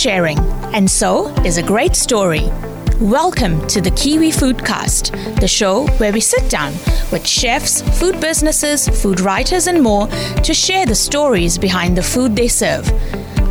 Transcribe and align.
sharing, 0.00 0.38
and 0.72 0.90
so 0.90 1.28
is 1.44 1.58
a 1.58 1.62
great 1.62 1.94
story. 1.94 2.50
Welcome 3.00 3.66
to 3.66 3.82
the 3.82 3.90
Kiwi 3.90 4.30
Foodcast, 4.30 5.38
the 5.38 5.46
show 5.46 5.86
where 5.98 6.10
we 6.10 6.22
sit 6.22 6.48
down 6.48 6.72
with 7.12 7.26
chefs, 7.26 7.82
food 8.00 8.18
businesses, 8.18 8.88
food 9.02 9.20
writers, 9.20 9.66
and 9.66 9.82
more 9.82 10.06
to 10.06 10.54
share 10.54 10.86
the 10.86 10.94
stories 10.94 11.58
behind 11.58 11.98
the 11.98 12.02
food 12.02 12.34
they 12.34 12.48
serve. 12.48 12.90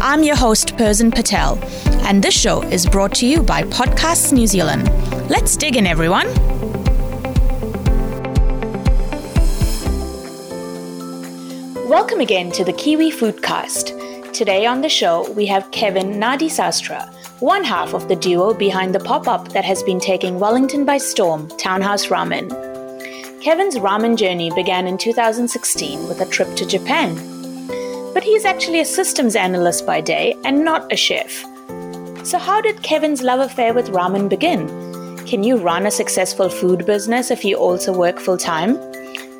I'm 0.01 0.23
your 0.23 0.35
host, 0.35 0.75
Persin 0.75 1.11
Patel, 1.11 1.59
and 2.07 2.23
this 2.23 2.33
show 2.33 2.63
is 2.63 2.87
brought 2.87 3.13
to 3.17 3.27
you 3.27 3.43
by 3.43 3.61
Podcasts 3.61 4.33
New 4.33 4.47
Zealand. 4.47 4.89
Let's 5.29 5.55
dig 5.55 5.75
in, 5.75 5.85
everyone. 5.85 6.25
Welcome 11.87 12.21
again 12.21 12.51
to 12.53 12.63
the 12.63 12.73
Kiwi 12.73 13.11
Foodcast. 13.11 14.08
Today 14.39 14.65
on 14.65 14.79
the 14.79 14.87
show, 14.87 15.29
we 15.31 15.45
have 15.47 15.69
Kevin 15.71 16.13
Nadi 16.13 16.47
Sastra, 16.47 17.13
one 17.41 17.61
half 17.61 17.93
of 17.93 18.07
the 18.07 18.15
duo 18.15 18.53
behind 18.53 18.95
the 18.95 18.99
pop 19.01 19.27
up 19.27 19.49
that 19.49 19.65
has 19.65 19.83
been 19.83 19.99
taking 19.99 20.39
Wellington 20.39 20.85
by 20.85 20.97
storm, 20.97 21.49
Townhouse 21.57 22.05
Ramen. 22.05 22.47
Kevin's 23.43 23.75
ramen 23.75 24.15
journey 24.15 24.49
began 24.55 24.87
in 24.87 24.97
2016 24.97 26.07
with 26.07 26.21
a 26.21 26.25
trip 26.25 26.55
to 26.55 26.65
Japan. 26.65 27.17
But 28.13 28.23
he's 28.23 28.45
actually 28.45 28.79
a 28.79 28.85
systems 28.85 29.35
analyst 29.35 29.85
by 29.85 29.99
day 29.99 30.37
and 30.45 30.63
not 30.63 30.89
a 30.89 30.95
chef. 30.95 31.43
So, 32.23 32.39
how 32.39 32.61
did 32.61 32.81
Kevin's 32.81 33.21
love 33.21 33.41
affair 33.41 33.73
with 33.73 33.89
ramen 33.89 34.29
begin? 34.29 34.69
Can 35.25 35.43
you 35.43 35.57
run 35.57 35.85
a 35.85 35.91
successful 35.91 36.47
food 36.47 36.85
business 36.85 37.29
if 37.29 37.43
you 37.43 37.57
also 37.57 37.91
work 37.91 38.19
full 38.19 38.37
time? 38.37 38.77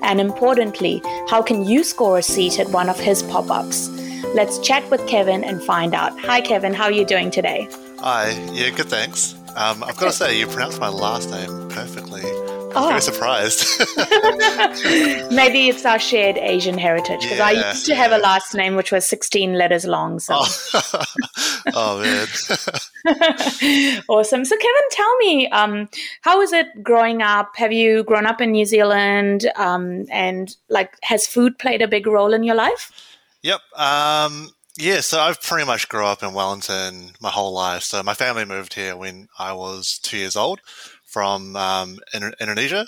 And 0.01 0.19
importantly, 0.19 1.01
how 1.29 1.41
can 1.41 1.63
you 1.63 1.85
score 1.85 2.17
a 2.17 2.21
seat 2.21 2.59
at 2.59 2.67
one 2.71 2.89
of 2.89 2.99
his 2.99 3.23
pop 3.23 3.49
ups? 3.49 3.98
Let's 4.35 4.59
chat 4.59 4.87
with 4.91 5.05
Kevin 5.07 5.43
and 5.43 5.61
find 5.63 5.95
out. 5.95 6.17
Hi, 6.19 6.39
Kevin. 6.39 6.71
How 6.71 6.83
are 6.83 6.91
you 6.91 7.03
doing 7.03 7.31
today? 7.31 7.67
Hi. 7.97 8.29
Yeah, 8.53 8.69
good. 8.69 8.85
Thanks. 8.85 9.33
Um, 9.55 9.83
I've 9.83 9.97
got 9.97 10.05
to 10.05 10.11
say, 10.11 10.37
you 10.37 10.45
pronounced 10.45 10.79
my 10.79 10.87
last 10.87 11.31
name 11.31 11.67
perfectly. 11.69 12.21
I'm 12.21 12.83
oh. 12.83 12.87
very 12.89 13.01
surprised. 13.01 13.65
Maybe 15.33 15.69
it's 15.69 15.83
our 15.83 15.97
shared 15.97 16.37
Asian 16.37 16.77
heritage 16.77 17.21
because 17.21 17.39
yeah, 17.39 17.45
I 17.47 17.69
used 17.69 17.87
to 17.87 17.93
yeah. 17.93 18.03
have 18.03 18.11
a 18.11 18.19
last 18.19 18.53
name 18.53 18.75
which 18.75 18.91
was 18.91 19.07
16 19.07 19.55
letters 19.55 19.85
long. 19.85 20.19
So. 20.19 20.35
Oh, 20.37 21.03
oh 21.73 22.01
man. 22.03 22.27
awesome. 24.09 24.45
So, 24.45 24.55
Kevin, 24.55 24.89
tell 24.91 25.17
me, 25.17 25.47
um, 25.49 25.89
how 26.21 26.37
was 26.37 26.53
it 26.53 26.67
growing 26.83 27.23
up? 27.23 27.53
Have 27.55 27.73
you 27.73 28.03
grown 28.03 28.27
up 28.27 28.41
in 28.41 28.51
New 28.51 28.65
Zealand? 28.65 29.49
Um, 29.55 30.05
and 30.11 30.55
like, 30.69 30.95
has 31.01 31.25
food 31.25 31.57
played 31.57 31.81
a 31.81 31.87
big 31.87 32.05
role 32.05 32.31
in 32.35 32.43
your 32.43 32.55
life? 32.55 33.08
Yep. 33.43 33.59
Um, 33.75 34.49
yeah, 34.77 35.01
so 35.01 35.19
I've 35.19 35.41
pretty 35.41 35.65
much 35.65 35.89
grew 35.89 36.05
up 36.05 36.23
in 36.23 36.33
Wellington 36.33 37.11
my 37.21 37.29
whole 37.29 37.53
life. 37.53 37.83
So 37.83 38.01
my 38.03 38.13
family 38.13 38.45
moved 38.45 38.73
here 38.73 38.95
when 38.95 39.27
I 39.37 39.53
was 39.53 39.99
two 40.01 40.17
years 40.17 40.35
old 40.35 40.61
from 41.05 41.55
um, 41.55 41.97
Indonesia. 42.13 42.87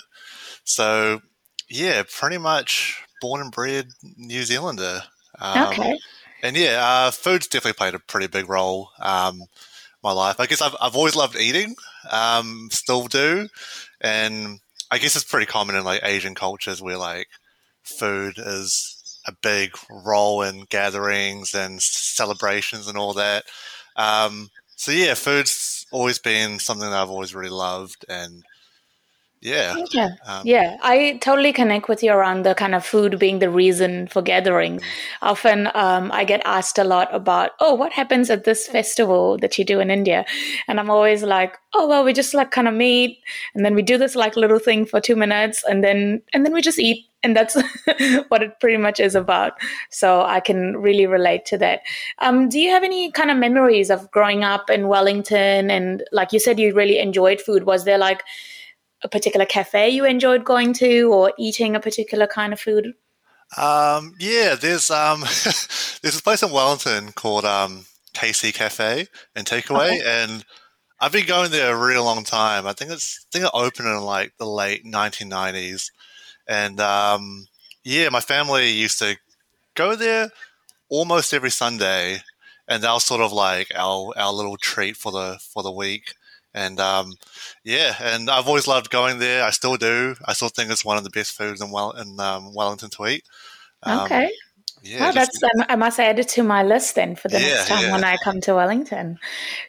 So 0.64 1.20
yeah, 1.68 2.02
pretty 2.10 2.38
much 2.38 3.02
born 3.20 3.40
and 3.40 3.52
bred 3.52 3.88
New 4.16 4.42
Zealander. 4.42 5.02
Um, 5.40 5.68
okay. 5.68 5.98
And 6.42 6.56
yeah, 6.56 6.78
uh, 6.84 7.10
food's 7.10 7.46
definitely 7.46 7.78
played 7.78 7.94
a 7.94 7.98
pretty 7.98 8.26
big 8.26 8.48
role 8.48 8.90
um, 9.00 9.40
my 10.02 10.12
life. 10.12 10.40
I 10.40 10.46
guess 10.46 10.60
I've 10.60 10.74
I've 10.80 10.96
always 10.96 11.16
loved 11.16 11.36
eating, 11.36 11.76
um, 12.10 12.68
still 12.72 13.06
do, 13.06 13.48
and 14.00 14.58
I 14.90 14.98
guess 14.98 15.14
it's 15.14 15.24
pretty 15.24 15.46
common 15.46 15.76
in 15.76 15.84
like 15.84 16.00
Asian 16.02 16.34
cultures 16.34 16.82
where 16.82 16.98
like 16.98 17.28
food 17.84 18.34
is 18.38 18.91
a 19.26 19.32
big 19.42 19.76
role 19.90 20.42
in 20.42 20.64
gatherings 20.68 21.54
and 21.54 21.80
celebrations 21.80 22.88
and 22.88 22.98
all 22.98 23.12
that. 23.14 23.44
Um, 23.96 24.50
so 24.76 24.90
yeah, 24.90 25.14
food's 25.14 25.86
always 25.92 26.18
been 26.18 26.58
something 26.58 26.88
that 26.88 26.98
I've 26.98 27.10
always 27.10 27.34
really 27.34 27.50
loved, 27.50 28.04
and 28.08 28.42
yeah, 29.42 29.76
yeah, 29.90 30.10
um, 30.24 30.42
yeah. 30.44 30.76
I 30.82 31.18
totally 31.20 31.52
connect 31.52 31.88
with 31.88 32.02
you 32.02 32.12
around 32.12 32.44
the 32.44 32.54
kind 32.54 32.76
of 32.76 32.86
food 32.86 33.18
being 33.18 33.40
the 33.40 33.50
reason 33.50 34.06
for 34.06 34.22
gathering. 34.22 34.80
Often, 35.20 35.68
um, 35.74 36.12
I 36.12 36.24
get 36.24 36.42
asked 36.44 36.78
a 36.78 36.84
lot 36.84 37.12
about, 37.12 37.50
oh, 37.58 37.74
what 37.74 37.92
happens 37.92 38.30
at 38.30 38.44
this 38.44 38.68
festival 38.68 39.38
that 39.38 39.58
you 39.58 39.64
do 39.64 39.80
in 39.80 39.90
India, 39.90 40.24
and 40.68 40.78
I'm 40.78 40.90
always 40.90 41.24
like, 41.24 41.58
oh, 41.74 41.88
well, 41.88 42.04
we 42.04 42.12
just 42.12 42.34
like 42.34 42.52
kind 42.52 42.68
of 42.68 42.74
meet, 42.74 43.18
and 43.54 43.64
then 43.64 43.74
we 43.74 43.82
do 43.82 43.98
this 43.98 44.14
like 44.14 44.36
little 44.36 44.60
thing 44.60 44.86
for 44.86 45.00
two 45.00 45.16
minutes, 45.16 45.64
and 45.68 45.82
then 45.82 46.22
and 46.32 46.46
then 46.46 46.52
we 46.52 46.62
just 46.62 46.78
eat 46.78 47.06
and 47.24 47.36
that's 47.36 47.54
what 48.28 48.42
it 48.42 48.58
pretty 48.60 48.76
much 48.76 49.00
is 49.00 49.14
about. 49.14 49.52
So 49.90 50.22
I 50.22 50.40
can 50.40 50.76
really 50.76 51.06
relate 51.06 51.44
to 51.46 51.58
that. 51.58 51.80
Um, 52.18 52.48
do 52.48 52.58
you 52.58 52.70
have 52.70 52.82
any 52.82 53.10
kind 53.12 53.30
of 53.30 53.36
memories 53.36 53.90
of 53.90 54.10
growing 54.10 54.44
up 54.44 54.70
in 54.70 54.88
Wellington? 54.88 55.70
And 55.70 56.02
like 56.12 56.32
you 56.32 56.40
said, 56.40 56.58
you 56.58 56.74
really 56.74 56.98
enjoyed 56.98 57.40
food. 57.40 57.64
Was 57.64 57.84
there 57.84 57.98
like 57.98 58.22
a 59.02 59.08
particular 59.08 59.46
cafe 59.46 59.90
you 59.90 60.04
enjoyed 60.04 60.44
going 60.44 60.72
to, 60.74 61.12
or 61.12 61.32
eating 61.38 61.74
a 61.74 61.80
particular 61.80 62.26
kind 62.26 62.52
of 62.52 62.60
food? 62.60 62.94
Um, 63.56 64.14
yeah, 64.18 64.54
there's 64.54 64.90
um, 64.90 65.20
there's 66.02 66.18
a 66.18 66.22
place 66.22 66.42
in 66.42 66.50
Wellington 66.50 67.12
called 67.12 67.44
um, 67.44 67.84
KC 68.14 68.54
Cafe 68.54 69.06
and 69.34 69.46
Takeaway, 69.46 70.00
and 70.04 70.44
I've 71.00 71.12
been 71.12 71.26
going 71.26 71.50
there 71.50 71.74
a 71.74 71.78
really 71.78 72.00
long 72.00 72.24
time. 72.24 72.66
I 72.66 72.72
think 72.72 72.90
it's 72.90 73.26
I 73.26 73.28
think 73.32 73.44
it 73.46 73.50
opened 73.54 73.88
in 73.88 74.00
like 74.00 74.32
the 74.38 74.46
late 74.46 74.84
1990s 74.84 75.90
and 76.46 76.80
um, 76.80 77.46
yeah, 77.84 78.08
my 78.08 78.20
family 78.20 78.70
used 78.70 78.98
to 78.98 79.16
go 79.74 79.96
there 79.96 80.30
almost 80.88 81.32
every 81.32 81.50
Sunday, 81.50 82.20
and 82.68 82.82
that 82.82 82.92
was 82.92 83.04
sort 83.04 83.20
of 83.20 83.32
like 83.32 83.72
our 83.74 84.12
our 84.16 84.32
little 84.32 84.56
treat 84.56 84.96
for 84.96 85.12
the 85.12 85.38
for 85.52 85.62
the 85.62 85.72
week. 85.72 86.14
And 86.54 86.78
um, 86.80 87.14
yeah, 87.64 87.94
and 88.00 88.30
I've 88.30 88.46
always 88.46 88.68
loved 88.68 88.90
going 88.90 89.18
there. 89.18 89.42
I 89.42 89.50
still 89.50 89.76
do. 89.76 90.16
I 90.24 90.34
still 90.34 90.48
think 90.48 90.70
it's 90.70 90.84
one 90.84 90.98
of 90.98 91.04
the 91.04 91.10
best 91.10 91.32
foods 91.32 91.62
in 91.62 91.70
well 91.70 91.92
in 91.92 92.20
um, 92.20 92.54
Wellington 92.54 92.90
to 92.90 93.06
eat. 93.06 93.24
Um, 93.82 94.00
okay. 94.00 94.30
Yeah, 94.84 95.08
oh, 95.08 95.12
that's 95.12 95.40
um, 95.44 95.64
I 95.68 95.76
must 95.76 96.00
add 96.00 96.18
it 96.18 96.28
to 96.30 96.42
my 96.42 96.64
list 96.64 96.96
then 96.96 97.14
for 97.14 97.28
the 97.28 97.40
yeah, 97.40 97.48
next 97.48 97.68
time 97.68 97.84
yeah. 97.84 97.92
when 97.92 98.04
I 98.04 98.16
come 98.24 98.40
to 98.40 98.54
Wellington. 98.56 99.16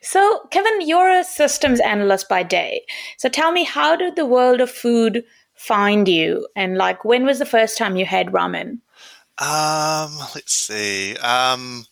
So, 0.01 0.47
Kevin, 0.49 0.81
you're 0.81 1.11
a 1.11 1.23
systems 1.23 1.79
analyst 1.81 2.27
by 2.27 2.41
day. 2.41 2.81
So, 3.17 3.29
tell 3.29 3.51
me, 3.51 3.63
how 3.63 3.95
did 3.95 4.15
the 4.15 4.25
world 4.25 4.59
of 4.59 4.71
food 4.71 5.23
find 5.53 6.07
you? 6.07 6.47
And 6.55 6.77
like, 6.77 7.05
when 7.05 7.25
was 7.25 7.37
the 7.37 7.45
first 7.45 7.77
time 7.77 7.95
you 7.95 8.07
had 8.07 8.27
ramen? 8.31 8.79
Um, 9.37 10.17
let's 10.33 10.53
see. 10.53 11.15
Um, 11.17 11.85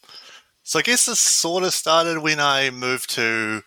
so 0.64 0.80
I 0.80 0.84
guess 0.84 1.06
this 1.06 1.20
sort 1.20 1.64
of 1.64 1.74
started 1.74 2.20
when 2.20 2.40
I 2.40 2.70
moved 2.70 3.10
to 3.12 3.62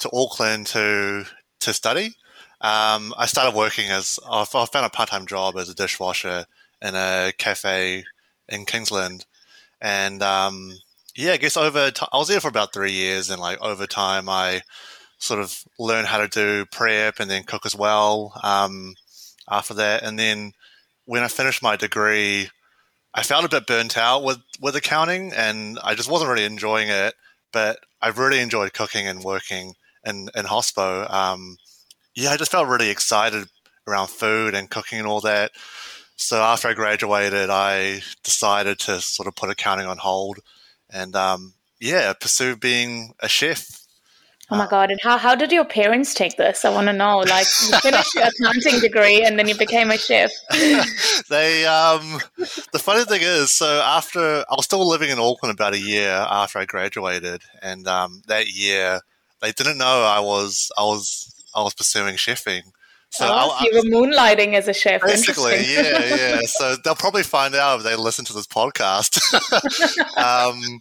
to 0.00 0.10
Auckland 0.12 0.66
to 0.68 1.24
to 1.60 1.72
study. 1.72 2.14
Um, 2.60 3.14
I 3.18 3.26
started 3.26 3.56
working 3.56 3.90
as 3.90 4.18
I 4.28 4.44
found 4.44 4.86
a 4.86 4.90
part 4.90 5.10
time 5.10 5.26
job 5.26 5.56
as 5.56 5.68
a 5.68 5.74
dishwasher 5.74 6.46
in 6.82 6.94
a 6.94 7.32
cafe 7.38 8.04
in 8.48 8.64
Kingsland, 8.64 9.26
and 9.80 10.22
um, 10.22 10.72
yeah, 11.16 11.32
I 11.32 11.36
guess 11.36 11.56
over 11.56 11.90
t- 11.90 12.06
I 12.12 12.16
was 12.18 12.28
there 12.28 12.40
for 12.40 12.48
about 12.48 12.72
three 12.72 12.92
years, 12.92 13.30
and 13.30 13.40
like 13.40 13.60
over 13.60 13.86
time, 13.86 14.28
I 14.28 14.62
sort 15.18 15.40
of 15.40 15.64
learned 15.78 16.08
how 16.08 16.18
to 16.18 16.28
do 16.28 16.66
prep 16.66 17.20
and 17.20 17.30
then 17.30 17.44
cook 17.44 17.66
as 17.66 17.76
well. 17.76 18.38
Um, 18.42 18.94
after 19.50 19.74
that. 19.74 20.02
And 20.02 20.18
then 20.18 20.52
when 21.04 21.22
I 21.22 21.28
finished 21.28 21.62
my 21.62 21.76
degree, 21.76 22.50
I 23.14 23.22
felt 23.22 23.44
a 23.44 23.48
bit 23.48 23.66
burnt 23.66 23.96
out 23.96 24.24
with, 24.24 24.38
with 24.60 24.76
accounting 24.76 25.32
and 25.32 25.78
I 25.82 25.94
just 25.94 26.10
wasn't 26.10 26.30
really 26.30 26.44
enjoying 26.44 26.88
it. 26.88 27.14
But 27.52 27.78
I 28.02 28.08
really 28.08 28.40
enjoyed 28.40 28.72
cooking 28.72 29.06
and 29.06 29.22
working 29.22 29.74
in, 30.04 30.28
in 30.34 30.44
hospo. 30.46 31.10
Um, 31.10 31.56
yeah, 32.14 32.30
I 32.30 32.36
just 32.36 32.50
felt 32.50 32.68
really 32.68 32.90
excited 32.90 33.48
around 33.86 34.08
food 34.08 34.54
and 34.54 34.70
cooking 34.70 34.98
and 34.98 35.08
all 35.08 35.20
that. 35.22 35.52
So 36.16 36.42
after 36.42 36.68
I 36.68 36.74
graduated, 36.74 37.50
I 37.50 38.02
decided 38.22 38.78
to 38.80 39.00
sort 39.00 39.26
of 39.26 39.34
put 39.34 39.50
accounting 39.50 39.86
on 39.86 39.98
hold 39.98 40.38
and 40.90 41.16
um, 41.16 41.54
yeah, 41.80 42.12
pursue 42.12 42.56
being 42.56 43.14
a 43.20 43.28
chef 43.28 43.84
Oh 44.50 44.56
my 44.56 44.66
god! 44.66 44.90
And 44.90 45.00
how 45.02 45.16
how 45.16 45.34
did 45.34 45.50
your 45.52 45.64
parents 45.64 46.12
take 46.12 46.36
this? 46.36 46.66
I 46.66 46.70
want 46.70 46.86
to 46.88 46.92
know. 46.92 47.18
Like, 47.20 47.46
you 47.62 47.78
finished 47.78 48.14
your 48.14 48.24
accounting 48.40 48.80
degree 48.80 49.24
and 49.24 49.38
then 49.38 49.48
you 49.48 49.56
became 49.56 49.90
a 49.90 49.96
chef. 49.96 50.30
they 51.30 51.64
um, 51.64 52.20
the 52.72 52.78
funny 52.78 53.04
thing 53.04 53.22
is, 53.22 53.50
so 53.50 53.80
after 53.82 54.20
I 54.20 54.54
was 54.54 54.66
still 54.66 54.86
living 54.86 55.08
in 55.08 55.18
Auckland 55.18 55.54
about 55.54 55.72
a 55.72 55.78
year 55.78 56.10
after 56.10 56.58
I 56.58 56.66
graduated, 56.66 57.42
and 57.62 57.88
um, 57.88 58.20
that 58.26 58.48
year 58.48 59.00
they 59.44 59.52
didn't 59.52 59.78
know 59.78 60.04
I 60.04 60.20
was 60.20 60.72
I 60.78 60.82
was 60.82 61.32
I 61.54 61.62
was 61.62 61.74
pursuing 61.74 62.16
chefing. 62.16 62.62
So, 63.10 63.26
oh, 63.30 63.56
so 63.60 63.66
you 63.70 63.76
were 63.76 64.06
moonlighting 64.06 64.54
as 64.54 64.66
a 64.66 64.74
chef. 64.74 65.02
Basically, 65.02 65.62
yeah, 65.72 66.04
yeah. 66.16 66.40
So 66.46 66.74
they'll 66.82 66.96
probably 66.96 67.22
find 67.22 67.54
out 67.54 67.78
if 67.78 67.84
they 67.84 67.94
listen 67.94 68.24
to 68.24 68.32
this 68.32 68.48
podcast. 68.48 69.20
um, 70.18 70.80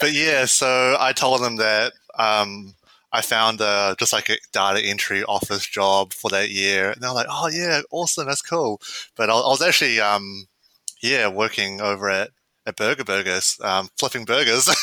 but 0.00 0.12
yeah, 0.12 0.46
so 0.46 0.96
I 0.98 1.12
told 1.12 1.42
them 1.42 1.56
that 1.56 1.92
um, 2.18 2.74
I 3.12 3.20
found 3.20 3.60
uh, 3.60 3.94
just 3.98 4.12
like 4.12 4.30
a 4.30 4.36
data 4.52 4.80
entry 4.84 5.22
office 5.24 5.66
job 5.66 6.12
for 6.12 6.30
that 6.30 6.50
year. 6.50 6.90
And 6.90 7.02
they're 7.02 7.12
like, 7.12 7.28
oh, 7.30 7.48
yeah, 7.48 7.82
awesome. 7.90 8.26
That's 8.26 8.42
cool. 8.42 8.80
But 9.16 9.30
I, 9.30 9.34
I 9.34 9.48
was 9.48 9.62
actually, 9.62 10.00
um, 10.00 10.46
yeah, 11.02 11.28
working 11.28 11.80
over 11.80 12.10
at, 12.10 12.30
at 12.66 12.76
Burger 12.76 13.04
Burgers, 13.04 13.58
um, 13.62 13.88
flipping 13.98 14.24
burgers. 14.24 14.66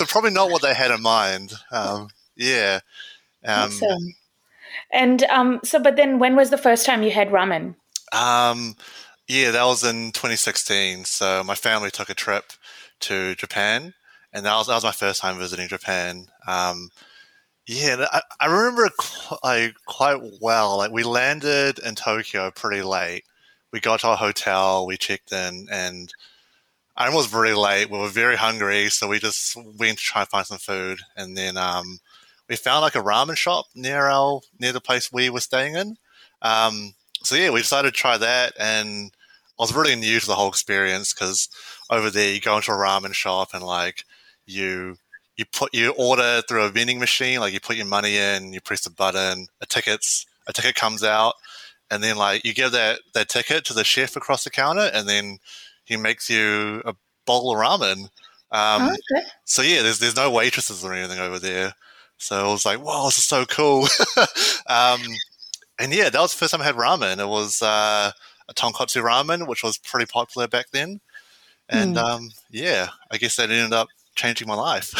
so 0.00 0.06
probably 0.06 0.30
not 0.30 0.50
what 0.50 0.62
they 0.62 0.72
had 0.72 0.90
in 0.90 1.02
mind. 1.02 1.52
Um, 1.70 2.08
yeah. 2.34 2.80
Um. 3.44 3.70
And 4.90 5.22
um, 5.24 5.60
so, 5.62 5.78
but 5.78 5.96
then 5.96 6.18
when 6.18 6.36
was 6.36 6.48
the 6.48 6.56
first 6.56 6.86
time 6.86 7.02
you 7.02 7.10
had 7.10 7.28
ramen? 7.28 7.74
Um, 8.14 8.76
yeah, 9.28 9.50
that 9.50 9.64
was 9.64 9.84
in 9.84 10.12
2016. 10.12 11.04
So 11.04 11.44
my 11.44 11.54
family 11.54 11.90
took 11.90 12.08
a 12.08 12.14
trip 12.14 12.52
to 13.00 13.34
Japan, 13.34 13.92
and 14.32 14.46
that 14.46 14.56
was 14.56 14.68
that 14.68 14.74
was 14.74 14.84
my 14.84 14.92
first 14.92 15.20
time 15.20 15.38
visiting 15.38 15.68
Japan. 15.68 16.28
Um, 16.46 16.88
yeah, 17.66 18.06
I, 18.10 18.22
I 18.40 18.46
remember 18.46 18.88
like 19.44 19.74
quite 19.84 20.18
well. 20.40 20.78
Like 20.78 20.92
we 20.92 21.02
landed 21.02 21.78
in 21.78 21.94
Tokyo 21.94 22.50
pretty 22.50 22.80
late. 22.80 23.24
We 23.70 23.80
got 23.80 24.00
to 24.00 24.08
our 24.08 24.16
hotel, 24.16 24.86
we 24.86 24.96
checked 24.96 25.30
in, 25.30 25.68
and 25.70 26.12
I 26.96 27.14
was 27.14 27.26
very 27.26 27.54
late. 27.54 27.90
We 27.90 27.98
were 27.98 28.08
very 28.08 28.36
hungry, 28.36 28.90
so 28.90 29.08
we 29.08 29.18
just 29.18 29.56
went 29.56 29.98
to 29.98 30.04
try 30.04 30.22
and 30.22 30.28
find 30.28 30.46
some 30.46 30.58
food, 30.58 31.00
and 31.16 31.36
then 31.36 31.56
um, 31.56 31.98
we 32.48 32.56
found 32.56 32.82
like 32.82 32.94
a 32.94 33.02
ramen 33.02 33.36
shop 33.36 33.66
near 33.74 34.06
our 34.06 34.40
near 34.58 34.72
the 34.72 34.80
place 34.80 35.12
we 35.12 35.30
were 35.30 35.40
staying 35.40 35.76
in. 35.76 35.96
Um, 36.42 36.94
so 37.22 37.36
yeah, 37.36 37.50
we 37.50 37.60
decided 37.60 37.94
to 37.94 37.98
try 37.98 38.18
that, 38.18 38.54
and 38.58 39.12
I 39.58 39.62
was 39.62 39.74
really 39.74 39.96
new 39.96 40.20
to 40.20 40.26
the 40.26 40.34
whole 40.34 40.48
experience 40.48 41.12
because 41.12 41.48
over 41.90 42.10
there 42.10 42.32
you 42.32 42.40
go 42.40 42.56
into 42.56 42.72
a 42.72 42.74
ramen 42.74 43.14
shop 43.14 43.50
and 43.54 43.62
like 43.62 44.04
you 44.46 44.96
you 45.36 45.44
put 45.46 45.72
you 45.74 45.92
order 45.96 46.42
through 46.48 46.64
a 46.64 46.70
vending 46.70 46.98
machine, 46.98 47.40
like 47.40 47.52
you 47.52 47.60
put 47.60 47.76
your 47.76 47.86
money 47.86 48.16
in, 48.16 48.52
you 48.52 48.60
press 48.60 48.84
a 48.86 48.90
button, 48.90 49.46
a 49.60 49.66
tickets 49.66 50.26
a 50.46 50.52
ticket 50.52 50.74
comes 50.74 51.02
out, 51.04 51.34
and 51.90 52.02
then 52.02 52.16
like 52.16 52.44
you 52.44 52.52
give 52.52 52.72
that 52.72 53.00
that 53.14 53.28
ticket 53.28 53.64
to 53.66 53.74
the 53.74 53.84
chef 53.84 54.16
across 54.16 54.44
the 54.44 54.50
counter, 54.50 54.90
and 54.92 55.08
then 55.08 55.38
he 55.90 55.96
makes 55.96 56.30
you 56.30 56.80
a 56.86 56.94
bowl 57.26 57.52
of 57.52 57.58
ramen. 57.58 58.04
Um, 58.52 58.82
oh, 58.82 58.96
okay. 59.12 59.26
So 59.44 59.60
yeah, 59.60 59.82
there's 59.82 59.98
there's 59.98 60.16
no 60.16 60.30
waitresses 60.30 60.84
or 60.84 60.94
anything 60.94 61.18
over 61.18 61.38
there. 61.38 61.74
So 62.16 62.48
I 62.48 62.50
was 62.50 62.64
like, 62.64 62.80
wow, 62.80 63.06
this 63.06 63.18
is 63.18 63.24
so 63.24 63.44
cool. 63.44 63.88
um, 64.68 65.00
and 65.80 65.92
yeah, 65.92 66.10
that 66.10 66.20
was 66.20 66.32
the 66.32 66.38
first 66.38 66.52
time 66.52 66.60
I 66.60 66.66
had 66.66 66.76
ramen. 66.76 67.18
It 67.18 67.28
was 67.28 67.60
uh, 67.60 68.12
a 68.48 68.54
tonkotsu 68.54 69.02
ramen, 69.02 69.48
which 69.48 69.64
was 69.64 69.78
pretty 69.78 70.06
popular 70.06 70.46
back 70.46 70.66
then. 70.70 71.00
And 71.68 71.96
mm. 71.96 72.02
um, 72.02 72.30
yeah, 72.50 72.88
I 73.10 73.16
guess 73.16 73.36
that 73.36 73.50
ended 73.50 73.72
up 73.72 73.88
changing 74.14 74.46
my 74.46 74.54
life. 74.54 74.94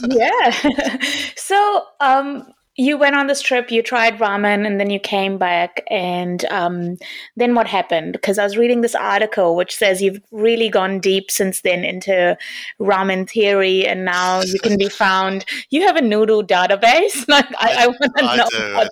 yeah. 0.08 0.50
so, 1.36 1.86
um, 2.00 2.52
you 2.78 2.96
went 2.96 3.16
on 3.16 3.26
this 3.26 3.42
trip, 3.42 3.72
you 3.72 3.82
tried 3.82 4.20
ramen, 4.20 4.64
and 4.64 4.78
then 4.78 4.88
you 4.88 5.00
came 5.00 5.36
back. 5.36 5.82
And 5.90 6.44
um, 6.44 6.96
then 7.36 7.56
what 7.56 7.66
happened? 7.66 8.12
Because 8.12 8.38
I 8.38 8.44
was 8.44 8.56
reading 8.56 8.82
this 8.82 8.94
article 8.94 9.56
which 9.56 9.74
says 9.74 10.00
you've 10.00 10.20
really 10.30 10.68
gone 10.68 11.00
deep 11.00 11.28
since 11.28 11.62
then 11.62 11.84
into 11.84 12.38
ramen 12.80 13.28
theory, 13.28 13.84
and 13.84 14.04
now 14.04 14.42
you 14.42 14.60
can 14.60 14.78
be 14.78 14.88
found. 15.04 15.44
You 15.70 15.86
have 15.88 15.96
a 15.96 16.02
noodle 16.02 16.44
database. 16.44 17.26
Like 17.28 17.46
I, 17.58 17.72
I, 17.72 17.82
I 17.82 17.86
want 17.88 18.16
to 18.16 18.36
know. 18.36 18.46
Do, 18.50 18.74
I 18.76 18.88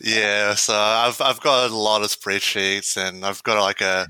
do. 0.00 0.10
yeah, 0.10 0.54
so 0.54 0.74
I've 0.74 1.20
I've 1.20 1.40
got 1.40 1.70
a 1.70 1.76
lot 1.76 2.02
of 2.02 2.08
spreadsheets, 2.08 2.96
and 2.96 3.24
I've 3.24 3.42
got 3.44 3.60
like 3.60 3.80
a 3.80 4.08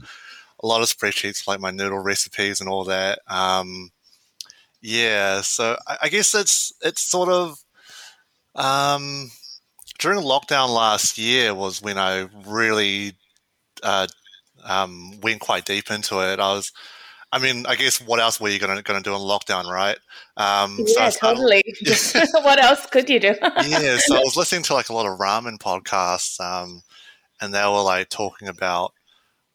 a 0.63 0.67
lot 0.67 0.81
of 0.81 0.89
spreadsheets 0.89 1.47
like 1.47 1.61
my 1.61 1.71
noodle 1.71 1.99
recipes 1.99 2.61
and 2.61 2.69
all 2.69 2.85
that. 2.85 3.19
Um, 3.27 3.91
yeah, 4.81 5.43
so 5.43 5.77
I, 5.87 5.97
I, 6.05 6.09
guess 6.09 6.35
it's 6.35 6.73
it's 6.83 7.03
sort 7.03 7.29
of 7.29 7.59
um, 8.55 9.31
during 9.99 10.21
lockdown 10.21 10.75
last 10.75 11.19
year 11.19 11.55
was 11.55 11.83
when 11.83 11.99
I 11.99 12.29
really 12.47 13.15
uh, 13.83 14.07
um, 14.65 15.21
went 15.21 15.41
quite 15.41 15.65
deep 15.65 15.91
into 15.91 16.21
it. 16.21 16.41
I 16.41 16.53
was, 16.53 16.73
I 17.33 17.39
mean, 17.39 17.65
I 17.67 17.77
guess 17.77 18.01
what 18.01 18.21
else 18.21 18.41
were 18.41 18.49
you 18.49 18.59
going 18.59 18.77
to 18.77 18.83
going 18.83 19.03
to 19.03 19.09
do 19.09 19.15
in 19.15 19.21
lockdown, 19.21 19.67
right? 19.67 19.99
Um, 20.37 20.79
yeah, 20.87 21.11
so 21.11 21.35
totally. 21.35 21.63
what 22.43 22.63
else 22.63 22.87
could 22.87 23.09
you 23.09 23.21
do? 23.21 23.35
yeah, 23.67 23.99
so 23.99 24.17
I 24.17 24.21
was 24.21 24.37
listening 24.37 24.63
to 24.65 24.75
like 24.75 24.89
a 24.89 24.95
lot 24.95 25.07
of 25.07 25.19
ramen 25.19 25.59
podcasts, 25.59 26.41
um, 26.41 26.83
and 27.41 27.55
they 27.55 27.63
were 27.63 27.83
like 27.83 28.09
talking 28.09 28.49
about 28.49 28.93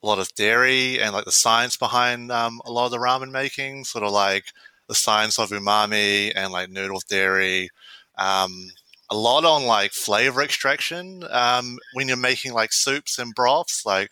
a 0.04 0.08
lot 0.08 0.20
of 0.20 0.34
dairy 0.36 1.02
and 1.02 1.14
like 1.14 1.26
the 1.26 1.32
science 1.32 1.76
behind 1.76 2.32
um, 2.32 2.62
a 2.66 2.72
lot 2.72 2.86
of 2.86 2.92
the 2.92 3.00
ramen 3.00 3.32
making, 3.32 3.84
sort 3.84 4.04
of 4.04 4.12
like 4.12 4.46
the 4.88 4.96
science 4.96 5.40
of 5.40 5.50
umami 5.50 6.32
and 6.36 6.52
like 6.52 6.70
noodle 6.70 7.02
dairy. 7.10 7.70
Um, 8.18 8.70
a 9.10 9.16
lot 9.16 9.46
on 9.46 9.66
like 9.66 9.92
flavor 9.92 10.42
extraction 10.42 11.24
um, 11.30 11.78
when 11.94 12.08
you're 12.08 12.18
making 12.18 12.54
like 12.54 12.74
soups 12.74 13.20
and 13.20 13.34
broths. 13.36 13.86
Like, 13.86 14.12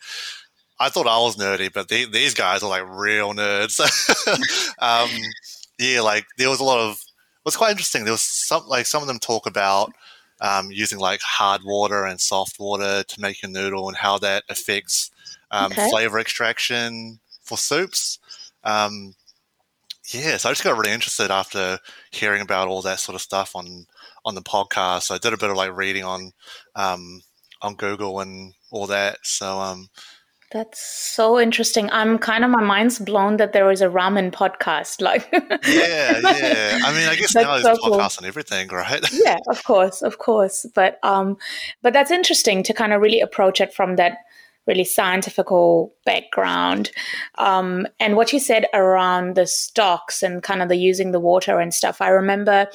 I 0.78 0.88
thought 0.88 1.06
I 1.06 1.18
was 1.18 1.36
nerdy, 1.36 1.72
but 1.72 1.88
they, 1.88 2.04
these 2.04 2.34
guys 2.34 2.62
are 2.62 2.70
like 2.70 2.84
real 2.88 3.32
nerds. 3.32 3.80
um, 4.78 5.10
yeah, 5.78 6.00
like 6.00 6.26
there 6.38 6.50
was 6.50 6.60
a 6.60 6.64
lot 6.64 6.80
of. 6.80 6.92
It 6.94 7.48
was 7.48 7.56
quite 7.56 7.72
interesting. 7.72 8.04
There 8.04 8.12
was 8.12 8.22
some 8.22 8.66
like 8.66 8.86
some 8.86 9.02
of 9.02 9.08
them 9.08 9.18
talk 9.18 9.46
about 9.46 9.92
um, 10.40 10.70
using 10.70 10.98
like 10.98 11.20
hard 11.20 11.62
water 11.64 12.04
and 12.04 12.20
soft 12.20 12.58
water 12.58 13.02
to 13.02 13.20
make 13.20 13.42
a 13.42 13.48
noodle 13.48 13.88
and 13.88 13.96
how 13.96 14.18
that 14.18 14.44
affects 14.48 15.10
um, 15.50 15.72
okay. 15.72 15.88
flavor 15.90 16.18
extraction 16.18 17.20
for 17.42 17.58
soups. 17.58 18.18
Um, 18.64 19.14
yeah, 20.08 20.36
so 20.36 20.48
I 20.48 20.52
just 20.52 20.64
got 20.64 20.76
really 20.76 20.92
interested 20.92 21.30
after 21.30 21.78
hearing 22.10 22.42
about 22.42 22.68
all 22.68 22.82
that 22.82 23.00
sort 23.00 23.14
of 23.14 23.22
stuff 23.22 23.56
on 23.56 23.86
on 24.24 24.34
the 24.34 24.42
podcast. 24.42 25.04
So 25.04 25.14
I 25.14 25.18
did 25.18 25.32
a 25.32 25.38
bit 25.38 25.50
of 25.50 25.56
like 25.56 25.76
reading 25.76 26.04
on 26.04 26.32
um, 26.74 27.22
on 27.62 27.74
Google 27.74 28.20
and 28.20 28.54
all 28.70 28.86
that. 28.86 29.18
So 29.22 29.58
um, 29.60 29.88
that's 30.54 30.80
so 30.80 31.40
interesting. 31.40 31.90
I'm 31.90 32.16
kind 32.16 32.44
of 32.44 32.50
my 32.50 32.62
mind's 32.62 33.00
blown 33.00 33.38
that 33.38 33.52
there 33.52 33.70
is 33.72 33.82
a 33.82 33.88
ramen 33.88 34.30
podcast. 34.30 35.00
Like, 35.00 35.28
yeah, 35.32 35.40
yeah. 36.22 36.78
I 36.84 36.92
mean, 36.94 37.08
I 37.08 37.16
guess 37.16 37.34
now 37.34 37.58
there's 37.58 37.64
so 37.64 37.74
podcasts 37.74 38.18
cool. 38.18 38.24
on 38.24 38.28
everything, 38.28 38.68
right? 38.68 39.04
yeah, 39.12 39.38
of 39.48 39.64
course, 39.64 40.00
of 40.00 40.18
course. 40.18 40.64
But 40.74 41.00
um, 41.02 41.38
but 41.82 41.92
that's 41.92 42.12
interesting 42.12 42.62
to 42.62 42.72
kind 42.72 42.92
of 42.92 43.00
really 43.00 43.20
approach 43.20 43.60
it 43.60 43.74
from 43.74 43.96
that 43.96 44.18
really 44.66 44.84
scientifical 44.84 45.94
background. 46.04 46.90
Um, 47.36 47.86
and 48.00 48.16
what 48.16 48.32
you 48.32 48.40
said 48.40 48.66
around 48.72 49.34
the 49.34 49.46
stocks 49.46 50.22
and 50.22 50.42
kind 50.42 50.62
of 50.62 50.68
the 50.68 50.76
using 50.76 51.12
the 51.12 51.20
water 51.20 51.60
and 51.60 51.72
stuff, 51.72 52.00
I 52.00 52.08
remember 52.08 52.66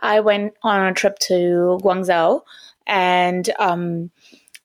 I 0.00 0.20
went 0.20 0.54
on 0.62 0.86
a 0.86 0.94
trip 0.94 1.18
to 1.26 1.78
Guangzhou 1.82 2.42
and 2.86 3.50
um, 3.58 4.10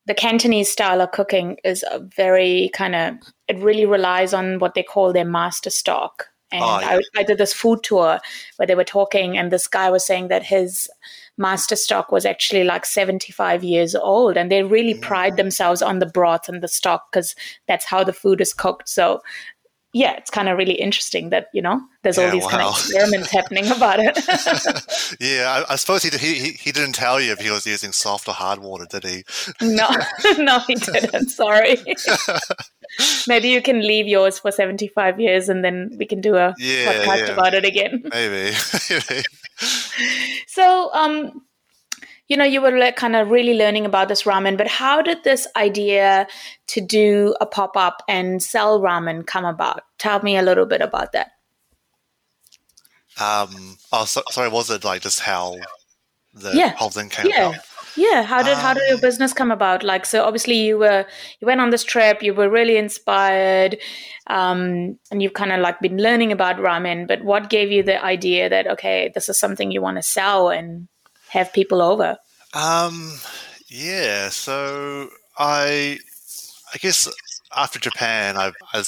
the 0.05 0.13
Cantonese 0.13 0.69
style 0.69 1.01
of 1.01 1.11
cooking 1.11 1.57
is 1.63 1.83
a 1.89 1.99
very 1.99 2.69
kind 2.73 2.95
of, 2.95 3.15
it 3.47 3.57
really 3.59 3.85
relies 3.85 4.33
on 4.33 4.59
what 4.59 4.73
they 4.73 4.83
call 4.83 5.11
their 5.11 5.25
master 5.25 5.69
stock. 5.69 6.27
And 6.49 6.63
oh, 6.63 6.79
yeah. 6.79 6.99
I, 7.15 7.21
I 7.21 7.23
did 7.23 7.39
this 7.39 7.53
food 7.53 7.83
tour 7.83 8.19
where 8.55 8.65
they 8.65 8.75
were 8.75 8.85
talking, 8.85 9.37
and 9.37 9.51
this 9.51 9.67
guy 9.67 9.89
was 9.89 10.05
saying 10.05 10.29
that 10.29 10.43
his 10.43 10.89
master 11.37 11.75
stock 11.75 12.11
was 12.11 12.25
actually 12.25 12.63
like 12.63 12.85
75 12.85 13.63
years 13.63 13.95
old 13.95 14.37
and 14.37 14.51
they 14.51 14.63
really 14.63 14.95
mm. 14.95 15.01
pride 15.01 15.37
themselves 15.37 15.81
on 15.81 15.99
the 15.99 16.05
broth 16.05 16.49
and 16.49 16.61
the 16.63 16.67
stock 16.67 17.11
because 17.11 17.35
that's 17.67 17.85
how 17.85 18.03
the 18.03 18.13
food 18.13 18.41
is 18.41 18.53
cooked. 18.53 18.89
So 18.89 19.21
yeah 19.93 20.13
it's 20.17 20.29
kind 20.29 20.49
of 20.49 20.57
really 20.57 20.73
interesting 20.73 21.29
that 21.29 21.47
you 21.53 21.61
know 21.61 21.81
there's 22.03 22.17
yeah, 22.17 22.25
all 22.25 22.31
these 22.31 22.43
wow. 22.43 22.49
kind 22.49 22.63
of 22.63 22.73
experiments 22.73 23.31
happening 23.31 23.67
about 23.71 23.99
it. 23.99 24.17
Yeah 25.19 25.63
I, 25.67 25.73
I, 25.73 25.75
suppose 25.77 26.03
he, 26.03 26.15
he 26.17 26.51
he 26.51 26.71
didn't 26.71 26.93
tell 26.93 27.19
you 27.21 27.31
if 27.31 27.39
he 27.39 27.49
was 27.49 27.65
using 27.65 27.91
soft 27.91 28.27
or 28.27 28.33
hard 28.33 28.59
water 28.59 28.85
did 28.89 29.03
he? 29.03 29.23
No 29.61 29.89
no 30.37 30.59
he 30.59 30.75
didn't. 30.75 31.29
Sorry. 31.41 31.77
Maybe 33.27 33.49
you 33.49 33.61
can 33.61 33.81
leave 33.81 34.07
yours 34.07 34.39
for 34.39 34.51
75 34.51 35.19
years 35.19 35.49
and 35.49 35.63
then 35.63 35.91
we 35.97 36.05
can 36.05 36.21
do 36.21 36.35
a 36.35 36.53
yeah, 36.57 36.93
podcast 36.93 37.27
yeah. 37.27 37.33
about 37.33 37.53
it 37.53 37.65
again. 37.65 38.03
Maybe 38.11 38.55
so, 40.47 40.91
um, 40.93 41.43
you 42.27 42.35
know, 42.35 42.43
you 42.43 42.61
were 42.61 42.77
like 42.77 42.95
kind 42.95 43.15
of 43.15 43.29
really 43.29 43.53
learning 43.53 43.85
about 43.85 44.09
this 44.09 44.23
ramen, 44.23 44.57
but 44.57 44.67
how 44.67 45.01
did 45.01 45.23
this 45.23 45.47
idea 45.55 46.27
to 46.67 46.81
do 46.81 47.35
a 47.39 47.45
pop 47.45 47.77
up 47.77 48.03
and 48.07 48.43
sell 48.43 48.81
ramen 48.81 49.25
come 49.25 49.45
about? 49.45 49.83
Tell 49.97 50.21
me 50.21 50.37
a 50.37 50.41
little 50.41 50.65
bit 50.65 50.81
about 50.81 51.13
that. 51.13 51.31
Um, 53.19 53.77
oh, 53.91 54.05
so, 54.05 54.21
sorry, 54.29 54.49
was 54.49 54.69
it 54.69 54.83
like 54.83 55.01
just 55.01 55.21
how 55.21 55.55
the 56.33 56.51
yeah. 56.53 56.69
whole 56.75 56.89
thing 56.89 57.09
came 57.09 57.27
yeah. 57.27 57.49
about? 57.49 57.61
Yeah, 57.97 58.21
how 58.23 58.43
did 58.43 58.53
um, 58.53 58.59
how 58.59 58.73
did 58.73 58.83
your 58.87 58.95
um, 58.95 59.01
business 59.01 59.33
come 59.33 59.51
about? 59.51 59.83
Like, 59.83 60.05
so 60.05 60.23
obviously 60.23 60.55
you 60.55 60.77
were 60.77 61.05
you 61.39 61.47
went 61.47 61.61
on 61.61 61.71
this 61.71 61.83
trip, 61.83 62.21
you 62.21 62.33
were 62.33 62.49
really 62.49 62.77
inspired, 62.77 63.77
um, 64.27 64.97
and 65.11 65.21
you've 65.21 65.33
kind 65.33 65.51
of 65.51 65.59
like 65.59 65.79
been 65.81 65.97
learning 65.97 66.31
about 66.31 66.57
ramen. 66.57 67.07
But 67.07 67.23
what 67.23 67.49
gave 67.49 67.71
you 67.71 67.83
the 67.83 68.03
idea 68.03 68.49
that 68.49 68.67
okay, 68.67 69.11
this 69.13 69.29
is 69.29 69.37
something 69.37 69.71
you 69.71 69.81
want 69.81 69.97
to 69.97 70.03
sell 70.03 70.49
and 70.49 70.87
have 71.29 71.51
people 71.51 71.81
over? 71.81 72.17
Um, 72.53 73.19
yeah. 73.67 74.29
So 74.29 75.09
I, 75.37 75.99
I 76.73 76.77
guess 76.77 77.09
after 77.55 77.79
Japan, 77.79 78.37
I, 78.37 78.51
I, 78.73 78.83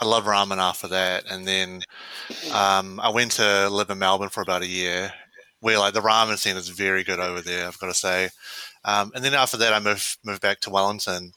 I 0.00 0.04
love 0.04 0.24
ramen 0.24 0.58
after 0.58 0.88
that, 0.88 1.24
and 1.30 1.46
then 1.46 1.82
um, 2.52 3.00
I 3.00 3.10
went 3.10 3.32
to 3.32 3.68
live 3.68 3.90
in 3.90 3.98
Melbourne 3.98 4.30
for 4.30 4.40
about 4.40 4.62
a 4.62 4.66
year, 4.66 5.12
where 5.64 5.78
like 5.78 5.94
the 5.94 6.02
ramen 6.02 6.36
scene 6.36 6.58
is 6.58 6.68
very 6.68 7.02
good 7.02 7.18
over 7.18 7.40
there. 7.40 7.66
I've 7.66 7.78
got 7.78 7.86
to 7.86 7.94
say. 7.94 8.28
Um, 8.84 9.12
and 9.14 9.24
then 9.24 9.32
after 9.32 9.56
that, 9.56 9.72
I 9.72 9.78
moved 9.78 10.18
moved 10.22 10.42
back 10.42 10.60
to 10.60 10.70
Wellington, 10.70 11.32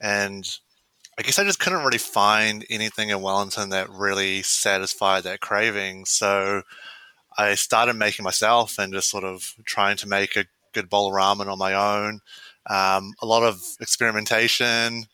and 0.00 0.48
I 1.18 1.22
guess 1.22 1.38
I 1.38 1.44
just 1.44 1.60
couldn't 1.60 1.84
really 1.84 1.98
find 1.98 2.64
anything 2.70 3.10
in 3.10 3.20
Wellington 3.20 3.68
that 3.68 3.90
really 3.90 4.40
satisfied 4.40 5.24
that 5.24 5.40
craving. 5.40 6.06
So 6.06 6.62
I 7.36 7.54
started 7.54 7.96
making 7.96 8.24
myself 8.24 8.78
and 8.78 8.94
just 8.94 9.10
sort 9.10 9.24
of 9.24 9.52
trying 9.66 9.98
to 9.98 10.08
make 10.08 10.36
a 10.36 10.46
good 10.72 10.88
bowl 10.88 11.08
of 11.08 11.12
ramen 11.12 11.52
on 11.52 11.58
my 11.58 11.74
own. 11.74 12.20
Um, 12.70 13.12
a 13.20 13.26
lot 13.26 13.42
of 13.42 13.60
experimentation. 13.78 14.64
And 14.64 15.06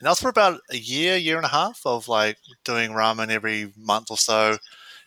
that 0.00 0.08
was 0.08 0.20
for 0.22 0.30
about 0.30 0.60
a 0.70 0.78
year, 0.78 1.18
year 1.18 1.36
and 1.36 1.44
a 1.44 1.50
half 1.50 1.82
of 1.84 2.08
like 2.08 2.38
doing 2.64 2.92
ramen 2.92 3.28
every 3.28 3.74
month 3.76 4.10
or 4.10 4.16
so. 4.16 4.56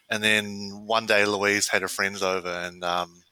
And 0.10 0.24
then 0.24 0.86
one 0.86 1.06
day 1.06 1.26
Louise 1.26 1.68
had 1.68 1.82
her 1.82 1.88
friends 1.88 2.24
over 2.24 2.50
and 2.50 2.84
um, 2.84 3.24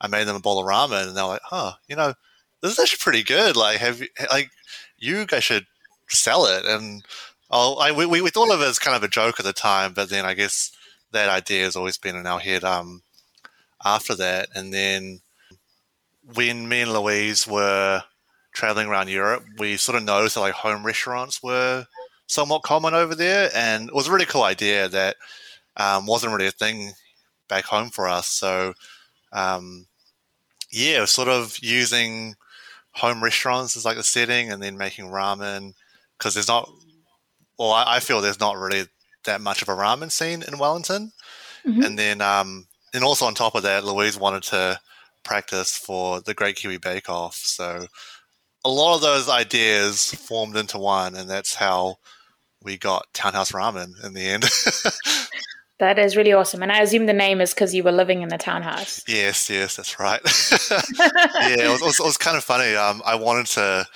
I 0.00 0.06
made 0.06 0.26
them 0.26 0.36
a 0.36 0.40
bowl 0.40 0.60
of 0.60 0.66
ramen 0.66 1.08
and 1.08 1.16
they're 1.16 1.24
like, 1.24 1.42
huh, 1.44 1.72
you 1.88 1.96
know, 1.96 2.14
this 2.62 2.72
is 2.72 2.78
actually 2.78 3.02
pretty 3.02 3.22
good. 3.22 3.56
Like, 3.56 3.78
have 3.78 4.00
you, 4.00 4.08
like, 4.30 4.50
you 4.98 5.26
guys 5.26 5.44
should 5.44 5.66
sell 6.08 6.46
it. 6.46 6.64
And 6.64 7.04
oh, 7.50 7.78
I, 7.78 7.92
we, 7.92 8.06
we 8.06 8.30
thought 8.30 8.52
of 8.52 8.60
it 8.60 8.68
as 8.68 8.78
kind 8.78 8.96
of 8.96 9.02
a 9.02 9.08
joke 9.08 9.40
at 9.40 9.46
the 9.46 9.52
time, 9.52 9.92
but 9.92 10.08
then 10.08 10.24
I 10.24 10.34
guess 10.34 10.72
that 11.12 11.28
idea 11.28 11.64
has 11.64 11.76
always 11.76 11.98
been 11.98 12.16
in 12.16 12.26
our 12.26 12.38
head 12.38 12.64
um, 12.64 13.02
after 13.84 14.14
that. 14.16 14.48
And 14.54 14.72
then 14.72 15.20
when 16.34 16.68
me 16.68 16.82
and 16.82 16.92
Louise 16.92 17.46
were 17.46 18.02
traveling 18.52 18.88
around 18.88 19.08
Europe, 19.08 19.44
we 19.58 19.76
sort 19.76 19.96
of 19.96 20.04
noticed 20.04 20.34
that 20.36 20.42
like 20.42 20.54
home 20.54 20.84
restaurants 20.84 21.42
were 21.42 21.86
somewhat 22.26 22.62
common 22.62 22.94
over 22.94 23.14
there, 23.14 23.50
and 23.54 23.88
it 23.88 23.94
was 23.94 24.06
a 24.06 24.12
really 24.12 24.26
cool 24.26 24.44
idea 24.44 24.88
that 24.88 25.16
um, 25.80 26.06
wasn't 26.06 26.32
really 26.32 26.46
a 26.46 26.52
thing 26.52 26.92
back 27.48 27.64
home 27.64 27.88
for 27.88 28.06
us. 28.06 28.28
So 28.28 28.74
um, 29.32 29.86
yeah, 30.70 31.04
sort 31.06 31.28
of 31.28 31.58
using 31.60 32.34
home 32.92 33.22
restaurants 33.22 33.76
as 33.76 33.84
like 33.84 33.96
the 33.96 34.04
setting, 34.04 34.52
and 34.52 34.62
then 34.62 34.76
making 34.76 35.06
ramen 35.06 35.74
because 36.18 36.34
there's 36.34 36.48
not. 36.48 36.70
Well, 37.58 37.72
I, 37.72 37.96
I, 37.96 38.00
feel 38.00 38.20
there's 38.20 38.40
not 38.40 38.56
really 38.56 38.86
that 39.24 39.40
much 39.40 39.60
of 39.62 39.68
a 39.68 39.72
ramen 39.72 40.10
scene 40.10 40.42
in 40.46 40.58
Wellington, 40.58 41.12
mm-hmm. 41.66 41.82
and 41.82 41.98
then 41.98 42.20
um, 42.20 42.66
and 42.92 43.04
also 43.04 43.26
on 43.26 43.34
top 43.34 43.54
of 43.54 43.62
that, 43.62 43.84
Louise 43.84 44.18
wanted 44.18 44.42
to 44.44 44.78
practice 45.22 45.76
for 45.76 46.20
the 46.20 46.34
Great 46.34 46.56
Kiwi 46.56 46.78
Bake 46.78 47.08
Off. 47.08 47.36
So 47.36 47.86
a 48.64 48.70
lot 48.70 48.96
of 48.96 49.02
those 49.02 49.28
ideas 49.28 50.12
formed 50.14 50.56
into 50.56 50.78
one, 50.78 51.14
and 51.14 51.28
that's 51.28 51.54
how 51.54 51.96
we 52.62 52.76
got 52.76 53.06
Townhouse 53.14 53.52
Ramen 53.52 54.04
in 54.04 54.14
the 54.14 54.26
end. 54.26 54.44
that 55.80 55.98
is 55.98 56.16
really 56.16 56.32
awesome. 56.32 56.62
And 56.62 56.70
I 56.70 56.80
assume 56.80 57.06
the 57.06 57.12
name 57.12 57.40
is 57.40 57.52
because 57.52 57.74
you 57.74 57.82
were 57.82 57.92
living 57.92 58.22
in 58.22 58.28
the 58.28 58.38
townhouse. 58.38 59.02
Yes, 59.08 59.50
yes, 59.50 59.76
that's 59.76 59.98
right. 59.98 60.20
yeah, 60.70 61.64
it 61.64 61.70
was, 61.70 61.82
it, 61.82 61.84
was, 61.84 62.00
it 62.00 62.04
was, 62.04 62.16
kind 62.16 62.36
of 62.36 62.44
funny. 62.44 62.74
Um, 62.76 63.02
I 63.04 63.16
wanted 63.16 63.46
to. 63.46 63.86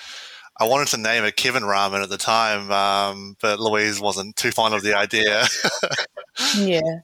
I 0.60 0.68
wanted 0.68 0.86
to 0.88 0.98
name 0.98 1.24
it 1.24 1.34
Kevin 1.34 1.64
Ramen 1.64 2.02
at 2.02 2.10
the 2.10 2.16
time, 2.16 2.70
um, 2.70 3.36
but 3.42 3.58
Louise 3.58 4.00
wasn't 4.00 4.36
too 4.36 4.52
fond 4.52 4.72
of 4.72 4.82
the 4.82 4.96
idea. 4.96 5.46
yeah. 6.56 7.00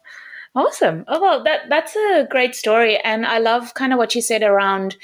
Awesome. 0.54 1.04
Oh 1.08 1.20
well, 1.20 1.42
that 1.44 1.68
that's 1.68 1.94
a 1.96 2.26
great 2.30 2.54
story, 2.54 2.99
and 2.99 3.26
I 3.26 3.38
love 3.38 3.75
kind 3.75 3.92
of 3.92 3.99
what 3.99 4.14
you 4.14 4.22
said 4.22 4.42
around 4.42 4.96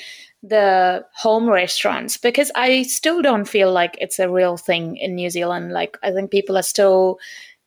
the 0.43 1.05
home 1.15 1.49
restaurants 1.49 2.17
because 2.17 2.53
I 2.55 2.83
still 2.85 3.21
don't 3.21 3.47
feel 3.47 3.73
like 3.73 3.97
it's 4.01 4.21
a 4.21 4.31
real 4.31 4.57
thing 4.57 4.97
in 4.97 5.17
New 5.17 5.31
Zealand. 5.31 5.73
Like 5.73 5.99
I 6.03 6.13
think 6.13 6.31
people 6.31 6.57
are 6.57 6.63
still 6.63 7.19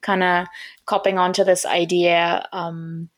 kind 0.01 0.23
of 0.23 0.47
copping 0.85 1.17
onto 1.17 1.43
this 1.43 1.65
idea 1.65 2.47
um, 2.51 3.09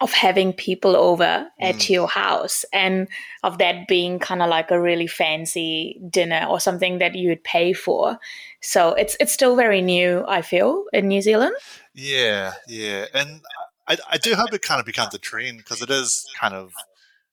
of 0.00 0.12
having 0.12 0.52
people 0.52 0.96
over 0.96 1.48
at 1.60 1.76
mm. 1.76 1.88
your 1.88 2.08
house 2.08 2.64
and 2.72 3.08
of 3.42 3.58
that 3.58 3.86
being 3.88 4.18
kind 4.18 4.42
of 4.42 4.48
like 4.48 4.70
a 4.70 4.80
really 4.80 5.06
fancy 5.06 6.00
dinner 6.10 6.46
or 6.48 6.60
something 6.60 6.98
that 6.98 7.14
you 7.14 7.28
would 7.28 7.44
pay 7.44 7.72
for. 7.72 8.18
So 8.60 8.94
it's 8.94 9.16
it's 9.20 9.32
still 9.32 9.56
very 9.56 9.82
new. 9.82 10.24
I 10.26 10.42
feel 10.42 10.84
in 10.92 11.08
New 11.08 11.22
Zealand. 11.22 11.54
Yeah, 11.94 12.54
yeah, 12.66 13.06
and 13.14 13.40
I, 13.86 13.96
I 14.10 14.18
do 14.18 14.34
hope 14.34 14.52
it 14.52 14.62
kind 14.62 14.80
of 14.80 14.86
becomes 14.86 15.14
a 15.14 15.18
trend 15.18 15.58
because 15.58 15.82
it 15.82 15.90
is 15.90 16.26
kind 16.40 16.54
of 16.54 16.72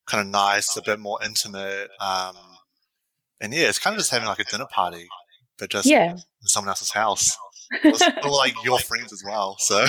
kind 0.06 0.22
of 0.22 0.32
nice, 0.32 0.76
a 0.76 0.82
bit 0.82 1.00
more 1.00 1.20
intimate. 1.24 1.90
Um, 2.00 2.36
and 3.40 3.54
yeah, 3.54 3.70
it's 3.70 3.80
kind 3.80 3.96
of 3.96 4.00
just 4.00 4.12
having 4.12 4.28
like 4.28 4.40
a 4.40 4.44
dinner 4.44 4.68
party, 4.70 5.08
but 5.58 5.70
just 5.70 5.88
yeah. 5.88 6.12
in 6.12 6.48
someone 6.48 6.70
else's 6.70 6.92
house, 6.92 7.38
like 8.24 8.54
your 8.64 8.80
friends 8.80 9.14
as 9.14 9.24
well. 9.24 9.58
So. 9.60 9.88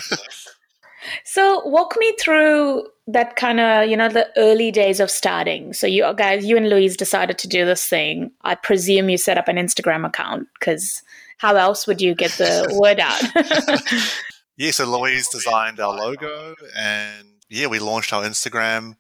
So 1.25 1.65
walk 1.67 1.97
me 1.99 2.15
through 2.21 2.87
that 3.09 3.37
kind 3.37 3.59
of, 3.59 3.89
you 3.89 3.97
know, 3.97 4.09
the 4.09 4.29
early 4.37 4.71
days 4.71 5.01
of 5.01 5.11
starting. 5.11 5.73
So 5.73 5.87
you 5.87 6.13
guys, 6.15 6.45
you 6.45 6.57
and 6.57 6.69
Louise 6.69 6.97
decided 6.97 7.39
to 7.39 7.49
do 7.49 7.65
this 7.65 7.87
thing. 7.87 8.31
I 8.43 8.55
presume 8.55 9.09
you 9.09 9.19
set 9.19 9.39
up 9.39 9.49
an 9.49 9.57
Instagram 9.57 10.07
account 10.07 10.47
because 10.59 11.03
how 11.39 11.57
else 11.57 11.87
would 11.87 12.01
you 12.01 12.15
get 12.15 12.31
the 12.33 12.69
word 12.81 13.01
out? 13.01 13.21
yeah, 14.57 14.71
so 14.71 14.85
Louise 14.85 15.29
designed 15.29 15.81
our 15.81 15.95
logo 15.95 16.55
and 16.77 17.27
yeah, 17.49 17.67
we 17.67 17.81
launched 17.81 18.13
our 18.13 18.23
Instagram. 18.23 18.97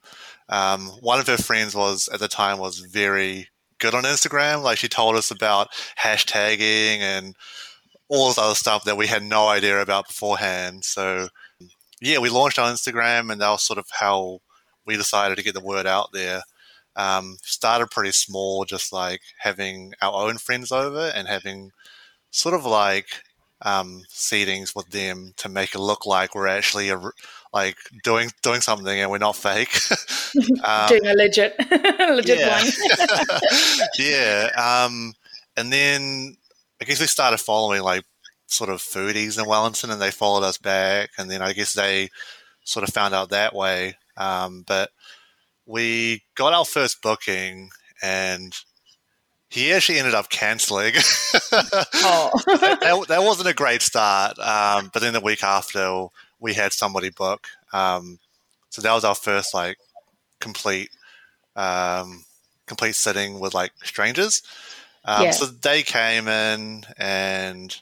Um, 0.48 0.88
one 1.00 1.20
of 1.20 1.26
her 1.28 1.38
friends 1.38 1.74
was 1.74 2.08
at 2.12 2.20
the 2.20 2.28
time 2.28 2.58
was 2.58 2.80
very 2.80 3.48
good 3.78 3.94
on 3.94 4.02
Instagram. 4.02 4.62
Like 4.62 4.78
she 4.78 4.88
told 4.88 5.16
us 5.16 5.30
about 5.30 5.68
hashtagging 5.98 6.98
and 6.98 7.34
all 8.12 8.28
this 8.28 8.36
other 8.36 8.54
stuff 8.54 8.84
that 8.84 8.98
we 8.98 9.06
had 9.06 9.22
no 9.22 9.48
idea 9.48 9.80
about 9.80 10.06
beforehand. 10.06 10.84
So 10.84 11.28
yeah, 12.00 12.18
we 12.18 12.28
launched 12.28 12.58
our 12.58 12.70
Instagram, 12.70 13.32
and 13.32 13.40
that 13.40 13.48
was 13.48 13.62
sort 13.62 13.78
of 13.78 13.86
how 13.90 14.40
we 14.86 14.98
decided 14.98 15.38
to 15.38 15.42
get 15.42 15.54
the 15.54 15.64
word 15.64 15.86
out 15.86 16.10
there. 16.12 16.42
Um, 16.94 17.38
started 17.42 17.90
pretty 17.90 18.12
small, 18.12 18.66
just 18.66 18.92
like 18.92 19.22
having 19.38 19.94
our 20.02 20.28
own 20.28 20.36
friends 20.36 20.70
over 20.70 21.10
and 21.14 21.26
having 21.26 21.70
sort 22.30 22.54
of 22.54 22.66
like 22.66 23.06
um, 23.62 24.02
seatings 24.10 24.76
with 24.76 24.90
them 24.90 25.32
to 25.38 25.48
make 25.48 25.74
it 25.74 25.78
look 25.78 26.04
like 26.04 26.34
we're 26.34 26.48
actually 26.48 26.90
a, 26.90 27.00
like 27.54 27.76
doing 28.04 28.30
doing 28.42 28.60
something 28.60 29.00
and 29.00 29.10
we're 29.10 29.16
not 29.16 29.36
fake. 29.36 29.74
um, 30.64 30.88
doing 30.88 31.06
a 31.06 31.14
legit 31.14 31.54
legit 31.70 32.40
yeah. 32.40 32.62
one. 32.62 32.72
yeah. 33.98 34.84
Um, 34.84 35.14
and 35.56 35.72
then 35.72 36.36
I 36.82 36.84
guess 36.84 37.00
we 37.00 37.06
started 37.06 37.38
following 37.38 37.82
like 37.82 38.02
sort 38.48 38.68
of 38.68 38.80
foodies 38.80 39.38
in 39.38 39.48
Wellington, 39.48 39.92
and 39.92 40.02
they 40.02 40.10
followed 40.10 40.42
us 40.42 40.58
back, 40.58 41.10
and 41.16 41.30
then 41.30 41.40
I 41.40 41.52
guess 41.52 41.74
they 41.74 42.08
sort 42.64 42.82
of 42.82 42.92
found 42.92 43.14
out 43.14 43.30
that 43.30 43.54
way. 43.54 43.94
Um, 44.16 44.64
but 44.66 44.90
we 45.64 46.24
got 46.34 46.52
our 46.52 46.64
first 46.64 47.00
booking, 47.00 47.70
and 48.02 48.52
he 49.48 49.72
actually 49.72 50.00
ended 50.00 50.16
up 50.16 50.28
cancelling. 50.28 50.94
oh. 51.52 52.30
that, 52.46 53.04
that, 53.06 53.22
wasn't 53.22 53.48
a 53.48 53.54
great 53.54 53.80
start. 53.80 54.36
Um, 54.40 54.90
but 54.92 55.02
then 55.02 55.12
the 55.12 55.20
week 55.20 55.44
after, 55.44 56.06
we 56.40 56.52
had 56.52 56.72
somebody 56.72 57.10
book. 57.10 57.46
Um, 57.72 58.18
so 58.70 58.82
that 58.82 58.92
was 58.92 59.04
our 59.04 59.14
first 59.14 59.54
like 59.54 59.76
complete 60.40 60.90
um, 61.54 62.24
complete 62.66 62.96
sitting 62.96 63.38
with 63.38 63.54
like 63.54 63.70
strangers. 63.84 64.42
Um, 65.04 65.24
yeah. 65.24 65.30
So 65.32 65.46
they 65.46 65.82
came 65.82 66.28
in 66.28 66.84
and 66.96 67.76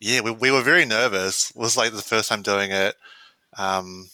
yeah, 0.00 0.20
we, 0.20 0.30
we 0.30 0.50
were 0.50 0.62
very 0.62 0.84
nervous. 0.84 1.50
It 1.50 1.56
was 1.56 1.76
like 1.76 1.92
the 1.92 2.02
first 2.02 2.28
time 2.28 2.42
doing 2.42 2.70
it. 2.70 2.94
Um, 3.58 4.08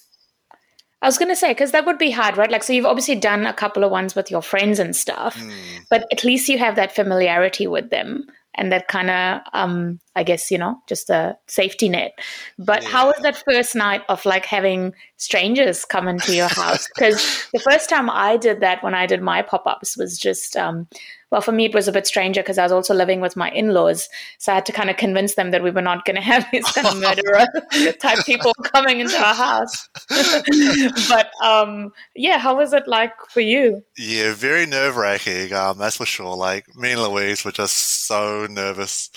I 1.00 1.06
was 1.06 1.18
going 1.18 1.30
to 1.30 1.36
say, 1.36 1.50
because 1.50 1.72
that 1.72 1.84
would 1.84 1.98
be 1.98 2.12
hard, 2.12 2.36
right? 2.36 2.50
Like, 2.50 2.62
so 2.62 2.72
you've 2.72 2.86
obviously 2.86 3.16
done 3.16 3.44
a 3.44 3.52
couple 3.52 3.82
of 3.82 3.90
ones 3.90 4.14
with 4.14 4.30
your 4.30 4.42
friends 4.42 4.78
and 4.78 4.94
stuff, 4.94 5.36
mm. 5.36 5.52
but 5.90 6.06
at 6.12 6.22
least 6.22 6.48
you 6.48 6.58
have 6.58 6.76
that 6.76 6.94
familiarity 6.94 7.66
with 7.66 7.90
them 7.90 8.26
and 8.54 8.70
that 8.70 8.86
kind 8.86 9.10
of, 9.10 9.40
um, 9.52 9.98
I 10.14 10.24
guess, 10.24 10.50
you 10.50 10.58
know, 10.58 10.76
just 10.86 11.08
a 11.08 11.36
safety 11.46 11.88
net. 11.88 12.18
But 12.58 12.82
yeah. 12.82 12.88
how 12.90 13.06
was 13.06 13.16
that 13.22 13.42
first 13.44 13.74
night 13.74 14.02
of 14.08 14.24
like 14.26 14.44
having 14.44 14.92
strangers 15.16 15.84
come 15.84 16.06
into 16.06 16.34
your 16.34 16.48
house? 16.50 16.86
Because 16.94 17.48
the 17.52 17.60
first 17.60 17.88
time 17.88 18.10
I 18.10 18.36
did 18.36 18.60
that 18.60 18.82
when 18.82 18.94
I 18.94 19.06
did 19.06 19.22
my 19.22 19.40
pop 19.40 19.66
ups 19.66 19.96
was 19.96 20.18
just, 20.18 20.56
um, 20.56 20.86
well, 21.30 21.40
for 21.40 21.52
me, 21.52 21.64
it 21.64 21.74
was 21.74 21.88
a 21.88 21.92
bit 21.92 22.06
stranger 22.06 22.42
because 22.42 22.58
I 22.58 22.62
was 22.62 22.72
also 22.72 22.92
living 22.92 23.22
with 23.22 23.36
my 23.36 23.50
in 23.52 23.72
laws. 23.72 24.10
So 24.38 24.52
I 24.52 24.56
had 24.56 24.66
to 24.66 24.72
kind 24.72 24.90
of 24.90 24.98
convince 24.98 25.34
them 25.34 25.50
that 25.52 25.62
we 25.62 25.70
were 25.70 25.80
not 25.80 26.04
going 26.04 26.16
to 26.16 26.22
have 26.22 26.46
these 26.52 26.70
kind 26.72 26.86
of 26.86 26.96
murderer 27.00 27.46
type 27.94 28.22
people 28.26 28.52
coming 28.64 29.00
into 29.00 29.16
our 29.16 29.34
house. 29.34 29.88
but 31.08 31.30
um, 31.42 31.90
yeah, 32.14 32.36
how 32.36 32.58
was 32.58 32.74
it 32.74 32.86
like 32.86 33.14
for 33.30 33.40
you? 33.40 33.82
Yeah, 33.96 34.34
very 34.34 34.66
nerve 34.66 34.98
wracking. 34.98 35.54
Um, 35.54 35.78
that's 35.78 35.96
for 35.96 36.04
sure. 36.04 36.36
Like 36.36 36.76
me 36.76 36.92
and 36.92 37.02
Louise 37.02 37.46
were 37.46 37.50
just 37.50 38.04
so 38.06 38.46
nervous 38.50 39.08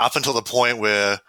up 0.00 0.16
until 0.16 0.32
the 0.32 0.42
point 0.42 0.78
where 0.78 1.20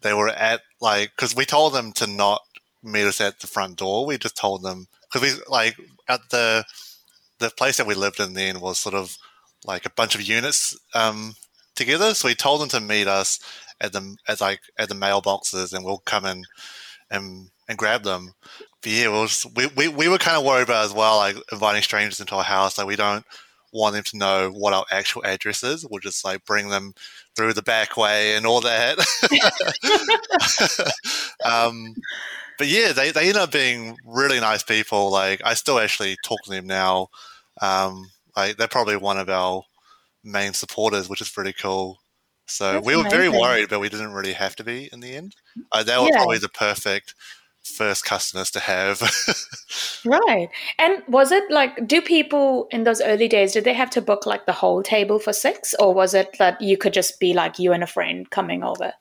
they 0.00 0.12
were 0.12 0.28
at 0.28 0.60
like, 0.80 1.10
because 1.16 1.34
we 1.34 1.44
told 1.44 1.74
them 1.74 1.92
to 1.92 2.06
not 2.06 2.42
meet 2.82 3.04
us 3.04 3.20
at 3.20 3.40
the 3.40 3.46
front 3.46 3.76
door. 3.76 4.06
We 4.06 4.18
just 4.18 4.36
told 4.36 4.62
them, 4.62 4.86
because 5.12 5.22
we 5.22 5.42
like 5.48 5.76
at 6.08 6.20
the, 6.30 6.64
the 7.38 7.50
place 7.50 7.76
that 7.76 7.86
we 7.86 7.94
lived 7.94 8.20
in 8.20 8.34
then 8.34 8.60
was 8.60 8.78
sort 8.78 8.94
of 8.94 9.16
like 9.64 9.86
a 9.86 9.90
bunch 9.90 10.14
of 10.14 10.22
units 10.22 10.76
um, 10.94 11.34
together. 11.74 12.14
So 12.14 12.28
we 12.28 12.34
told 12.34 12.60
them 12.60 12.68
to 12.70 12.80
meet 12.80 13.06
us 13.06 13.40
at 13.80 13.92
the 13.92 14.16
at 14.26 14.40
like 14.40 14.60
at 14.78 14.88
the 14.88 14.94
mailboxes, 14.94 15.72
and 15.72 15.84
we'll 15.84 15.98
come 15.98 16.24
in 16.24 16.44
and 17.10 17.50
and 17.68 17.78
grab 17.78 18.02
them. 18.02 18.34
But 18.82 18.92
yeah, 18.92 19.08
was, 19.08 19.46
we, 19.54 19.66
we 19.76 19.88
we 19.88 20.08
were 20.08 20.18
kind 20.18 20.36
of 20.36 20.44
worried 20.44 20.64
about 20.64 20.84
as 20.84 20.92
well, 20.92 21.16
like 21.16 21.36
inviting 21.52 21.82
strangers 21.82 22.20
into 22.20 22.34
our 22.34 22.44
house. 22.44 22.78
Like 22.78 22.86
we 22.86 22.96
don't 22.96 23.24
want 23.72 23.94
them 23.94 24.04
to 24.04 24.16
know 24.16 24.50
what 24.50 24.72
our 24.72 24.84
actual 24.90 25.24
address 25.24 25.62
is. 25.62 25.86
We'll 25.88 26.00
just 26.00 26.24
like 26.24 26.44
bring 26.44 26.68
them 26.68 26.94
through 27.36 27.52
the 27.52 27.62
back 27.62 27.96
way 27.96 28.34
and 28.36 28.46
all 28.46 28.60
that. 28.60 28.98
um, 31.44 31.94
but 32.58 32.66
yeah, 32.66 32.92
they, 32.92 33.10
they 33.10 33.28
end 33.28 33.38
up 33.38 33.52
being 33.52 33.96
really 34.04 34.40
nice 34.40 34.62
people. 34.62 35.10
Like 35.10 35.40
I 35.44 35.54
still 35.54 35.78
actually 35.78 36.16
talk 36.24 36.42
to 36.44 36.50
them 36.50 36.66
now. 36.66 37.08
Um, 37.60 38.10
like 38.36 38.56
they're 38.56 38.68
probably 38.68 38.96
one 38.96 39.18
of 39.18 39.28
our 39.28 39.62
main 40.24 40.52
supporters, 40.52 41.08
which 41.08 41.20
is 41.20 41.28
pretty 41.28 41.52
cool. 41.52 41.98
So 42.46 42.72
That's 42.74 42.86
we 42.86 42.96
were 42.96 43.08
very 43.08 43.28
worried, 43.28 43.68
but 43.68 43.80
we 43.80 43.88
didn't 43.88 44.12
really 44.12 44.32
have 44.32 44.56
to 44.56 44.64
be 44.64 44.88
in 44.92 45.00
the 45.00 45.14
end. 45.14 45.36
Uh, 45.70 45.82
they 45.82 45.96
were 45.96 46.06
Yeah. 46.06 46.16
probably 46.16 46.38
the 46.38 46.48
perfect 46.48 47.14
first 47.62 48.04
customers 48.04 48.50
to 48.52 48.60
have. 48.60 49.02
Right. 50.04 50.48
And 50.78 51.02
was 51.08 51.32
it 51.32 51.50
like, 51.50 51.86
do 51.86 52.00
people 52.00 52.68
in 52.70 52.84
those 52.84 53.02
early 53.02 53.28
days, 53.28 53.52
did 53.52 53.64
they 53.64 53.74
have 53.74 53.90
to 53.90 54.00
book 54.00 54.26
like 54.26 54.46
the 54.46 54.52
whole 54.52 54.82
table 54.82 55.18
for 55.18 55.32
six? 55.32 55.74
Or 55.74 55.92
was 55.92 56.14
it 56.14 56.36
that 56.38 56.60
you 56.60 56.78
could 56.78 56.92
just 56.92 57.18
be 57.18 57.34
like 57.34 57.58
you 57.58 57.72
and 57.72 57.82
a 57.82 57.86
friend 57.86 58.30
coming 58.30 58.62
over? 58.62 58.94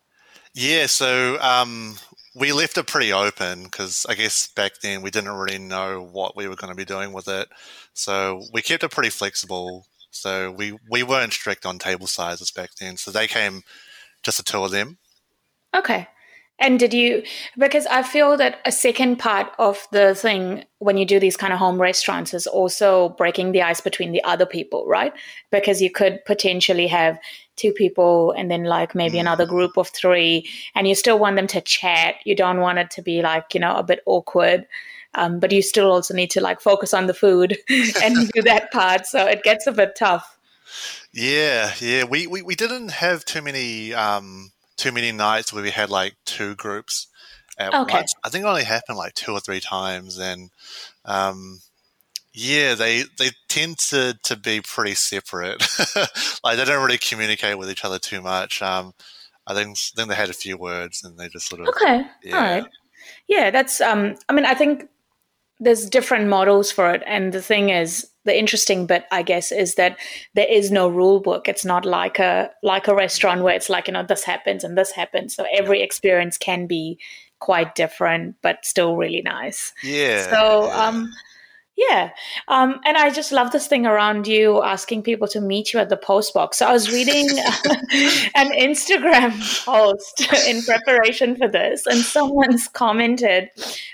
yeah, 0.57 0.87
so 0.87 1.39
um, 1.39 1.95
we 2.35 2.51
left 2.51 2.79
it 2.79 2.87
pretty 2.87 3.13
open 3.13 3.63
because 3.63 4.07
I 4.09 4.15
guess 4.15 4.47
back 4.47 4.79
then 4.81 5.03
we 5.03 5.11
didn't 5.11 5.31
really 5.31 5.59
know 5.59 6.01
what 6.11 6.35
we 6.35 6.47
were 6.47 6.55
going 6.55 6.71
to 6.71 6.75
be 6.75 6.83
doing 6.83 7.13
with 7.13 7.27
it. 7.27 7.47
So 7.93 8.41
we 8.51 8.63
kept 8.63 8.83
it 8.83 8.89
pretty 8.89 9.11
flexible. 9.11 9.85
So 10.09 10.51
we, 10.51 10.75
we 10.89 11.03
weren't 11.03 11.33
strict 11.33 11.65
on 11.67 11.77
table 11.77 12.07
sizes 12.07 12.49
back 12.49 12.71
then. 12.79 12.97
So 12.97 13.11
they 13.11 13.27
came 13.27 13.61
just 14.23 14.37
the 14.37 14.43
two 14.43 14.63
of 14.63 14.71
them. 14.71 14.97
Okay. 15.75 16.07
And 16.59 16.79
did 16.79 16.91
you, 16.93 17.23
because 17.57 17.85
I 17.85 18.01
feel 18.01 18.35
that 18.37 18.59
a 18.65 18.71
second 18.71 19.17
part 19.17 19.53
of 19.59 19.87
the 19.91 20.15
thing 20.15 20.63
when 20.79 20.97
you 20.97 21.05
do 21.05 21.19
these 21.19 21.37
kind 21.37 21.53
of 21.53 21.59
home 21.59 21.79
restaurants 21.79 22.33
is 22.33 22.47
also 22.47 23.09
breaking 23.09 23.51
the 23.51 23.61
ice 23.61 23.79
between 23.79 24.11
the 24.11 24.23
other 24.23 24.45
people, 24.45 24.87
right? 24.87 25.13
Because 25.51 25.81
you 25.83 25.91
could 25.91 26.19
potentially 26.25 26.87
have 26.87 27.19
two 27.57 27.71
people 27.71 28.31
and 28.31 28.49
then 28.49 28.63
like 28.63 28.95
maybe 28.95 29.17
Mm. 29.17 29.21
another 29.21 29.45
group 29.45 29.77
of 29.77 29.87
three, 29.89 30.49
and 30.73 30.87
you 30.87 30.95
still 30.95 31.19
want 31.19 31.35
them 31.35 31.47
to 31.47 31.61
chat. 31.61 32.15
You 32.25 32.35
don't 32.35 32.59
want 32.59 32.79
it 32.79 32.89
to 32.91 33.01
be 33.03 33.21
like, 33.21 33.53
you 33.53 33.59
know, 33.59 33.75
a 33.75 33.83
bit 33.83 34.01
awkward. 34.07 34.65
Um, 35.13 35.39
but 35.39 35.51
you 35.51 35.61
still 35.61 35.91
also 35.91 36.13
need 36.13 36.31
to 36.31 36.41
like 36.41 36.59
focus 36.61 36.93
on 36.93 37.07
the 37.07 37.13
food 37.13 37.57
and 38.03 38.29
do 38.29 38.41
that 38.43 38.71
part. 38.71 39.05
So 39.05 39.25
it 39.25 39.43
gets 39.43 39.65
a 39.67 39.71
bit 39.71 39.95
tough. 39.95 40.37
Yeah, 41.13 41.73
yeah. 41.79 42.03
We, 42.03 42.27
we, 42.27 42.41
we 42.41 42.55
didn't 42.55 42.89
have 42.89 43.25
too 43.25 43.41
many 43.41 43.93
um, 43.93 44.51
too 44.77 44.91
many 44.91 45.11
nights 45.11 45.51
where 45.51 45.63
we 45.63 45.71
had 45.71 45.89
like 45.89 46.15
two 46.25 46.55
groups 46.55 47.07
at 47.57 47.73
Okay. 47.73 47.93
once. 47.93 48.13
I 48.23 48.29
think 48.29 48.45
it 48.45 48.47
only 48.47 48.63
happened 48.63 48.97
like 48.97 49.13
two 49.13 49.31
or 49.31 49.39
three 49.39 49.59
times, 49.59 50.17
and 50.17 50.49
um, 51.05 51.59
yeah, 52.33 52.75
they 52.75 53.03
they 53.17 53.31
tend 53.49 53.79
to, 53.79 54.17
to 54.23 54.35
be 54.35 54.61
pretty 54.61 54.95
separate. 54.95 55.61
like 56.43 56.57
they 56.57 56.65
don't 56.65 56.85
really 56.85 56.99
communicate 56.99 57.57
with 57.57 57.69
each 57.69 57.83
other 57.83 57.99
too 57.99 58.21
much. 58.21 58.61
Um, 58.61 58.93
I 59.47 59.53
think 59.53 59.77
then 59.95 60.07
they 60.07 60.15
had 60.15 60.29
a 60.29 60.33
few 60.33 60.57
words, 60.57 61.03
and 61.03 61.17
they 61.17 61.29
just 61.29 61.47
sort 61.47 61.61
of 61.61 61.67
Okay. 61.69 62.03
Yeah. 62.23 62.35
All 62.35 62.41
right. 62.41 62.65
Yeah, 63.27 63.49
that's 63.51 63.81
um 63.81 64.15
I 64.29 64.33
mean 64.33 64.45
I 64.45 64.53
think 64.53 64.89
there's 65.59 65.89
different 65.89 66.27
models 66.27 66.71
for 66.71 66.91
it 66.93 67.03
and 67.05 67.33
the 67.33 67.41
thing 67.41 67.69
is 67.69 68.07
the 68.27 68.37
interesting 68.37 68.85
bit 68.85 69.05
I 69.11 69.23
guess 69.23 69.51
is 69.51 69.75
that 69.75 69.97
there 70.35 70.45
is 70.47 70.69
no 70.69 70.87
rule 70.87 71.19
book. 71.19 71.47
It's 71.47 71.65
not 71.65 71.85
like 71.85 72.19
a 72.19 72.51
like 72.61 72.87
a 72.87 72.93
restaurant 72.93 73.41
where 73.41 73.55
it's 73.55 73.69
like, 73.69 73.87
you 73.87 73.93
know, 73.93 74.03
this 74.03 74.23
happens 74.23 74.63
and 74.63 74.77
this 74.77 74.91
happens. 74.91 75.33
So 75.33 75.45
every 75.51 75.81
experience 75.81 76.37
can 76.37 76.67
be 76.67 76.99
quite 77.39 77.73
different 77.73 78.35
but 78.41 78.65
still 78.65 78.97
really 78.97 79.21
nice. 79.21 79.73
yeah. 79.81 80.29
So 80.29 80.67
yeah. 80.67 80.87
um 80.87 81.11
yeah. 81.77 82.09
Um, 82.47 82.79
and 82.85 82.97
I 82.97 83.11
just 83.11 83.31
love 83.31 83.51
this 83.51 83.67
thing 83.67 83.85
around 83.85 84.25
you 84.27 84.63
asking 84.63 85.03
people 85.03 85.27
to 85.29 85.39
meet 85.39 85.73
you 85.73 85.79
at 85.79 85.89
the 85.89 85.95
post 85.97 86.33
box. 86.33 86.57
So 86.57 86.65
I 86.65 86.73
was 86.73 86.91
reading 86.91 87.29
an 88.35 88.51
Instagram 88.51 89.31
post 89.65 90.27
in 90.47 90.63
preparation 90.63 91.35
for 91.35 91.47
this, 91.47 91.85
and 91.85 91.99
someone's 91.99 92.67
commented 92.67 93.49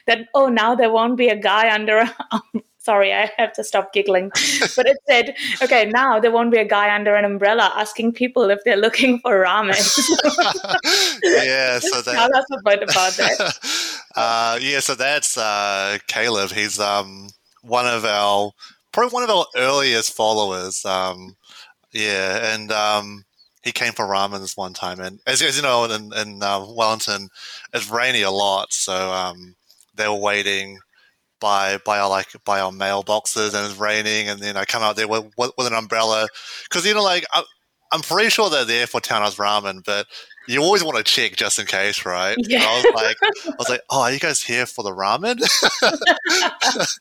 that, 0.07 0.29
oh, 0.33 0.47
now 0.47 0.75
there 0.75 0.91
won't 0.91 1.17
be 1.17 1.27
a 1.27 1.35
guy 1.35 1.73
under 1.73 1.97
a. 1.99 2.15
Sorry, 2.77 3.13
I 3.13 3.31
have 3.37 3.53
to 3.53 3.63
stop 3.63 3.93
giggling. 3.93 4.29
But 4.75 4.87
it 4.87 4.97
said, 5.09 5.35
okay, 5.61 5.89
now 5.89 6.19
there 6.19 6.31
won't 6.31 6.51
be 6.51 6.57
a 6.57 6.67
guy 6.67 6.93
under 6.93 7.15
an 7.15 7.23
umbrella 7.23 7.71
asking 7.75 8.11
people 8.11 8.49
if 8.49 8.59
they're 8.65 8.75
looking 8.75 9.19
for 9.19 9.45
ramen. 9.45 9.79
yeah. 11.23 11.79
So 11.79 12.01
that 12.01 12.11
Tell 12.13 12.35
us 12.35 12.45
a 12.51 12.61
bit 12.65 12.83
about 12.83 13.13
that. 13.13 13.99
uh, 14.17 14.59
yeah, 14.61 14.81
so 14.81 14.95
that's 14.95 15.37
uh, 15.37 15.97
Caleb. 16.07 16.51
He's 16.51 16.77
um, 16.77 17.29
one 17.63 17.87
of 17.87 18.05
our 18.05 18.51
probably 18.91 19.13
one 19.13 19.23
of 19.23 19.29
our 19.29 19.45
earliest 19.57 20.13
followers. 20.13 20.85
Um, 20.85 21.35
yeah, 21.91 22.53
and 22.53 22.71
um, 22.71 23.23
he 23.63 23.71
came 23.71 23.93
for 23.93 24.05
ramen 24.05 24.39
this 24.39 24.57
one 24.57 24.73
time, 24.73 24.99
and 24.99 25.19
as, 25.27 25.41
as 25.41 25.57
you 25.57 25.63
know, 25.63 25.85
in, 25.85 26.11
in 26.13 26.41
uh, 26.41 26.65
Wellington, 26.67 27.29
it's 27.73 27.89
rainy 27.89 28.23
a 28.23 28.31
lot, 28.31 28.73
so 28.73 29.11
um, 29.11 29.55
they 29.95 30.07
were 30.07 30.15
waiting 30.15 30.79
by 31.39 31.77
by 31.85 31.99
our 31.99 32.09
like 32.09 32.29
by 32.45 32.59
our 32.59 32.71
mailboxes, 32.71 33.53
and 33.53 33.69
it's 33.69 33.79
raining, 33.79 34.29
and 34.29 34.39
then 34.39 34.57
I 34.57 34.65
come 34.65 34.83
out 34.83 34.95
there 34.95 35.07
with 35.07 35.25
with, 35.37 35.51
with 35.57 35.67
an 35.67 35.73
umbrella 35.73 36.27
because 36.63 36.85
you 36.85 36.93
know, 36.93 37.03
like 37.03 37.25
I, 37.31 37.43
I'm 37.93 38.01
pretty 38.01 38.29
sure 38.29 38.49
they're 38.49 38.65
there 38.65 38.87
for 38.87 38.99
Townhouse 38.99 39.37
ramen, 39.37 39.83
but 39.85 40.07
you 40.47 40.61
always 40.61 40.83
want 40.83 40.97
to 40.97 41.03
check 41.03 41.37
just 41.37 41.59
in 41.59 41.65
case, 41.65 42.05
right? 42.05 42.35
Yeah. 42.39 42.65
I 42.67 42.75
was 42.83 42.93
like, 42.95 43.17
I 43.45 43.55
was 43.57 43.69
like, 43.69 43.81
oh, 43.89 44.01
are 44.01 44.11
you 44.11 44.19
guys 44.19 44.41
here 44.41 44.65
for 44.65 44.83
the 44.83 44.91
ramen? 44.91 45.39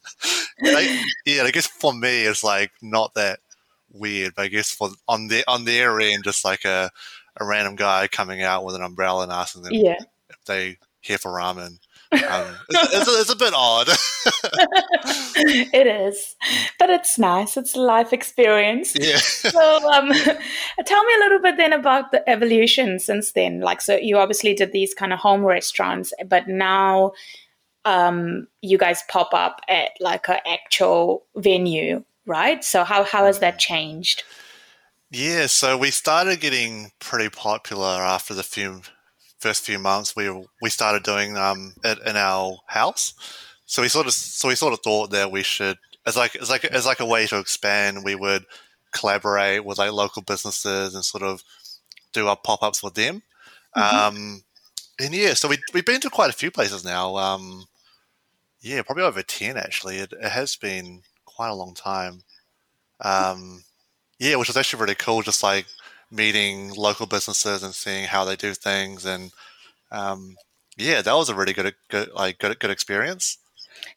like, 0.62 0.88
yeah, 1.26 1.42
I 1.42 1.50
guess 1.50 1.66
for 1.66 1.92
me 1.92 2.22
it's 2.22 2.44
like 2.44 2.70
not 2.82 3.14
that 3.14 3.40
weird, 3.92 4.34
but 4.36 4.42
I 4.42 4.48
guess 4.48 4.70
for 4.70 4.90
on 5.08 5.28
their 5.28 5.44
on 5.48 5.64
their 5.64 5.98
end, 6.00 6.24
just 6.24 6.44
like 6.44 6.64
a 6.64 6.90
a 7.38 7.44
random 7.44 7.76
guy 7.76 8.08
coming 8.08 8.42
out 8.42 8.64
with 8.64 8.74
an 8.74 8.82
umbrella 8.82 9.22
and 9.22 9.32
asking 9.32 9.62
them 9.62 9.72
Yeah. 9.74 9.96
if 10.28 10.44
they 10.46 10.78
here 11.00 11.18
for 11.18 11.32
ramen. 11.32 11.78
Um, 12.12 12.54
it's, 12.68 12.94
it's, 12.94 13.08
a, 13.08 13.20
it's 13.20 13.32
a 13.32 13.36
bit 13.36 13.54
odd. 13.56 13.88
it 15.72 15.86
is, 15.86 16.36
but 16.78 16.90
it's 16.90 17.18
nice. 17.18 17.56
It's 17.56 17.74
a 17.74 17.80
life 17.80 18.12
experience. 18.12 18.94
yeah. 18.98 19.16
So, 19.16 19.90
um, 19.90 20.10
tell 20.84 21.04
me 21.04 21.14
a 21.14 21.18
little 21.20 21.40
bit 21.40 21.56
then 21.56 21.72
about 21.72 22.12
the 22.12 22.28
evolution 22.28 22.98
since 22.98 23.32
then. 23.32 23.60
Like, 23.60 23.80
so 23.80 23.96
you 23.96 24.18
obviously 24.18 24.54
did 24.54 24.72
these 24.72 24.94
kind 24.94 25.12
of 25.12 25.20
home 25.20 25.44
restaurants, 25.44 26.12
but 26.26 26.48
now 26.48 27.12
um, 27.84 28.46
you 28.60 28.78
guys 28.78 29.02
pop 29.08 29.30
up 29.32 29.60
at 29.68 29.90
like 30.00 30.28
an 30.28 30.40
actual 30.46 31.24
venue, 31.36 32.04
right? 32.26 32.62
So, 32.62 32.84
how 32.84 33.04
how 33.04 33.26
has 33.26 33.38
that 33.38 33.58
changed? 33.58 34.22
Yeah, 35.10 35.46
so 35.46 35.76
we 35.76 35.90
started 35.90 36.40
getting 36.40 36.90
pretty 36.98 37.28
popular 37.28 37.86
after 37.86 38.32
the 38.32 38.42
few 38.42 38.82
first 39.42 39.64
few 39.64 39.78
months. 39.78 40.14
We 40.16 40.30
we 40.62 40.70
started 40.70 41.02
doing 41.02 41.36
um 41.36 41.74
it 41.84 41.98
in 42.06 42.16
our 42.16 42.58
house. 42.66 43.14
So 43.66 43.82
we 43.82 43.88
sort 43.88 44.06
of 44.06 44.12
so 44.14 44.48
we 44.48 44.54
sort 44.54 44.72
of 44.74 44.80
thought 44.80 45.10
that 45.10 45.32
we 45.32 45.42
should 45.42 45.78
as 46.06 46.16
like 46.16 46.36
as 46.36 46.50
like 46.50 46.64
as 46.64 46.86
like 46.86 47.00
a 47.00 47.06
way 47.06 47.26
to 47.26 47.38
expand, 47.38 48.04
we 48.04 48.14
would 48.14 48.44
collaborate 48.92 49.64
with 49.64 49.78
like 49.78 49.92
local 49.92 50.22
businesses 50.22 50.94
and 50.94 51.04
sort 51.04 51.22
of 51.24 51.42
do 52.12 52.28
our 52.28 52.36
pop 52.36 52.62
ups 52.62 52.82
with 52.82 52.94
them. 52.94 53.22
Mhm. 53.76 53.82
Um, 53.82 54.42
and 55.00 55.14
yeah, 55.14 55.34
so 55.34 55.48
we 55.48 55.58
we've 55.74 55.86
been 55.86 56.00
to 56.02 56.10
quite 56.10 56.30
a 56.30 56.34
few 56.42 56.50
places 56.50 56.84
now. 56.84 57.16
Um, 57.16 57.64
yeah, 58.60 58.82
probably 58.82 59.04
over 59.04 59.22
ten 59.22 59.56
actually. 59.56 59.98
It, 59.98 60.12
it 60.12 60.30
has 60.30 60.56
been 60.56 61.02
quite 61.24 61.48
a 61.48 61.54
long 61.54 61.74
time. 61.74 62.22
Um, 63.00 63.64
yeah, 64.18 64.36
which 64.36 64.48
was 64.48 64.56
actually 64.56 64.80
really 64.82 64.94
cool. 64.94 65.22
Just 65.22 65.42
like 65.42 65.66
meeting 66.12 66.72
local 66.74 67.06
businesses 67.06 67.62
and 67.62 67.74
seeing 67.74 68.06
how 68.06 68.24
they 68.24 68.36
do 68.36 68.54
things, 68.54 69.04
and 69.04 69.32
um, 69.90 70.36
yeah, 70.76 71.02
that 71.02 71.14
was 71.14 71.28
a 71.28 71.34
really 71.34 71.52
good, 71.52 71.74
good 71.88 72.10
like 72.14 72.38
good, 72.38 72.58
good 72.58 72.70
experience. 72.70 73.38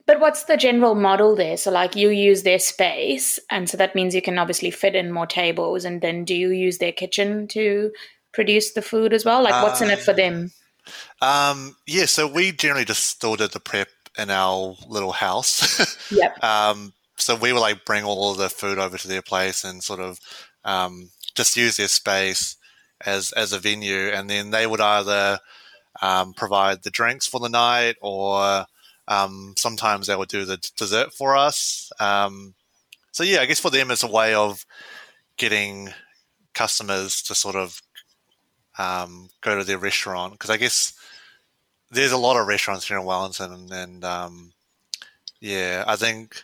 But 0.06 0.20
what's 0.20 0.44
the 0.44 0.58
general 0.58 0.96
model 0.96 1.36
there? 1.36 1.58
So, 1.58 1.72
like, 1.72 1.96
you 1.96 2.10
use 2.10 2.44
their 2.44 2.60
space, 2.60 3.40
and 3.50 3.70
so 3.70 3.78
that 3.78 3.96
means 3.96 4.16
you 4.16 4.22
can 4.22 4.38
obviously 4.38 4.72
fit 4.72 4.96
in 4.96 5.12
more 5.12 5.28
tables. 5.28 5.86
And 5.86 6.02
then, 6.02 6.26
do 6.26 6.34
you 6.36 6.50
use 6.50 6.78
their 6.78 6.92
kitchen 6.92 7.48
to 7.50 7.92
produce 8.32 8.74
the 8.74 8.82
food 8.82 9.14
as 9.14 9.26
well? 9.26 9.44
Like, 9.44 9.64
what's 9.64 9.82
in 9.82 9.90
it 9.90 10.00
for 10.00 10.14
them? 10.14 10.52
Um, 11.22 11.76
yeah, 11.88 12.06
so 12.06 12.28
we 12.28 12.52
generally 12.52 12.86
just 12.86 13.06
still 13.06 13.36
did 13.36 13.52
the 13.52 13.60
prep 13.60 13.90
in 14.18 14.30
our 14.30 14.76
little 14.88 15.12
house. 15.12 16.12
Yep. 16.12 16.44
um, 16.44 16.94
so 17.18 17.36
we 17.36 17.54
would 17.54 17.60
like 17.60 17.86
bring 17.86 18.04
all 18.04 18.32
of 18.32 18.38
the 18.38 18.50
food 18.50 18.78
over 18.78 18.98
to 18.98 19.08
their 19.08 19.22
place 19.22 19.64
and 19.64 19.84
sort 19.84 20.00
of 20.00 20.20
um, 20.64 21.10
just 21.36 21.58
use 21.58 21.78
their 21.78 21.88
space 21.88 22.58
as 23.06 23.32
as 23.34 23.54
a 23.54 23.60
venue, 23.60 24.10
and 24.10 24.30
then 24.30 24.52
they 24.52 24.68
would 24.68 24.82
either 24.82 25.40
um, 26.02 26.34
provide 26.34 26.84
the 26.84 26.90
drinks 26.90 27.28
for 27.28 27.40
the 27.40 27.50
night, 27.50 27.96
or 28.02 28.66
um, 29.08 29.54
sometimes 29.58 30.08
they 30.08 30.16
would 30.16 30.30
do 30.30 30.46
the 30.46 30.58
dessert 30.78 31.14
for 31.14 31.36
us. 31.36 31.92
Um, 32.00 32.56
so 33.12 33.24
yeah, 33.24 33.42
I 33.42 33.46
guess 33.46 33.60
for 33.60 33.70
them 33.70 33.92
it's 33.92 34.04
a 34.04 34.12
way 34.12 34.34
of 34.34 34.66
getting 35.38 35.90
customers 36.54 37.22
to 37.24 37.36
sort 37.36 37.56
of 37.56 37.82
um, 38.78 39.30
go 39.42 39.58
to 39.58 39.64
their 39.64 39.78
restaurant 39.78 40.34
because 40.34 40.50
I 40.50 40.58
guess 40.58 40.94
there's 41.92 42.12
a 42.12 42.18
lot 42.18 42.38
of 42.40 42.48
restaurants 42.48 42.88
here 42.88 42.98
in 42.98 43.06
Wellington, 43.06 43.54
and, 43.54 43.72
and 43.72 44.04
um, 44.04 44.54
yeah, 45.40 45.84
I 45.88 45.96
think 45.96 46.44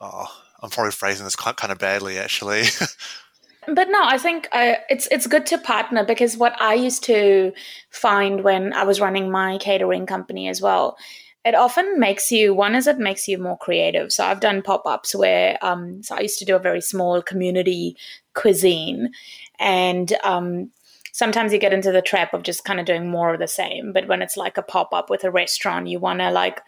oh, 0.00 0.26
I'm 0.62 0.70
probably 0.70 0.92
phrasing 0.92 1.24
this 1.24 1.36
kind 1.36 1.72
of 1.72 1.78
badly, 1.78 2.18
actually. 2.18 2.64
but 3.66 3.88
no, 3.88 4.00
I 4.02 4.18
think 4.18 4.48
uh, 4.52 4.74
it's 4.88 5.06
it's 5.10 5.26
good 5.26 5.46
to 5.46 5.58
partner 5.58 6.04
because 6.04 6.36
what 6.36 6.60
I 6.60 6.74
used 6.74 7.04
to 7.04 7.52
find 7.90 8.42
when 8.42 8.72
I 8.72 8.84
was 8.84 9.00
running 9.00 9.30
my 9.30 9.58
catering 9.58 10.06
company 10.06 10.48
as 10.48 10.60
well, 10.60 10.96
it 11.44 11.54
often 11.54 11.98
makes 11.98 12.32
you 12.32 12.54
one 12.54 12.74
is 12.74 12.86
it 12.86 12.98
makes 12.98 13.28
you 13.28 13.38
more 13.38 13.58
creative. 13.58 14.12
So 14.12 14.24
I've 14.24 14.40
done 14.40 14.62
pop 14.62 14.86
ups 14.86 15.14
where 15.14 15.58
um, 15.62 16.02
so 16.02 16.16
I 16.16 16.20
used 16.20 16.38
to 16.38 16.44
do 16.44 16.56
a 16.56 16.60
very 16.60 16.80
small 16.80 17.22
community 17.22 17.96
cuisine, 18.34 19.12
and 19.58 20.12
um, 20.24 20.70
sometimes 21.12 21.52
you 21.52 21.58
get 21.58 21.72
into 21.72 21.92
the 21.92 22.02
trap 22.02 22.34
of 22.34 22.42
just 22.42 22.64
kind 22.64 22.80
of 22.80 22.86
doing 22.86 23.08
more 23.08 23.32
of 23.32 23.40
the 23.40 23.48
same. 23.48 23.92
But 23.92 24.08
when 24.08 24.20
it's 24.22 24.36
like 24.36 24.58
a 24.58 24.62
pop 24.62 24.92
up 24.92 25.10
with 25.10 25.24
a 25.24 25.30
restaurant, 25.30 25.86
you 25.86 26.00
want 26.00 26.20
to 26.20 26.30
like, 26.30 26.60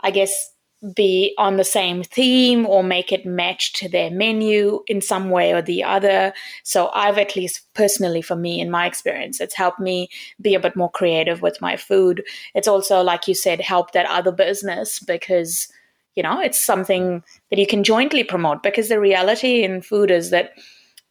I 0.00 0.10
guess, 0.10 0.52
be 0.94 1.34
on 1.38 1.56
the 1.56 1.64
same 1.64 2.02
theme 2.02 2.66
or 2.66 2.82
make 2.82 3.12
it 3.12 3.26
match 3.26 3.72
to 3.74 3.88
their 3.88 4.10
menu 4.10 4.82
in 4.86 5.00
some 5.00 5.30
way 5.30 5.52
or 5.52 5.62
the 5.62 5.82
other. 5.82 6.32
So 6.62 6.90
I've 6.94 7.18
at 7.18 7.34
least 7.34 7.62
personally 7.74 8.22
for 8.22 8.36
me 8.36 8.60
in 8.60 8.70
my 8.70 8.86
experience, 8.86 9.40
it's 9.40 9.54
helped 9.54 9.80
me 9.80 10.08
be 10.40 10.54
a 10.54 10.60
bit 10.60 10.76
more 10.76 10.90
creative 10.90 11.42
with 11.42 11.60
my 11.60 11.76
food. 11.76 12.22
It's 12.54 12.68
also 12.68 13.02
like 13.02 13.26
you 13.26 13.34
said 13.34 13.60
helped 13.60 13.94
that 13.94 14.06
other 14.06 14.32
business 14.32 15.00
because 15.00 15.68
you 16.14 16.22
know, 16.22 16.40
it's 16.40 16.58
something 16.58 17.22
that 17.50 17.58
you 17.58 17.66
can 17.66 17.84
jointly 17.84 18.24
promote 18.24 18.62
because 18.62 18.88
the 18.88 18.98
reality 18.98 19.62
in 19.62 19.82
food 19.82 20.10
is 20.10 20.30
that 20.30 20.52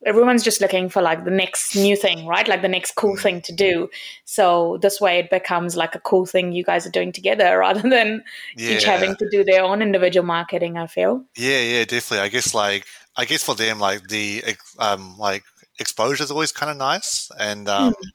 everyone's 0.05 0.43
just 0.43 0.61
looking 0.61 0.87
for 0.87 1.01
like 1.01 1.25
the 1.25 1.31
next 1.31 1.75
new 1.75 1.95
thing, 1.95 2.27
right? 2.27 2.47
Like 2.47 2.61
the 2.61 2.67
next 2.67 2.91
cool 2.91 3.17
thing 3.17 3.41
to 3.41 3.51
do. 3.51 3.89
So 4.23 4.77
this 4.81 5.01
way 5.01 5.19
it 5.19 5.31
becomes 5.31 5.75
like 5.75 5.95
a 5.95 5.99
cool 5.99 6.25
thing 6.25 6.51
you 6.51 6.63
guys 6.63 6.85
are 6.85 6.91
doing 6.91 7.11
together 7.11 7.57
rather 7.59 7.87
than 7.87 8.23
yeah. 8.55 8.71
each 8.71 8.83
having 8.83 9.15
to 9.15 9.29
do 9.29 9.43
their 9.43 9.63
own 9.63 9.81
individual 9.81 10.25
marketing, 10.25 10.77
I 10.77 10.87
feel. 10.87 11.25
Yeah, 11.35 11.59
yeah, 11.59 11.85
definitely. 11.85 12.19
I 12.19 12.29
guess 12.29 12.53
like 12.53 12.85
I 13.17 13.25
guess 13.25 13.43
for 13.43 13.55
them 13.55 13.79
like 13.79 14.07
the 14.07 14.43
um 14.77 15.17
like 15.17 15.43
exposure 15.79 16.23
is 16.23 16.31
always 16.31 16.51
kind 16.51 16.71
of 16.71 16.77
nice 16.77 17.29
and 17.37 17.67
um 17.67 17.93
mm. 17.93 18.09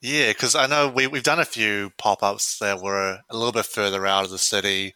yeah, 0.00 0.32
cuz 0.32 0.54
I 0.54 0.66
know 0.66 0.88
we 0.88 1.06
we've 1.06 1.22
done 1.22 1.40
a 1.40 1.44
few 1.44 1.92
pop-ups 1.96 2.58
that 2.58 2.80
were 2.80 3.20
a 3.30 3.36
little 3.36 3.52
bit 3.52 3.66
further 3.66 4.06
out 4.06 4.24
of 4.24 4.30
the 4.30 4.38
city 4.38 4.94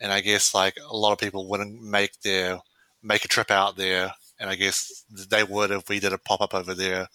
and 0.00 0.12
I 0.12 0.20
guess 0.20 0.54
like 0.54 0.78
a 0.88 0.96
lot 0.96 1.12
of 1.12 1.18
people 1.18 1.46
wouldn't 1.46 1.82
make 1.82 2.22
their 2.22 2.60
make 3.02 3.24
a 3.24 3.28
trip 3.28 3.50
out 3.50 3.76
there 3.76 4.14
and 4.42 4.50
I 4.50 4.56
guess 4.56 5.04
they 5.30 5.44
would 5.44 5.70
if 5.70 5.88
we 5.88 6.00
did 6.00 6.12
a 6.12 6.18
pop 6.18 6.42
up 6.42 6.52
over 6.52 6.74
there. 6.74 7.06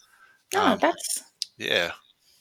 Oh, 0.55 0.71
um, 0.71 0.79
that's 0.79 1.23
yeah, 1.57 1.91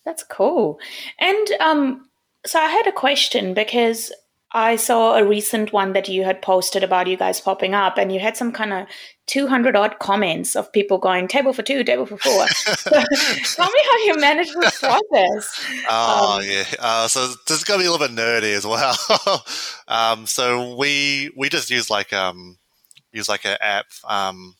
that's 0.04 0.22
cool. 0.22 0.78
And 1.18 1.48
um, 1.60 2.08
so 2.46 2.60
I 2.60 2.68
had 2.68 2.86
a 2.86 2.92
question 2.92 3.52
because 3.52 4.12
I 4.52 4.76
saw 4.76 5.16
a 5.16 5.26
recent 5.26 5.72
one 5.72 5.92
that 5.94 6.08
you 6.08 6.22
had 6.22 6.40
posted 6.40 6.84
about 6.84 7.08
you 7.08 7.16
guys 7.16 7.40
popping 7.40 7.74
up, 7.74 7.98
and 7.98 8.12
you 8.12 8.20
had 8.20 8.36
some 8.36 8.52
kind 8.52 8.72
of 8.72 8.86
200 9.26 9.74
odd 9.74 9.98
comments 9.98 10.54
of 10.54 10.72
people 10.72 10.98
going 10.98 11.26
table 11.26 11.52
for 11.52 11.62
two, 11.62 11.82
table 11.82 12.06
for 12.06 12.16
four. 12.18 12.46
tell 12.76 13.70
me 13.70 13.80
how 13.90 13.98
you 14.04 14.14
managed 14.18 14.54
this 14.54 14.78
process. 14.78 15.66
Oh, 15.90 16.38
um, 16.38 16.44
yeah. 16.48 16.64
Uh, 16.78 17.08
so 17.08 17.26
this 17.48 17.58
is 17.58 17.64
going 17.64 17.80
to 17.80 17.82
be 17.82 17.88
a 17.88 17.90
little 17.90 18.06
bit 18.06 18.16
nerdy 18.16 18.54
as 18.54 18.64
well. 18.64 18.96
um, 19.88 20.26
so 20.26 20.76
we 20.76 21.32
we 21.36 21.48
just 21.48 21.70
use 21.70 21.90
like 21.90 22.12
um 22.12 22.56
use 23.12 23.28
like 23.28 23.44
an 23.44 23.56
app 23.60 23.86
um 24.04 24.54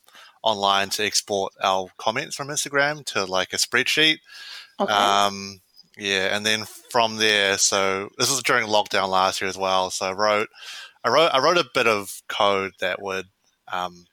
online 0.47 0.89
to 0.91 1.05
export 1.05 1.53
our 1.63 1.89
comments 1.99 2.37
from 2.37 2.49
Instagram 2.49 3.05
to 3.07 3.25
like 3.25 3.53
a 3.53 3.57
spreadsheet. 3.57 4.19
Okay. 4.79 4.93
Um, 4.93 5.61
yeah, 5.99 6.37
and 6.37 6.47
then 6.47 6.65
from 6.91 7.17
there, 7.17 7.59
so 7.59 8.11
this 8.17 8.31
was 8.31 8.43
during 8.43 8.69
lockdown 8.69 9.09
last 9.09 9.41
year 9.41 9.49
as 9.49 9.59
well. 9.59 9.91
So 9.91 10.07
I 10.07 10.13
wrote, 10.13 10.49
I 11.03 11.09
wrote, 11.09 11.31
I 11.33 11.41
wrote 11.41 11.59
a 11.59 11.67
bit 11.75 11.87
of 11.87 12.23
code 12.29 12.73
that 12.81 13.03
would 13.03 13.27
um, 13.73 14.05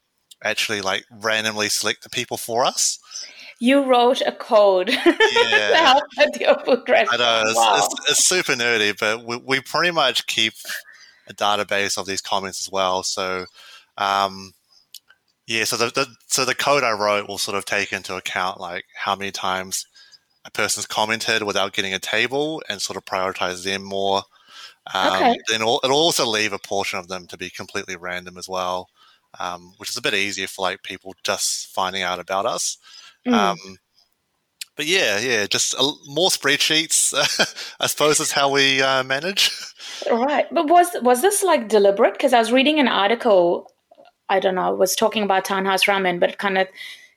actually 0.43 0.81
like 0.81 1.05
randomly 1.11 1.69
select 1.69 2.03
the 2.03 2.09
people 2.09 2.37
for 2.37 2.65
us. 2.65 2.99
You 3.59 3.83
wrote 3.83 4.21
a 4.25 4.31
code 4.31 4.89
yeah. 5.05 5.05
to 5.05 5.77
help 5.77 6.03
with 6.17 6.41
your 6.41 6.59
food 6.59 6.89
restaurant. 6.89 7.21
I 7.21 7.41
know 7.43 7.43
it's, 7.45 7.55
wow. 7.55 7.75
it's, 7.77 8.11
it's, 8.11 8.25
super 8.25 8.53
nerdy, 8.53 8.97
but 8.97 9.23
we, 9.25 9.37
we 9.37 9.61
pretty 9.61 9.91
much 9.91 10.25
keep 10.27 10.53
a 11.27 11.33
database 11.33 11.97
of 11.97 12.05
these 12.05 12.21
comments 12.21 12.65
as 12.65 12.71
well. 12.71 13.03
So 13.03 13.45
um, 13.97 14.53
yeah, 15.45 15.65
so 15.65 15.77
the, 15.77 15.87
the, 15.87 16.07
so 16.27 16.45
the 16.45 16.55
code 16.55 16.83
I 16.83 16.91
wrote 16.91 17.27
will 17.27 17.37
sort 17.37 17.57
of 17.57 17.65
take 17.65 17.91
into 17.91 18.15
account 18.15 18.59
like 18.59 18.85
how 18.95 19.15
many 19.15 19.31
times 19.31 19.85
a 20.45 20.51
person's 20.51 20.85
commented 20.85 21.43
without 21.43 21.73
getting 21.73 21.93
a 21.93 21.99
table 21.99 22.61
and 22.69 22.81
sort 22.81 22.97
of 22.97 23.05
prioritize 23.05 23.63
them 23.63 23.83
more. 23.83 24.23
Um, 24.93 25.13
okay. 25.13 25.37
Then 25.49 25.61
it'll, 25.61 25.79
it'll, 25.83 25.97
also 25.97 26.25
leave 26.25 26.53
a 26.53 26.59
portion 26.59 26.99
of 26.99 27.07
them 27.07 27.27
to 27.27 27.37
be 27.37 27.49
completely 27.49 27.95
random 27.95 28.37
as 28.37 28.49
well, 28.49 28.89
um, 29.39 29.73
which 29.77 29.89
is 29.89 29.97
a 29.97 30.01
bit 30.01 30.13
easier 30.13 30.47
for 30.47 30.61
like 30.61 30.83
people 30.83 31.15
just 31.23 31.67
finding 31.73 32.03
out 32.03 32.19
about 32.19 32.45
us. 32.45 32.77
Mm. 33.25 33.33
Um, 33.33 33.57
but 34.75 34.85
yeah, 34.85 35.19
yeah, 35.19 35.45
just 35.45 35.73
a, 35.75 35.91
more 36.07 36.29
spreadsheets. 36.29 37.13
I 37.79 37.87
suppose 37.87 38.19
is 38.19 38.31
how 38.31 38.49
we 38.49 38.81
uh, 38.81 39.03
manage. 39.03 39.51
Right, 40.11 40.47
but 40.51 40.67
was 40.67 40.87
was 41.01 41.21
this 41.21 41.43
like 41.43 41.69
deliberate? 41.69 42.13
Because 42.13 42.33
I 42.33 42.39
was 42.39 42.51
reading 42.51 42.79
an 42.79 42.87
article 42.87 43.72
I 44.33 44.39
don't 44.39 44.55
know, 44.55 44.73
was 44.73 44.95
talking 44.95 45.21
about 45.21 45.45
Townhouse 45.45 45.85
Ramen, 45.85 46.19
but 46.19 46.39
kind 46.39 46.57
of 46.57 46.67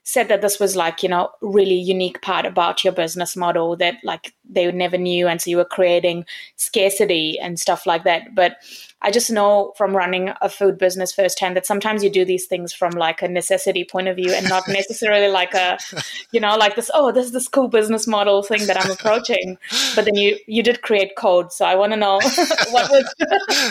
said 0.03 0.29
that 0.29 0.41
this 0.41 0.59
was 0.59 0.75
like, 0.75 1.01
you 1.01 1.09
know, 1.09 1.29
really 1.41 1.75
unique 1.75 2.21
part 2.21 2.45
about 2.45 2.83
your 2.83 2.93
business 2.93 3.35
model 3.35 3.75
that 3.75 3.95
like 4.03 4.33
they 4.47 4.71
never 4.71 4.97
knew. 4.97 5.27
And 5.27 5.41
so 5.41 5.49
you 5.49 5.57
were 5.57 5.65
creating 5.65 6.25
scarcity 6.55 7.39
and 7.39 7.59
stuff 7.59 7.85
like 7.87 8.03
that. 8.03 8.35
But 8.35 8.57
I 9.01 9.09
just 9.09 9.31
know 9.31 9.73
from 9.75 9.95
running 9.95 10.29
a 10.41 10.47
food 10.47 10.77
business 10.77 11.11
firsthand 11.11 11.57
that 11.57 11.65
sometimes 11.65 12.03
you 12.03 12.09
do 12.11 12.23
these 12.23 12.45
things 12.45 12.71
from 12.71 12.91
like 12.91 13.21
a 13.21 13.27
necessity 13.27 13.83
point 13.83 14.07
of 14.07 14.15
view 14.15 14.31
and 14.31 14.47
not 14.47 14.63
necessarily 14.69 15.27
like 15.27 15.53
a, 15.55 15.77
you 16.31 16.39
know, 16.39 16.55
like 16.55 16.75
this, 16.75 16.91
oh, 16.93 17.11
this 17.11 17.25
is 17.25 17.31
this 17.33 17.47
cool 17.47 17.67
business 17.67 18.05
model 18.05 18.43
thing 18.43 18.67
that 18.67 18.79
I'm 18.79 18.91
approaching. 18.91 19.57
But 19.95 20.05
then 20.05 20.15
you, 20.15 20.37
you 20.45 20.61
did 20.61 20.83
create 20.83 21.17
code. 21.17 21.51
So 21.51 21.65
I 21.65 21.75
want 21.75 21.91
to 21.93 21.97
know 21.97 22.19
what 22.69 22.91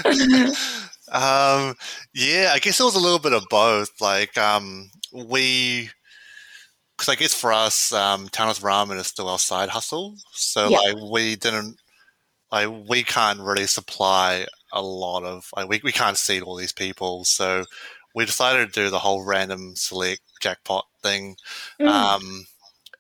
was. 0.04 0.82
Um, 1.12 1.74
yeah, 2.14 2.50
I 2.52 2.58
guess 2.58 2.80
it 2.80 2.84
was 2.84 2.96
a 2.96 3.00
little 3.00 3.18
bit 3.18 3.32
of 3.32 3.46
both. 3.48 4.00
Like, 4.00 4.36
um, 4.36 4.90
we, 5.12 5.90
because 6.96 7.08
I 7.08 7.14
guess 7.14 7.34
for 7.34 7.52
us, 7.52 7.92
um, 7.92 8.28
Townhouse 8.28 8.60
Ramen 8.60 8.98
is 8.98 9.06
still 9.06 9.28
our 9.28 9.38
side 9.38 9.68
hustle. 9.68 10.16
So, 10.32 10.68
yeah. 10.68 10.78
like, 10.78 10.96
we 11.10 11.36
didn't, 11.36 11.76
like, 12.50 12.68
we 12.88 13.02
can't 13.02 13.40
really 13.40 13.66
supply 13.66 14.46
a 14.72 14.82
lot 14.82 15.24
of, 15.24 15.48
like, 15.56 15.68
we, 15.68 15.80
we 15.84 15.92
can't 15.92 16.16
seed 16.16 16.42
all 16.42 16.56
these 16.56 16.72
people. 16.72 17.24
So, 17.24 17.64
we 18.16 18.24
decided 18.24 18.72
to 18.72 18.84
do 18.84 18.88
the 18.88 18.98
whole 18.98 19.24
random 19.24 19.76
select 19.76 20.22
jackpot 20.40 20.86
thing 21.02 21.36
mm. 21.78 21.86
um, 21.86 22.46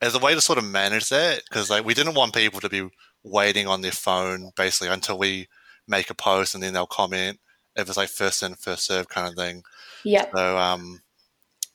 as 0.02 0.14
a 0.14 0.18
way 0.18 0.34
to 0.34 0.40
sort 0.42 0.58
of 0.58 0.64
manage 0.64 1.08
that 1.08 1.42
because 1.48 1.70
like 1.70 1.84
we 1.84 1.94
didn't 1.94 2.14
want 2.14 2.34
people 2.34 2.60
to 2.60 2.68
be 2.68 2.86
waiting 3.24 3.66
on 3.66 3.80
their 3.80 3.92
phone 3.92 4.50
basically 4.56 4.88
until 4.88 5.18
we 5.18 5.48
make 5.88 6.10
a 6.10 6.14
post 6.14 6.54
and 6.54 6.62
then 6.62 6.74
they'll 6.74 6.86
comment 6.86 7.38
it 7.76 7.86
was 7.86 7.96
like 7.96 8.08
first 8.08 8.42
in, 8.42 8.54
first 8.54 8.86
serve 8.86 9.08
kind 9.08 9.28
of 9.28 9.34
thing. 9.34 9.62
Yeah. 10.04 10.26
So, 10.34 10.58
um, 10.58 11.02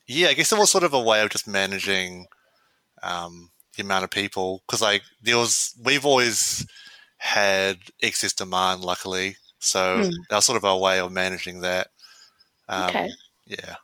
yeah, 0.06 0.28
I 0.28 0.34
guess 0.34 0.52
it 0.52 0.58
was 0.58 0.70
sort 0.70 0.84
of 0.84 0.94
a 0.94 1.00
way 1.00 1.22
of 1.22 1.30
just 1.30 1.46
managing 1.46 2.26
um, 3.02 3.50
the 3.76 3.82
amount 3.82 4.04
of 4.04 4.10
people 4.10 4.62
because, 4.66 4.82
like, 4.82 5.02
there 5.22 5.38
was 5.38 5.74
we've 5.82 6.04
always 6.04 6.66
had 7.18 7.78
excess 8.02 8.32
demand, 8.32 8.82
luckily. 8.82 9.36
So 9.60 10.02
mm. 10.02 10.12
that 10.28 10.36
was 10.36 10.44
sort 10.44 10.56
of 10.56 10.64
our 10.64 10.78
way 10.78 10.98
of 10.98 11.12
managing 11.12 11.60
that. 11.60 11.88
Um, 12.68 12.88
okay. 12.88 13.10
Yeah. 13.46 13.76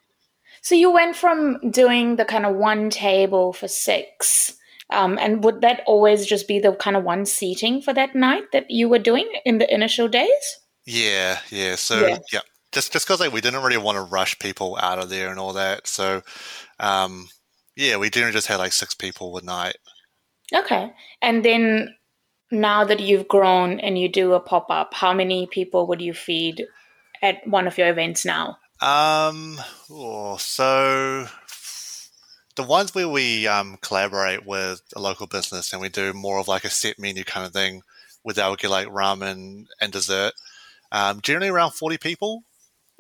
So 0.61 0.75
you 0.75 0.91
went 0.91 1.15
from 1.15 1.71
doing 1.71 2.17
the 2.17 2.25
kind 2.25 2.45
of 2.45 2.57
one 2.57 2.91
table 2.91 3.53
for 3.53 3.69
six, 3.69 4.57
um, 4.91 5.19
and 5.21 5.45
would 5.45 5.61
that 5.61 5.83
always 5.87 6.27
just 6.27 6.49
be 6.49 6.59
the 6.59 6.73
kind 6.73 6.97
of 6.97 7.05
one 7.05 7.27
seating 7.27 7.81
for 7.81 7.95
that 7.95 8.17
night 8.17 8.45
that 8.53 8.71
you 8.71 8.89
were 8.89 8.99
doing 8.99 9.31
in 9.45 9.59
the 9.59 9.73
initial 9.73 10.09
days? 10.09 10.59
Yeah, 10.89 11.41
yeah. 11.51 11.77
So 11.77 12.07
yeah, 12.07 12.19
yeah. 12.33 12.41
just 12.73 12.95
just 12.95 13.07
because 13.07 13.21
like 13.21 13.31
we 13.31 13.43
didn't 13.43 13.63
really 13.63 13.77
want 13.77 13.97
to 13.97 14.03
rush 14.03 14.39
people 14.39 14.79
out 14.81 14.99
of 14.99 15.11
there 15.11 15.29
and 15.29 15.39
all 15.39 15.53
that. 15.53 15.87
So 15.87 16.23
um, 16.81 17.29
yeah, 17.77 17.99
we 17.99 18.09
didn't 18.09 18.33
just 18.33 18.47
have 18.47 18.59
like 18.59 18.73
six 18.73 18.95
people 18.95 19.37
a 19.37 19.43
night. 19.43 19.77
Okay, 20.55 20.91
and 21.21 21.45
then 21.45 21.95
now 22.51 22.85
that 22.85 23.01
you've 23.01 23.29
grown 23.29 23.81
and 23.81 23.99
you 23.99 24.09
do 24.09 24.33
a 24.33 24.41
pop 24.41 24.71
up, 24.71 24.95
how 24.95 25.13
many 25.13 25.47
people 25.47 25.87
would 25.89 26.01
you 26.01 26.15
feed 26.15 26.65
at 27.21 27.47
one 27.47 27.67
of 27.67 27.77
your 27.77 27.89
events 27.89 28.25
now? 28.25 28.57
Um, 28.81 29.61
oh, 29.91 30.39
so 30.39 31.27
the 32.57 32.63
ones 32.63 32.95
where 32.95 33.11
we 33.11 33.47
um, 33.47 33.77
collaborate 33.83 34.47
with 34.47 34.81
a 34.97 35.03
local 35.03 35.27
business 35.27 35.75
and 35.75 35.83
we 35.83 35.91
do 35.91 36.15
more 36.15 36.39
of 36.39 36.49
like 36.49 36.65
a 36.65 36.71
set 36.71 36.99
menu 36.99 37.25
kind 37.25 37.45
of 37.45 37.53
thing, 37.53 37.83
with 38.25 38.39
our 38.39 38.57
get 38.57 38.71
like 38.71 38.89
ramen 38.89 39.67
and 39.83 39.93
dessert 39.93 40.33
um, 40.93 41.21
generally 41.21 41.49
around 41.49 41.73
40 41.73 41.99
people. 41.99 42.43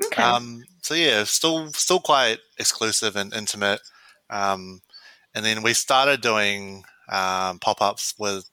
Okay. 0.04 0.22
Um, 0.22 0.64
so 0.82 0.94
yeah, 0.94 1.24
still 1.24 1.72
still 1.72 2.00
quite 2.00 2.38
exclusive 2.58 3.16
and 3.16 3.34
intimate. 3.34 3.80
Um, 4.30 4.82
and 5.34 5.44
then 5.44 5.62
we 5.62 5.74
started 5.74 6.20
doing 6.20 6.84
um, 7.08 7.58
pop 7.58 7.82
ups 7.82 8.14
with 8.18 8.48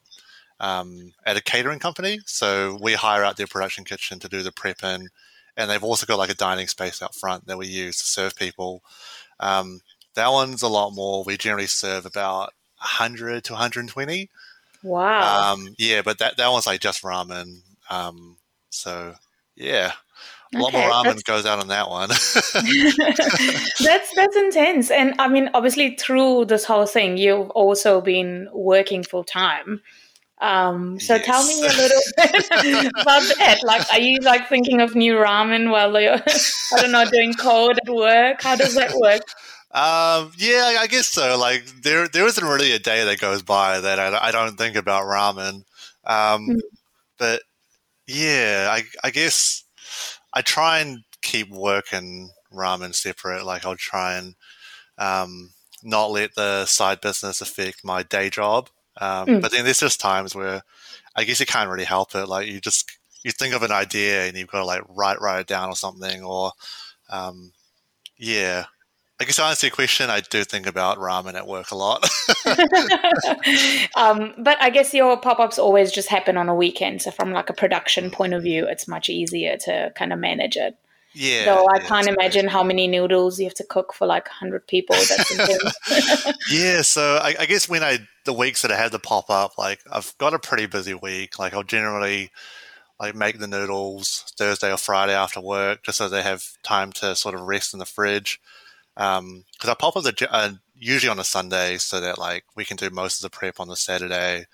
um, 0.59 1.13
at 1.25 1.37
a 1.37 1.43
catering 1.43 1.79
company. 1.79 2.19
So 2.25 2.77
we 2.81 2.93
hire 2.93 3.23
out 3.23 3.37
their 3.37 3.47
production 3.47 3.83
kitchen 3.83 4.19
to 4.19 4.29
do 4.29 4.41
the 4.41 4.51
prep 4.51 4.77
and 4.83 5.09
and 5.57 5.69
they've 5.69 5.83
also 5.83 6.05
got 6.05 6.17
like 6.17 6.29
a 6.29 6.35
dining 6.35 6.67
space 6.67 7.01
out 7.01 7.15
front 7.15 7.47
that 7.47 7.57
we 7.57 7.67
use 7.67 7.97
to 7.97 8.03
serve 8.03 8.35
people. 8.35 8.83
Um, 9.39 9.81
that 10.15 10.31
one's 10.31 10.61
a 10.61 10.67
lot 10.67 10.91
more. 10.91 11.23
We 11.23 11.37
generally 11.37 11.67
serve 11.67 12.05
about 12.05 12.53
100 12.79 13.43
to 13.45 13.53
120. 13.53 14.29
Wow. 14.83 15.53
Um, 15.53 15.75
yeah, 15.77 16.01
but 16.01 16.19
that, 16.19 16.37
that 16.37 16.51
one's 16.51 16.67
like 16.67 16.81
just 16.81 17.03
ramen. 17.03 17.61
Um, 17.89 18.37
so 18.69 19.15
yeah, 19.55 19.91
a 20.53 20.57
lot 20.59 20.73
Okay, 20.73 20.81
more 20.81 20.89
ramen 20.91 21.23
goes 21.23 21.45
out 21.45 21.59
on 21.59 21.67
that 21.69 21.89
one. 21.89 22.09
that's 23.79 24.13
that's 24.15 24.35
intense 24.35 24.89
and 24.91 25.13
i 25.19 25.27
mean 25.27 25.49
obviously 25.53 25.95
through 25.95 26.45
this 26.45 26.65
whole 26.65 26.85
thing 26.85 27.17
you've 27.17 27.49
also 27.51 28.01
been 28.01 28.47
working 28.53 29.03
full 29.03 29.23
time 29.23 29.81
um 30.41 30.99
so 30.99 31.17
tell 31.17 31.45
me 31.45 31.65
a 31.65 31.69
little 31.69 32.01
bit 32.17 32.91
about 33.01 33.21
that 33.37 33.59
like 33.63 33.81
are 33.93 33.99
you 33.99 34.19
like 34.21 34.47
thinking 34.49 34.81
of 34.81 34.95
new 34.95 35.13
ramen 35.15 35.71
while 35.71 35.99
you're 35.99 36.13
i 36.73 36.81
don't 36.81 36.91
know 36.91 37.05
doing 37.09 37.33
code 37.33 37.77
at 37.85 37.93
work 37.93 38.41
how 38.41 38.55
does 38.55 38.75
that 38.75 38.91
work 39.01 39.21
Um, 39.71 40.31
yeah, 40.37 40.77
I- 40.79 40.87
guess 40.87 41.07
so. 41.07 41.37
Like 41.37 41.65
there, 41.83 42.07
there 42.07 42.25
isn't 42.25 42.45
really 42.47 42.71
a 42.71 42.79
day 42.79 43.03
that 43.03 43.19
goes 43.19 43.41
by 43.41 43.81
that 43.81 43.99
I, 43.99 44.27
I 44.29 44.31
don't 44.31 44.55
think 44.57 44.77
about 44.77 45.03
ramen. 45.03 45.65
Um, 46.05 46.47
Mm. 46.47 46.59
but 47.17 47.41
yeah, 48.07 48.67
I, 48.71 48.83
I 49.03 49.09
guess 49.11 49.63
I 50.33 50.41
try 50.41 50.79
and 50.79 51.03
keep 51.21 51.49
work 51.49 51.85
and 51.91 52.29
ramen 52.53 52.93
separate. 52.93 53.45
Like 53.45 53.65
I'll 53.65 53.75
try 53.75 54.15
and 54.15 54.35
um, 54.97 55.51
not 55.83 56.11
let 56.11 56.35
the 56.35 56.65
side 56.65 57.01
business 57.01 57.41
affect 57.41 57.83
my 57.83 58.03
day 58.03 58.29
job. 58.29 58.69
Um, 58.99 59.27
Mm. 59.27 59.41
But 59.41 59.51
then 59.51 59.65
there's 59.65 59.79
just 59.79 59.99
times 59.99 60.35
where 60.35 60.61
I 61.15 61.23
guess 61.23 61.39
you 61.39 61.45
can't 61.45 61.69
really 61.69 61.85
help 61.85 62.15
it. 62.15 62.27
Like 62.27 62.47
you 62.47 62.61
just 62.61 62.89
you 63.23 63.31
think 63.31 63.53
of 63.55 63.63
an 63.63 63.71
idea 63.71 64.25
and 64.25 64.37
you've 64.37 64.47
got 64.49 64.59
to 64.59 64.65
like 64.65 64.83
write 64.89 65.19
write 65.19 65.41
it 65.41 65.47
down 65.47 65.69
or 65.69 65.75
something. 65.75 66.23
Or 66.23 66.51
um, 67.09 67.51
yeah, 68.17 68.65
I 69.19 69.23
guess 69.23 69.37
to 69.37 69.43
answer 69.43 69.67
your 69.67 69.75
question, 69.75 70.09
I 70.09 70.19
do 70.19 70.43
think 70.43 70.67
about 70.67 70.97
ramen 70.97 71.35
at 71.35 71.47
work 71.47 71.71
a 71.71 71.75
lot. 71.75 72.03
um, 73.95 74.33
but 74.37 74.61
I 74.61 74.69
guess 74.69 74.93
your 74.93 75.15
pop 75.17 75.39
ups 75.39 75.57
always 75.57 75.93
just 75.93 76.09
happen 76.09 76.35
on 76.35 76.49
a 76.49 76.55
weekend. 76.55 77.01
So, 77.01 77.11
from 77.11 77.31
like 77.31 77.49
a 77.49 77.53
production 77.53 78.11
point 78.11 78.33
of 78.33 78.43
view, 78.43 78.65
it's 78.65 78.89
much 78.89 79.07
easier 79.07 79.55
to 79.57 79.93
kind 79.95 80.11
of 80.11 80.19
manage 80.19 80.57
it. 80.57 80.77
yeah. 81.13 81.45
So 81.45 81.65
I 81.73 81.77
yeah, 81.77 81.87
can't 81.87 82.07
imagine 82.07 82.47
how 82.49 82.61
many 82.61 82.87
noodles 82.89 83.39
you 83.39 83.45
have 83.45 83.53
to 83.55 83.63
cook 83.63 83.93
for 83.93 84.05
like 84.05 84.25
100 84.25 84.67
people. 84.67 84.97
That's. 84.97 86.33
Yeah, 86.51 86.81
so 86.81 87.15
I, 87.15 87.35
I 87.39 87.45
guess 87.45 87.69
when 87.69 87.83
I 87.83 87.99
the 88.25 88.33
weeks 88.33 88.63
that 88.63 88.71
I 88.71 88.75
had 88.75 88.91
the 88.91 88.99
pop 88.99 89.29
up, 89.29 89.57
like 89.57 89.79
I've 89.89 90.13
got 90.17 90.33
a 90.33 90.39
pretty 90.39 90.65
busy 90.65 90.93
week. 90.93 91.39
Like 91.39 91.53
I'll 91.53 91.63
generally 91.63 92.31
like 92.99 93.15
make 93.15 93.39
the 93.39 93.47
noodles 93.47 94.25
Thursday 94.37 94.71
or 94.71 94.77
Friday 94.77 95.13
after 95.13 95.39
work, 95.39 95.83
just 95.83 95.99
so 95.99 96.09
they 96.09 96.21
have 96.21 96.43
time 96.63 96.91
to 96.93 97.15
sort 97.15 97.35
of 97.35 97.41
rest 97.41 97.73
in 97.73 97.79
the 97.79 97.85
fridge. 97.85 98.41
Because 98.95 99.69
I 99.69 99.73
pop 99.73 99.95
up 99.97 100.03
the 100.03 100.11
ge- 100.13 100.27
uh, 100.29 100.51
usually 100.75 101.09
on 101.09 101.19
a 101.19 101.23
Sunday, 101.23 101.77
so 101.77 101.99
that 102.01 102.17
like 102.17 102.45
we 102.55 102.65
can 102.65 102.77
do 102.77 102.89
most 102.89 103.17
of 103.17 103.29
the 103.29 103.35
prep 103.37 103.59
on 103.59 103.67
the 103.67 103.75
Saturday, 103.75 104.45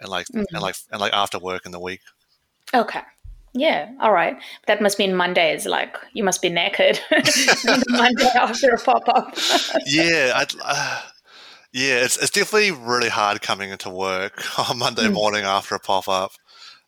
and 0.00 0.08
like 0.08 0.26
Mhm. 0.28 0.44
and 0.52 0.60
like 0.62 0.76
and 0.90 1.00
like 1.00 1.12
after 1.12 1.38
work 1.38 1.64
in 1.66 1.72
the 1.72 1.80
week. 1.80 2.00
okay. 2.74 3.02
Yeah. 3.56 3.92
All 4.00 4.10
right. 4.12 4.36
That 4.66 4.82
must 4.82 4.98
mean 4.98 5.14
Mondays. 5.14 5.64
Like 5.64 5.96
you 6.12 6.24
must 6.24 6.42
be 6.42 6.48
naked 6.50 7.00
the 7.10 7.84
Monday 7.88 8.26
after 8.34 8.70
a 8.70 8.78
pop 8.78 9.08
up. 9.08 9.36
yeah, 9.86 10.32
I'd, 10.34 10.52
uh, 10.60 11.02
yeah, 11.72 11.96
it's 12.04 12.16
it's 12.16 12.30
definitely 12.30 12.72
really 12.72 13.08
hard 13.08 13.42
coming 13.42 13.70
into 13.70 13.90
work 13.90 14.42
on 14.70 14.78
Monday 14.78 15.06
Mm. 15.06 15.12
morning 15.12 15.44
after 15.44 15.76
a 15.76 15.78
pop 15.80 16.08
up. 16.08 16.32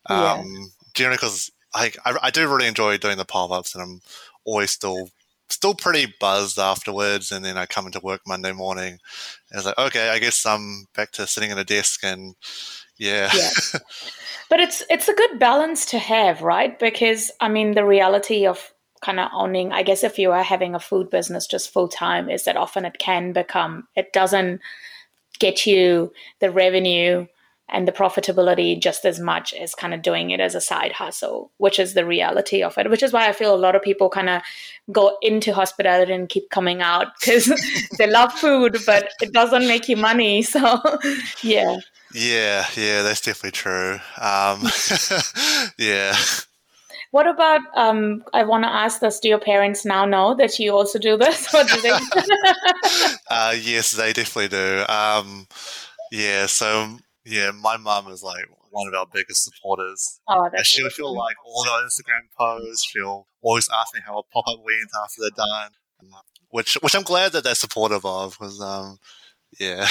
Yeah. 0.09 0.33
Um, 0.33 0.71
Generally, 0.93 1.17
because 1.17 1.51
I, 1.73 1.91
I 2.05 2.17
I 2.23 2.31
do 2.31 2.47
really 2.49 2.67
enjoy 2.67 2.97
doing 2.97 3.17
the 3.17 3.23
pop 3.25 3.51
ups, 3.51 3.73
and 3.73 3.81
I'm 3.83 4.01
always 4.43 4.71
still 4.71 5.09
still 5.49 5.73
pretty 5.73 6.13
buzzed 6.19 6.59
afterwards. 6.59 7.31
And 7.31 7.43
then 7.43 7.57
I 7.57 7.65
come 7.65 7.85
into 7.85 7.99
work 8.01 8.21
Monday 8.27 8.51
morning, 8.51 8.99
and 9.51 9.57
it's 9.57 9.65
like, 9.65 9.77
okay, 9.77 10.09
I 10.09 10.19
guess 10.19 10.45
I'm 10.45 10.85
back 10.95 11.11
to 11.13 11.27
sitting 11.27 11.51
at 11.51 11.57
a 11.57 11.63
desk, 11.63 12.01
and 12.03 12.35
yeah, 12.97 13.29
Yeah. 13.33 13.79
But 14.49 14.61
it's 14.61 14.81
it's 14.89 15.09
a 15.09 15.13
good 15.13 15.39
balance 15.39 15.85
to 15.87 15.99
have, 15.99 16.41
right? 16.41 16.79
Because 16.79 17.31
I 17.41 17.49
mean, 17.49 17.73
the 17.73 17.85
reality 17.85 18.47
of 18.47 18.71
kind 19.01 19.19
of 19.19 19.29
owning, 19.33 19.73
I 19.73 19.83
guess, 19.83 20.03
if 20.03 20.17
you 20.17 20.31
are 20.31 20.43
having 20.43 20.73
a 20.73 20.79
food 20.79 21.09
business 21.09 21.47
just 21.47 21.71
full 21.71 21.89
time, 21.89 22.29
is 22.29 22.45
that 22.45 22.55
often 22.55 22.85
it 22.85 22.97
can 22.97 23.33
become 23.33 23.87
it 23.95 24.13
doesn't 24.13 24.61
get 25.39 25.67
you 25.67 26.13
the 26.39 26.49
revenue 26.49 27.27
and 27.69 27.87
the 27.87 27.91
profitability 27.91 28.81
just 28.81 29.05
as 29.05 29.19
much 29.19 29.53
as 29.53 29.75
kind 29.75 29.93
of 29.93 30.01
doing 30.01 30.29
it 30.29 30.39
as 30.39 30.55
a 30.55 30.61
side 30.61 30.93
hustle, 30.93 31.51
which 31.57 31.79
is 31.79 31.93
the 31.93 32.05
reality 32.05 32.63
of 32.63 32.77
it. 32.77 32.89
Which 32.89 33.03
is 33.03 33.11
why 33.11 33.27
I 33.27 33.33
feel 33.33 33.53
a 33.53 33.57
lot 33.57 33.75
of 33.75 33.81
people 33.81 34.09
kind 34.09 34.29
of 34.29 34.41
go 34.91 35.17
into 35.21 35.53
hospitality 35.53 36.13
and 36.13 36.29
keep 36.29 36.49
coming 36.49 36.81
out 36.81 37.07
because 37.19 37.51
they 37.97 38.07
love 38.09 38.31
food, 38.33 38.77
but 38.85 39.09
it 39.21 39.33
doesn't 39.33 39.67
make 39.67 39.89
you 39.89 39.97
money. 39.97 40.45
So, 40.57 40.81
yeah. 41.43 41.77
yeah, 42.13 42.65
yeah, 42.75 43.01
that's 43.03 43.21
definitely 43.21 43.51
true. 43.51 43.99
Um, 44.19 44.63
yeah. 45.77 46.15
What 47.11 47.27
about? 47.27 47.61
Um, 47.75 48.23
I 48.33 48.43
want 48.43 48.63
to 48.63 48.69
ask 48.69 49.01
this: 49.01 49.19
Do 49.19 49.27
your 49.27 49.39
parents 49.39 49.85
now 49.85 50.05
know 50.05 50.33
that 50.35 50.57
you 50.57 50.71
also 50.71 50.99
do 50.99 51.17
this, 51.17 51.53
or 51.53 51.63
do 51.63 51.81
they? 51.81 51.91
Uh, 53.29 53.55
yes, 53.59 53.91
they 53.91 54.13
definitely 54.13 54.47
do. 54.49 54.85
Um, 54.87 55.47
yeah, 56.11 56.45
so 56.45 56.97
yeah, 57.27 57.51
my 57.51 57.77
mum 57.77 58.07
is 58.07 58.23
like 58.23 58.45
one 58.71 58.87
of 58.87 58.93
our 58.93 59.05
biggest 59.11 59.43
supporters. 59.43 60.19
oh, 60.27 60.45
And 60.45 60.53
that's 60.53 60.67
she'll 60.67 60.89
feel 60.89 61.15
like 61.15 61.35
all 61.45 61.67
our 61.69 61.81
Instagram 61.81 62.29
posts. 62.37 62.85
She'll 62.85 63.27
always 63.41 63.69
ask 63.73 63.93
me 63.93 64.01
how 64.05 64.19
a 64.19 64.23
pop 64.23 64.45
up 64.47 64.59
went 64.63 64.89
after 65.03 65.21
they're 65.21 65.45
done, 65.45 65.71
which 66.49 66.75
which 66.81 66.95
I'm 66.95 67.03
glad 67.03 67.33
that 67.33 67.43
they're 67.43 67.55
supportive 67.55 68.05
of. 68.05 68.37
Because 68.37 68.61
um, 68.61 68.97
yeah, 69.59 69.87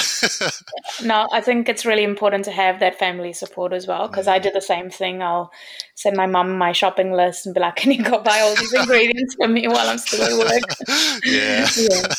no. 1.02 1.26
I 1.32 1.40
think 1.40 1.68
it's 1.68 1.84
really 1.84 2.04
important 2.04 2.44
to 2.44 2.52
have 2.52 2.80
that 2.80 2.98
family 2.98 3.32
support 3.32 3.72
as 3.72 3.86
well. 3.86 4.06
Because 4.06 4.28
I 4.28 4.38
did 4.38 4.54
the 4.54 4.60
same 4.60 4.90
thing. 4.90 5.22
I'll 5.22 5.50
send 5.94 6.16
my 6.16 6.26
mum 6.26 6.56
my 6.56 6.72
shopping 6.72 7.12
list 7.12 7.46
and 7.46 7.54
be 7.54 7.60
like, 7.60 7.76
"Can 7.76 7.92
you 7.92 8.02
go 8.02 8.20
buy 8.20 8.40
all 8.40 8.54
these 8.54 8.72
ingredients 8.72 9.34
for 9.34 9.48
me 9.48 9.66
while 9.66 9.88
I'm 9.88 9.98
still 9.98 10.22
at 10.22 10.38
work?" 10.38 10.62
yeah, 11.24 11.68
yeah. 11.76 12.14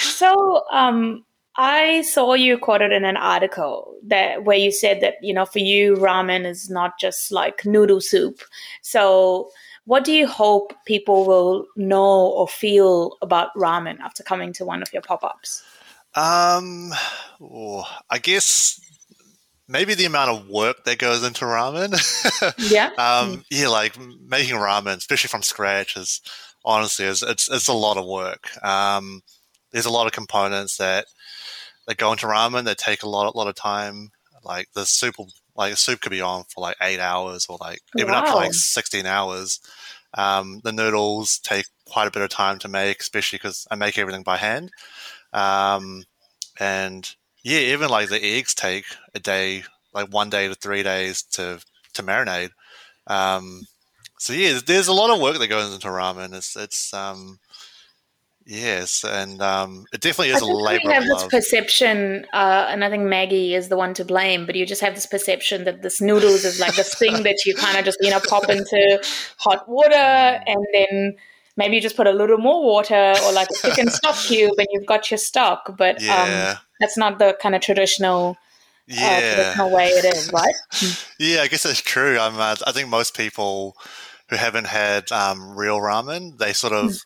So, 0.00 0.64
um, 0.70 1.24
I 1.58 2.02
saw 2.02 2.34
you 2.34 2.56
quoted 2.56 2.92
in 2.92 3.04
an 3.04 3.16
article 3.16 3.96
that 4.06 4.44
where 4.44 4.56
you 4.56 4.70
said 4.70 5.00
that 5.00 5.14
you 5.20 5.34
know 5.34 5.44
for 5.44 5.58
you 5.58 5.96
ramen 5.96 6.46
is 6.46 6.70
not 6.70 6.98
just 7.00 7.32
like 7.32 7.66
noodle 7.66 8.00
soup. 8.00 8.42
So, 8.82 9.50
what 9.84 10.04
do 10.04 10.12
you 10.12 10.28
hope 10.28 10.72
people 10.86 11.26
will 11.26 11.66
know 11.76 12.28
or 12.28 12.46
feel 12.46 13.16
about 13.22 13.52
ramen 13.56 13.98
after 13.98 14.22
coming 14.22 14.52
to 14.54 14.64
one 14.64 14.82
of 14.82 14.92
your 14.92 15.02
pop 15.02 15.24
ups? 15.24 15.64
Um, 16.14 16.92
oh, 17.40 17.84
I 18.08 18.18
guess 18.18 18.80
maybe 19.66 19.94
the 19.94 20.04
amount 20.04 20.30
of 20.30 20.48
work 20.48 20.84
that 20.84 20.98
goes 20.98 21.24
into 21.24 21.44
ramen. 21.44 21.92
Yeah. 22.70 22.90
um, 22.98 23.44
yeah, 23.50 23.66
like 23.68 23.98
making 23.98 24.56
ramen, 24.56 24.98
especially 24.98 25.28
from 25.28 25.42
scratch, 25.42 25.96
is 25.96 26.20
honestly 26.64 27.06
is 27.06 27.24
it's 27.24 27.50
it's 27.50 27.66
a 27.66 27.72
lot 27.72 27.96
of 27.96 28.06
work. 28.06 28.48
Um, 28.64 29.22
there's 29.72 29.86
a 29.86 29.90
lot 29.90 30.06
of 30.06 30.12
components 30.12 30.76
that 30.76 31.06
that 31.88 31.96
go 31.96 32.12
into 32.12 32.26
ramen 32.26 32.66
that 32.66 32.78
take 32.78 33.02
a 33.02 33.08
lot 33.08 33.34
a 33.34 33.36
lot 33.36 33.48
of 33.48 33.56
time. 33.56 34.12
Like 34.44 34.68
the 34.74 34.86
soup, 34.86 35.18
will, 35.18 35.30
like 35.56 35.76
soup 35.76 36.00
could 36.00 36.10
be 36.10 36.20
on 36.20 36.44
for 36.44 36.60
like 36.60 36.76
eight 36.80 37.00
hours 37.00 37.46
or 37.48 37.58
like 37.60 37.80
even 37.96 38.14
up 38.14 38.26
to 38.26 38.34
like 38.34 38.54
sixteen 38.54 39.04
hours. 39.04 39.58
Um, 40.14 40.60
the 40.62 40.72
noodles 40.72 41.38
take 41.40 41.66
quite 41.86 42.06
a 42.06 42.10
bit 42.10 42.22
of 42.22 42.30
time 42.30 42.58
to 42.60 42.68
make, 42.68 43.00
especially 43.00 43.38
because 43.38 43.66
I 43.70 43.74
make 43.74 43.98
everything 43.98 44.22
by 44.22 44.36
hand. 44.36 44.70
Um, 45.32 46.04
and 46.60 47.12
yeah, 47.42 47.58
even 47.58 47.88
like 47.88 48.08
the 48.08 48.22
eggs 48.22 48.54
take 48.54 48.84
a 49.14 49.18
day, 49.18 49.64
like 49.92 50.12
one 50.12 50.30
day 50.30 50.48
to 50.48 50.54
three 50.54 50.82
days 50.82 51.22
to 51.32 51.60
to 51.94 52.02
marinate. 52.02 52.50
Um, 53.06 53.66
so 54.18 54.32
yeah, 54.32 54.50
there's, 54.50 54.62
there's 54.64 54.88
a 54.88 54.92
lot 54.92 55.10
of 55.10 55.20
work 55.20 55.38
that 55.38 55.48
goes 55.48 55.74
into 55.74 55.88
ramen. 55.88 56.34
It's 56.34 56.56
it's 56.56 56.94
um, 56.94 57.38
yes, 58.48 59.04
and 59.04 59.40
um, 59.40 59.84
it 59.92 60.00
definitely 60.00 60.32
is 60.34 60.40
a 60.40 60.46
labor 60.46 60.80
we 60.84 60.92
have 60.92 61.04
this 61.04 61.26
perception, 61.26 62.26
uh, 62.32 62.66
and 62.68 62.84
I 62.84 62.90
think 62.90 63.04
Maggi 63.04 63.52
is 63.52 63.68
the 63.68 63.76
one 63.76 63.94
to 63.94 64.04
blame. 64.04 64.46
But 64.46 64.56
you 64.56 64.66
just 64.66 64.80
have 64.80 64.94
this 64.94 65.06
perception 65.06 65.64
that 65.64 65.82
this 65.82 66.00
noodles 66.00 66.44
is 66.44 66.58
like 66.58 66.74
this 66.74 66.94
thing 66.94 67.22
that 67.22 67.44
you 67.44 67.54
kind 67.54 67.78
of 67.78 67.84
just 67.84 67.98
you 68.00 68.10
know 68.10 68.20
pop 68.28 68.48
into 68.48 69.02
hot 69.36 69.68
water, 69.68 69.94
and 69.94 70.66
then 70.72 71.16
maybe 71.56 71.76
you 71.76 71.82
just 71.82 71.96
put 71.96 72.06
a 72.06 72.12
little 72.12 72.38
more 72.38 72.64
water 72.64 73.14
or 73.24 73.32
like 73.32 73.48
a 73.50 73.68
chicken 73.68 73.90
stock 73.98 74.16
cube, 74.16 74.54
and 74.58 74.66
you've 74.72 74.86
got 74.86 75.10
your 75.10 75.18
stock. 75.18 75.76
But 75.76 76.02
um, 76.08 76.56
that's 76.80 76.96
not 76.96 77.18
the 77.18 77.36
kind 77.40 77.54
of 77.54 77.60
traditional, 77.60 78.30
uh, 78.30 78.94
yeah, 78.94 79.34
traditional 79.34 79.70
way 79.70 79.88
it 79.88 80.04
is, 80.16 80.32
right? 80.32 80.54
yeah. 81.18 81.42
I 81.42 81.48
guess 81.48 81.64
that's 81.64 81.82
true. 81.82 82.18
I'm, 82.18 82.36
uh, 82.40 82.56
I 82.66 82.72
think 82.72 82.88
most 82.88 83.16
people 83.16 83.76
who 84.30 84.36
haven't 84.36 84.66
had 84.66 85.10
um, 85.12 85.56
real 85.56 85.78
ramen, 85.78 86.38
they 86.38 86.52
sort 86.52 86.72
of 86.72 87.02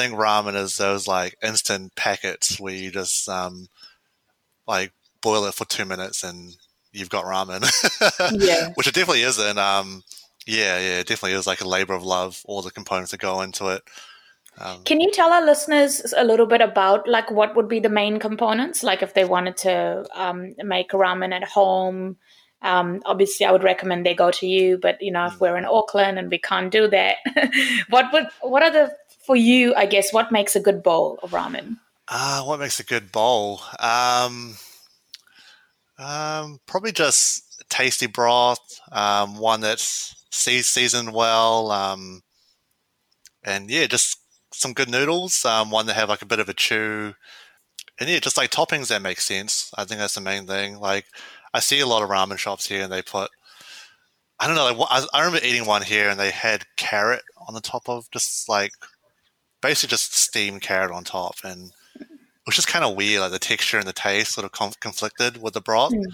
think 0.00 0.18
ramen 0.18 0.56
is 0.56 0.76
those 0.76 1.06
like 1.06 1.36
instant 1.42 1.94
packets 1.96 2.58
where 2.58 2.74
you 2.74 2.90
just 2.90 3.28
um, 3.28 3.68
like 4.66 4.92
boil 5.22 5.44
it 5.44 5.54
for 5.54 5.66
two 5.66 5.84
minutes 5.84 6.22
and 6.22 6.56
you've 6.92 7.10
got 7.10 7.24
ramen. 7.24 7.60
Yeah. 8.32 8.70
which 8.74 8.86
it 8.86 8.94
definitely 8.94 9.22
isn't. 9.22 9.58
Um, 9.58 10.02
Yeah, 10.46 10.78
yeah, 10.78 10.98
it 11.00 11.06
definitely 11.06 11.38
is 11.38 11.46
like 11.46 11.60
a 11.60 11.68
labor 11.68 11.94
of 11.94 12.02
love. 12.02 12.42
All 12.46 12.62
the 12.62 12.70
components 12.70 13.10
that 13.10 13.20
go 13.20 13.42
into 13.42 13.68
it. 13.68 13.82
Um, 14.58 14.82
Can 14.84 15.00
you 15.00 15.10
tell 15.12 15.32
our 15.32 15.44
listeners 15.44 16.12
a 16.16 16.24
little 16.24 16.46
bit 16.46 16.60
about 16.60 17.06
like 17.06 17.30
what 17.30 17.54
would 17.54 17.68
be 17.68 17.80
the 17.80 17.88
main 17.88 18.18
components? 18.18 18.82
Like 18.82 19.02
if 19.02 19.14
they 19.14 19.24
wanted 19.24 19.56
to 19.58 20.06
um, 20.14 20.54
make 20.58 20.90
ramen 20.90 21.32
at 21.32 21.44
home, 21.44 22.16
um, 22.62 23.00
obviously 23.06 23.46
I 23.46 23.52
would 23.52 23.62
recommend 23.62 24.04
they 24.04 24.14
go 24.14 24.30
to 24.32 24.46
you. 24.46 24.78
But 24.78 25.00
you 25.00 25.12
know, 25.12 25.26
if 25.26 25.34
mm. 25.34 25.40
we're 25.40 25.56
in 25.56 25.64
Auckland 25.64 26.18
and 26.18 26.30
we 26.30 26.38
can't 26.38 26.70
do 26.70 26.88
that, 26.88 27.16
what 27.90 28.12
would 28.12 28.26
what 28.42 28.62
are 28.62 28.72
the 28.72 28.92
for 29.26 29.36
you? 29.36 29.74
I 29.74 29.86
guess 29.86 30.12
what 30.12 30.32
makes 30.32 30.56
a 30.56 30.60
good 30.60 30.82
bowl 30.82 31.18
of 31.22 31.30
ramen? 31.30 31.76
Ah, 32.08 32.42
uh, 32.42 32.46
what 32.46 32.60
makes 32.60 32.80
a 32.80 32.84
good 32.84 33.12
bowl? 33.12 33.60
Um, 33.78 34.56
um, 35.98 36.58
probably 36.66 36.92
just 36.92 37.64
tasty 37.68 38.06
broth, 38.06 38.80
um, 38.90 39.38
one 39.38 39.60
that's 39.60 40.24
seasoned 40.30 41.12
well, 41.12 41.70
um, 41.70 42.22
and 43.44 43.70
yeah, 43.70 43.86
just 43.86 44.18
some 44.52 44.72
good 44.72 44.90
noodles, 44.90 45.44
um, 45.44 45.70
one 45.70 45.86
that 45.86 45.94
have 45.94 46.08
like 46.08 46.22
a 46.22 46.26
bit 46.26 46.40
of 46.40 46.48
a 46.48 46.54
chew, 46.54 47.14
and 47.98 48.08
yeah, 48.08 48.18
just 48.18 48.36
like 48.36 48.50
toppings 48.50 48.88
that 48.88 49.02
make 49.02 49.20
sense. 49.20 49.70
I 49.76 49.84
think 49.84 50.00
that's 50.00 50.14
the 50.14 50.20
main 50.20 50.46
thing. 50.46 50.78
Like 50.78 51.06
I 51.54 51.60
see 51.60 51.80
a 51.80 51.86
lot 51.86 52.02
of 52.02 52.08
ramen 52.10 52.38
shops 52.38 52.66
here, 52.66 52.82
and 52.82 52.92
they 52.92 53.02
put 53.02 53.30
I 54.40 54.46
don't 54.46 54.56
know. 54.56 54.72
Like, 54.72 54.88
I, 54.90 55.04
I 55.12 55.24
remember 55.24 55.46
eating 55.46 55.66
one 55.66 55.82
here, 55.82 56.08
and 56.08 56.18
they 56.18 56.30
had 56.30 56.64
carrot 56.76 57.22
on 57.46 57.54
the 57.54 57.60
top 57.60 57.88
of 57.88 58.10
just 58.10 58.48
like 58.48 58.72
basically 59.60 59.90
just 59.90 60.14
steamed 60.14 60.62
carrot 60.62 60.90
on 60.90 61.04
top, 61.04 61.36
and 61.44 61.72
which 62.44 62.58
is 62.58 62.66
kind 62.66 62.84
of 62.84 62.96
weird. 62.96 63.20
Like 63.20 63.32
the 63.32 63.38
texture 63.38 63.78
and 63.78 63.86
the 63.86 63.92
taste 63.92 64.32
sort 64.32 64.44
of 64.44 64.52
conf- 64.52 64.80
conflicted 64.80 65.42
with 65.42 65.54
the 65.54 65.60
broth. 65.60 65.92
Mm. 65.92 66.04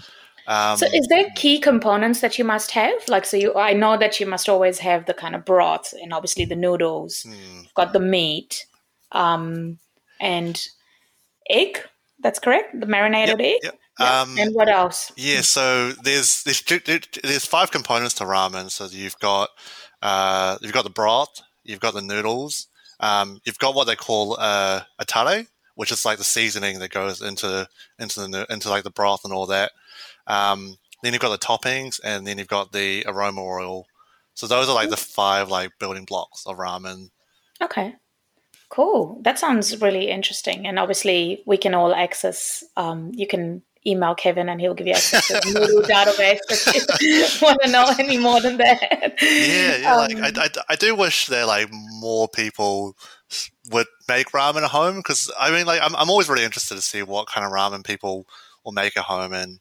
Um, 0.47 0.77
so, 0.77 0.85
is 0.93 1.07
there 1.07 1.25
key 1.35 1.59
components 1.59 2.21
that 2.21 2.39
you 2.39 2.45
must 2.45 2.71
have? 2.71 3.07
Like, 3.09 3.25
so 3.25 3.35
you, 3.35 3.53
I 3.55 3.73
know 3.73 3.97
that 3.97 4.19
you 4.19 4.25
must 4.25 4.47
always 4.47 4.79
have 4.79 5.05
the 5.05 5.13
kind 5.13 5.35
of 5.35 5.43
broth 5.43 5.93
and 6.01 6.13
obviously 6.13 6.45
the 6.45 6.55
noodles. 6.55 7.25
Mm. 7.27 7.73
Got 7.73 7.91
the 7.91 7.99
meat, 7.99 8.65
um, 9.11 9.77
and 10.21 10.65
egg. 11.49 11.79
That's 12.19 12.39
correct. 12.39 12.79
The 12.79 12.87
marinated 12.87 13.39
yep, 13.39 13.55
egg. 13.55 13.59
Yep. 13.63 13.79
Um, 13.99 14.37
and 14.37 14.53
what 14.53 14.69
else? 14.69 15.11
Yeah, 15.17 15.41
so 15.41 15.91
there's 16.03 16.43
there's 16.43 16.61
there's 17.23 17.45
five 17.45 17.71
components 17.71 18.13
to 18.15 18.23
ramen. 18.23 18.69
So 18.69 18.85
you've 18.85 19.17
got 19.19 19.49
uh, 20.01 20.57
you've 20.61 20.73
got 20.73 20.83
the 20.83 20.89
broth, 20.91 21.41
you've 21.63 21.79
got 21.79 21.93
the 21.93 22.01
noodles, 22.01 22.67
um, 22.99 23.39
you've 23.45 23.59
got 23.59 23.75
what 23.75 23.85
they 23.85 23.95
call 23.95 24.37
uh, 24.39 24.81
a 24.99 25.05
tare, 25.05 25.45
which 25.75 25.91
is 25.91 26.05
like 26.05 26.17
the 26.17 26.23
seasoning 26.23 26.79
that 26.79 26.91
goes 26.91 27.21
into 27.21 27.67
into 27.99 28.27
the 28.27 28.45
into 28.49 28.69
like 28.69 28.83
the 28.83 28.89
broth 28.89 29.23
and 29.23 29.33
all 29.33 29.45
that. 29.47 29.71
Um, 30.25 30.77
then 31.03 31.13
you've 31.13 31.21
got 31.21 31.39
the 31.39 31.45
toppings, 31.45 31.99
and 32.03 32.25
then 32.25 32.37
you've 32.37 32.47
got 32.47 32.71
the 32.71 33.03
aroma 33.07 33.43
oil. 33.43 33.85
So 34.33 34.47
those 34.47 34.69
are 34.69 34.75
like 34.75 34.89
the 34.89 34.97
five 34.97 35.49
like 35.49 35.71
building 35.79 36.05
blocks 36.05 36.45
of 36.45 36.57
ramen. 36.57 37.11
Okay, 37.61 37.95
cool. 38.69 39.19
That 39.23 39.39
sounds 39.39 39.79
really 39.81 40.09
interesting. 40.09 40.67
And 40.67 40.79
obviously, 40.79 41.43
we 41.45 41.57
can 41.57 41.73
all 41.73 41.93
access. 41.93 42.63
Um, 42.75 43.11
you 43.13 43.27
can 43.27 43.61
email 43.85 44.15
Kevin, 44.15 44.49
and 44.49 44.59
he'll 44.59 44.73
give 44.73 44.87
you 44.87 44.93
access 44.93 45.27
to 45.27 45.33
the 45.33 45.59
Noodle 45.59 45.81
database 45.83 46.39
if 46.49 47.01
you 47.01 47.25
want 47.45 47.59
to 47.63 47.69
know 47.69 47.85
any 47.99 48.17
more 48.17 48.41
than 48.41 48.57
that. 48.57 49.15
Yeah, 49.21 49.77
yeah. 49.77 49.95
Um, 49.95 50.21
like 50.21 50.37
I, 50.37 50.43
I, 50.43 50.49
I 50.69 50.75
do 50.75 50.95
wish 50.95 51.27
there 51.27 51.45
like 51.45 51.69
more 51.71 52.27
people 52.27 52.95
would 53.71 53.87
make 54.07 54.31
ramen 54.31 54.63
at 54.63 54.71
home 54.71 54.97
because 54.97 55.31
I 55.39 55.51
mean, 55.51 55.65
like 55.65 55.81
I'm, 55.81 55.95
I'm 55.95 56.09
always 56.09 56.29
really 56.29 56.43
interested 56.43 56.75
to 56.75 56.81
see 56.81 57.03
what 57.03 57.27
kind 57.27 57.45
of 57.45 57.51
ramen 57.51 57.85
people 57.85 58.27
will 58.63 58.71
make 58.71 58.97
at 58.97 59.03
home 59.03 59.33
and 59.33 59.59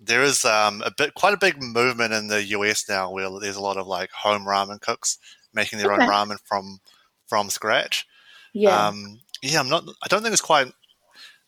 there 0.00 0.22
is 0.22 0.44
um, 0.44 0.82
a 0.84 0.90
bit, 0.90 1.14
quite 1.14 1.34
a 1.34 1.38
big 1.38 1.62
movement 1.62 2.12
in 2.12 2.28
the 2.28 2.42
US 2.44 2.88
now 2.88 3.10
where 3.10 3.28
there's 3.40 3.56
a 3.56 3.62
lot 3.62 3.76
of 3.76 3.86
like 3.86 4.10
home 4.10 4.44
ramen 4.44 4.80
cooks 4.80 5.18
making 5.52 5.78
their 5.78 5.92
okay. 5.92 6.02
own 6.02 6.08
ramen 6.08 6.38
from 6.44 6.80
from 7.26 7.50
scratch. 7.50 8.06
Yeah, 8.52 8.88
um, 8.88 9.20
yeah. 9.42 9.60
I'm 9.60 9.68
not. 9.68 9.84
I 10.02 10.08
don't 10.08 10.22
think 10.22 10.32
it's 10.32 10.42
quite 10.42 10.72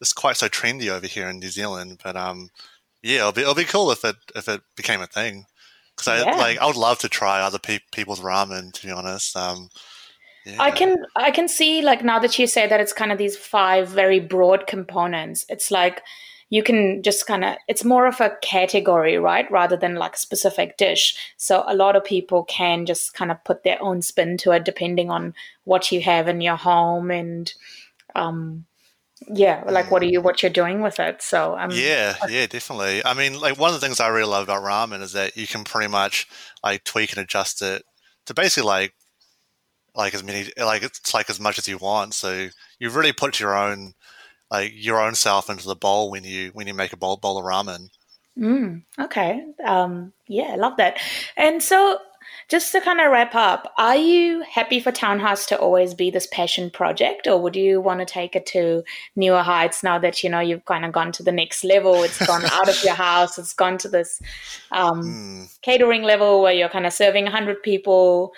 it's 0.01 0.13
quite 0.13 0.37
so 0.37 0.49
trendy 0.49 0.89
over 0.89 1.07
here 1.07 1.29
in 1.29 1.39
New 1.39 1.49
Zealand, 1.49 2.01
but 2.03 2.17
um, 2.17 2.51
yeah, 3.03 3.21
it'll 3.21 3.33
be 3.33 3.43
it'll 3.43 3.55
be 3.55 3.65
cool 3.65 3.91
if 3.91 4.05
it 4.05 4.17
if 4.35 4.49
it 4.49 4.61
became 4.77 5.01
a 5.01 5.07
thing. 5.07 5.47
Because 5.97 6.09
I 6.09 6.19
yeah. 6.19 6.37
like 6.37 6.59
I 6.59 6.67
would 6.67 6.77
love 6.77 6.99
to 7.01 7.09
try 7.09 7.41
other 7.41 7.59
pe- 7.59 7.79
people's 7.93 8.21
ramen. 8.21 8.73
To 8.73 8.87
be 8.87 8.93
honest, 8.93 9.37
um, 9.37 9.69
yeah. 10.45 10.57
I 10.59 10.71
can 10.71 11.05
I 11.15 11.31
can 11.31 11.49
see 11.49 11.83
like 11.83 12.05
now 12.05 12.19
that 12.19 12.39
you 12.39 12.47
say 12.47 12.67
that 12.67 12.81
it's 12.81 12.93
kind 12.93 13.13
of 13.13 13.19
these 13.19 13.37
five 13.37 13.89
very 13.89 14.21
broad 14.21 14.67
components. 14.67 15.47
It's 15.49 15.71
like 15.71 16.03
you 16.49 16.63
can 16.63 17.03
just 17.03 17.27
kind 17.27 17.45
of 17.45 17.57
it's 17.69 17.85
more 17.85 18.07
of 18.07 18.21
a 18.21 18.37
category 18.43 19.19
right 19.19 19.51
rather 19.51 19.77
than 19.77 19.97
like 19.97 20.15
a 20.15 20.19
specific 20.19 20.77
dish 20.77 21.17
so 21.37 21.65
a 21.67 21.75
lot 21.75 21.97
of 21.97 22.05
people 22.05 22.45
can 22.45 22.87
just 22.87 23.15
kind 23.15 23.31
of 23.31 23.43
put 23.45 23.65
their 23.65 23.83
own 23.83 24.01
spin 24.01 24.37
to 24.37 24.53
it 24.53 24.65
depending 24.65 25.11
on 25.11 25.35
what 25.65 25.91
you 25.91 26.01
have 26.01 26.29
in 26.29 26.41
your 26.41 26.57
home 26.57 27.11
and 27.11 27.55
um 28.15 28.65
yeah 29.29 29.63
like 29.67 29.91
what 29.91 30.03
are 30.03 30.07
you 30.07 30.21
what 30.21 30.43
you're 30.43 30.51
doing 30.51 30.83
with 30.83 31.01
it 31.01 31.23
so 31.23 31.57
um 31.59 31.71
yeah 31.73 32.15
yeah 32.29 32.47
definitely 32.47 33.03
i 33.05 33.15
mean 33.15 33.41
like 33.41 33.59
one 33.59 33.73
of 33.73 33.75
the 33.75 33.85
things 33.85 33.99
i 33.99 34.09
really 34.09 34.29
love 34.29 34.45
about 34.45 34.63
ramen 34.63 35.01
is 35.01 35.13
that 35.13 35.37
you 35.37 35.47
can 35.47 35.65
pretty 35.65 35.89
much 35.89 36.29
like 36.63 36.85
tweak 36.85 37.13
and 37.13 37.21
adjust 37.21 37.63
it 37.63 37.83
to 38.27 38.35
basically 38.35 38.67
like 38.67 38.95
like 39.95 40.15
as 40.15 40.23
many 40.23 40.51
like 40.59 40.83
it's 40.83 41.15
like 41.15 41.31
as 41.31 41.41
much 41.41 41.59
as 41.59 41.67
you 41.67 41.79
want 41.79 42.13
so 42.13 42.49
you 42.79 42.91
really 42.91 43.13
put 43.13 43.41
your 43.41 43.57
own 43.57 43.95
like 44.51 44.73
your 44.75 45.01
own 45.01 45.15
self 45.15 45.51
into 45.51 45.67
the 45.67 45.77
bowl 45.77 46.11
when 46.11 46.25
you 46.25 46.51
when 46.53 46.67
you 46.67 46.75
make 46.75 46.93
a 46.93 46.97
bowl 46.97 47.17
bowl 47.17 47.39
of 47.39 47.45
ramen. 47.45 47.89
Mm, 48.39 48.83
okay. 48.99 49.45
Um, 49.65 50.13
yeah, 50.29 50.51
I 50.53 50.57
love 50.57 50.77
that. 50.77 50.99
And 51.37 51.63
so, 51.63 51.99
just 52.49 52.71
to 52.73 52.81
kind 52.81 53.01
of 53.01 53.11
wrap 53.11 53.35
up, 53.35 53.73
are 53.77 53.97
you 53.97 54.43
happy 54.43 54.79
for 54.79 54.93
Townhouse 54.93 55.47
to 55.47 55.59
always 55.59 55.95
be 55.95 56.11
this 56.11 56.29
passion 56.29 56.71
project, 56.71 57.27
or 57.27 57.41
would 57.43 57.57
you 57.57 57.81
want 57.81 58.01
to 58.01 58.07
take 58.07 58.37
it 58.37 58.47
to 58.47 58.85
newer 59.17 59.43
heights 59.43 59.83
now 59.83 59.99
that 59.99 60.23
you 60.23 60.31
know 60.31 60.39
you've 60.39 60.65
kind 60.65 60.85
of 60.85 60.93
gone 60.93 61.11
to 61.13 61.25
the 61.25 61.33
next 61.33 61.65
level? 61.65 62.05
It's 62.05 62.25
gone 62.25 62.45
out 62.53 62.69
of 62.69 62.83
your 62.85 62.95
house. 62.95 63.37
It's 63.37 63.53
gone 63.53 63.79
to 63.79 63.89
this 63.89 64.23
um, 64.71 65.03
mm. 65.03 65.61
catering 65.63 66.03
level 66.03 66.41
where 66.41 66.53
you're 66.53 66.69
kind 66.69 66.87
of 66.87 66.93
serving 66.93 67.25
100 67.25 67.63
people 67.63 68.33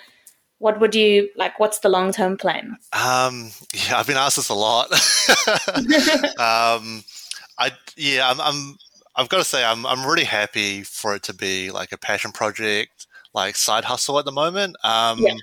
what 0.57 0.79
would 0.81 0.93
you 0.93 1.29
like 1.37 1.57
what's 1.57 1.79
the 1.79 1.87
long-term 1.87 2.35
plan 2.35 2.75
um 2.91 3.49
yeah 3.73 3.97
i've 3.97 4.07
been 4.07 4.17
asked 4.17 4.35
this 4.35 4.49
a 4.49 4.53
lot 4.53 4.91
um 6.37 7.01
i 7.57 7.71
yeah 7.95 8.29
i'm, 8.29 8.41
I'm 8.41 8.77
i've 9.15 9.29
got 9.29 9.37
to 9.37 9.45
say 9.45 9.63
I'm, 9.63 9.85
I'm 9.85 10.05
really 10.05 10.25
happy 10.25 10.83
for 10.83 11.15
it 11.15 11.23
to 11.23 11.33
be 11.33 11.71
like 11.71 11.93
a 11.93 11.97
passion 11.97 12.33
project 12.33 13.07
like 13.33 13.55
side 13.55 13.85
hustle 13.85 14.19
at 14.19 14.25
the 14.25 14.31
moment 14.31 14.75
um 14.83 15.19
yeah. 15.19 15.35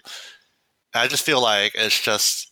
i 0.95 1.07
just 1.07 1.25
feel 1.25 1.41
like 1.41 1.73
it's 1.75 2.01
just 2.01 2.51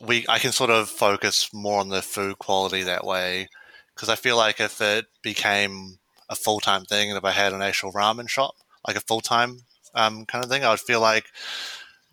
we 0.00 0.24
i 0.28 0.38
can 0.38 0.52
sort 0.52 0.70
of 0.70 0.88
focus 0.88 1.48
more 1.52 1.80
on 1.80 1.88
the 1.88 2.02
food 2.02 2.38
quality 2.38 2.82
that 2.82 3.04
way 3.04 3.48
because 3.94 4.08
i 4.08 4.14
feel 4.14 4.36
like 4.36 4.60
if 4.60 4.80
it 4.80 5.06
became 5.22 5.98
a 6.28 6.34
full-time 6.34 6.84
thing 6.84 7.10
and 7.10 7.18
if 7.18 7.24
i 7.24 7.30
had 7.30 7.52
an 7.52 7.62
actual 7.62 7.92
ramen 7.92 8.28
shop 8.28 8.54
like 8.86 8.96
a 8.96 9.00
full-time 9.00 9.58
um, 9.94 10.24
kind 10.24 10.42
of 10.44 10.50
thing 10.50 10.64
i 10.64 10.70
would 10.70 10.80
feel 10.80 11.00
like 11.00 11.26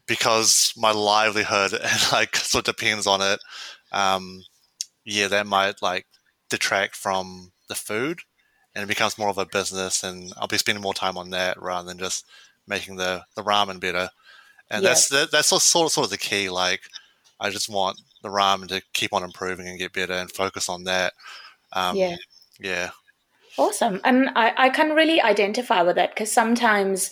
because 0.10 0.74
my 0.76 0.92
livelihood 0.92 1.72
and 1.82 2.12
like 2.12 2.36
sort 2.36 2.68
of 2.68 2.76
depends 2.76 3.08
on 3.08 3.22
it. 3.22 3.40
Um, 3.94 4.42
yeah, 5.06 5.30
that 5.30 5.48
might 5.48 5.82
like 5.82 6.08
detract 6.50 6.98
from 6.98 7.54
the 7.70 7.76
food, 7.76 8.20
and 8.80 8.90
it 8.90 8.94
becomes 8.94 9.18
more 9.18 9.28
of 9.28 9.38
a 9.38 9.46
business, 9.46 10.04
and 10.04 10.32
I'll 10.38 10.48
be 10.48 10.58
spending 10.58 10.82
more 10.82 10.94
time 10.94 11.18
on 11.18 11.32
that 11.32 11.62
rather 11.62 11.86
than 11.86 12.00
just 12.00 12.26
making 12.66 12.96
the 12.96 13.24
the 13.36 13.44
ramen 13.44 13.82
better. 13.82 14.10
And 14.72 14.86
that's 14.86 15.10
that, 15.10 15.32
that's 15.32 15.50
sort 15.50 15.86
of 15.86 15.92
sort 15.92 16.06
of 16.06 16.12
the 16.12 16.18
key. 16.18 16.50
Like, 16.50 16.82
I 17.42 17.50
just 17.50 17.68
want 17.68 18.00
the 18.24 18.30
ramen 18.30 18.70
to 18.70 18.82
keep 18.94 19.12
on 19.14 19.24
improving 19.24 19.68
and 19.68 19.78
get 19.78 19.92
better, 19.92 20.14
and 20.14 20.32
focus 20.32 20.70
on 20.70 20.86
that. 20.86 21.12
Um, 21.74 21.98
yeah, 21.98 22.16
yeah. 22.58 22.92
Awesome, 23.58 24.00
and 24.06 24.30
I 24.36 24.54
I 24.56 24.70
can 24.70 24.96
really 24.96 25.22
identify 25.22 25.82
with 25.82 25.98
that 25.98 26.12
because 26.12 26.32
sometimes 26.32 27.12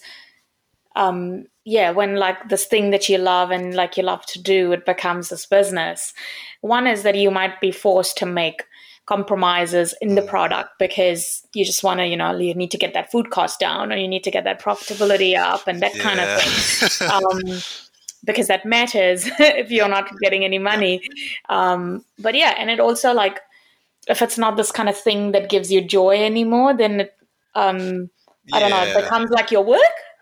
um, 0.95 1.47
yeah, 1.65 1.91
when 1.91 2.15
like 2.15 2.47
this 2.47 2.63
thing 2.63 2.91
that 2.91 3.09
you 3.09 3.17
love 3.17 3.51
and 3.51 3.75
like 3.75 3.97
you 3.97 4.03
love 4.03 4.25
to 4.27 4.41
do, 4.41 4.71
it 4.71 4.85
becomes 4.85 5.27
this 5.27 5.45
business. 5.45 6.13
One 6.61 6.87
is 6.87 7.03
that 7.03 7.15
you 7.15 7.29
might 7.29 7.59
be 7.59 7.73
forced 7.73 8.17
to 8.19 8.25
make 8.25 8.63
compromises 9.07 9.95
in 10.01 10.15
the 10.15 10.21
product 10.21 10.71
because 10.77 11.41
you 11.53 11.65
just 11.65 11.83
want 11.83 11.99
to, 11.99 12.05
you 12.05 12.17
know, 12.17 12.37
you 12.37 12.53
need 12.53 12.71
to 12.71 12.77
get 12.77 12.93
that 12.93 13.09
food 13.09 13.29
cost 13.31 13.59
down 13.59 13.91
or 13.91 13.95
you 13.95 14.07
need 14.07 14.23
to 14.23 14.31
get 14.31 14.43
that 14.43 14.61
profitability 14.61 15.35
up 15.37 15.65
and 15.65 15.81
that 15.81 15.95
yeah. 15.95 16.03
kind 16.03 16.19
of 16.19 16.41
thing. 16.41 17.07
Um, 17.17 17.59
because 18.25 18.47
that 18.47 18.65
matters 18.65 19.29
if 19.39 19.71
you're 19.71 19.87
not 19.87 20.11
getting 20.21 20.43
any 20.43 20.59
money. 20.59 21.01
Um, 21.47 22.03
but 22.19 22.35
yeah, 22.35 22.55
and 22.57 22.69
it 22.69 22.79
also 22.79 23.13
like 23.13 23.39
if 24.07 24.21
it's 24.21 24.37
not 24.37 24.57
this 24.57 24.71
kind 24.71 24.89
of 24.89 24.97
thing 24.97 25.31
that 25.31 25.49
gives 25.49 25.71
you 25.71 25.81
joy 25.81 26.23
anymore, 26.23 26.75
then 26.75 27.01
it, 27.01 27.15
um, 27.55 28.09
I 28.53 28.59
don't 28.59 28.69
know, 28.69 28.83
it 28.83 29.01
becomes 29.03 29.29
like 29.29 29.51
your 29.51 29.63
work 29.63 29.79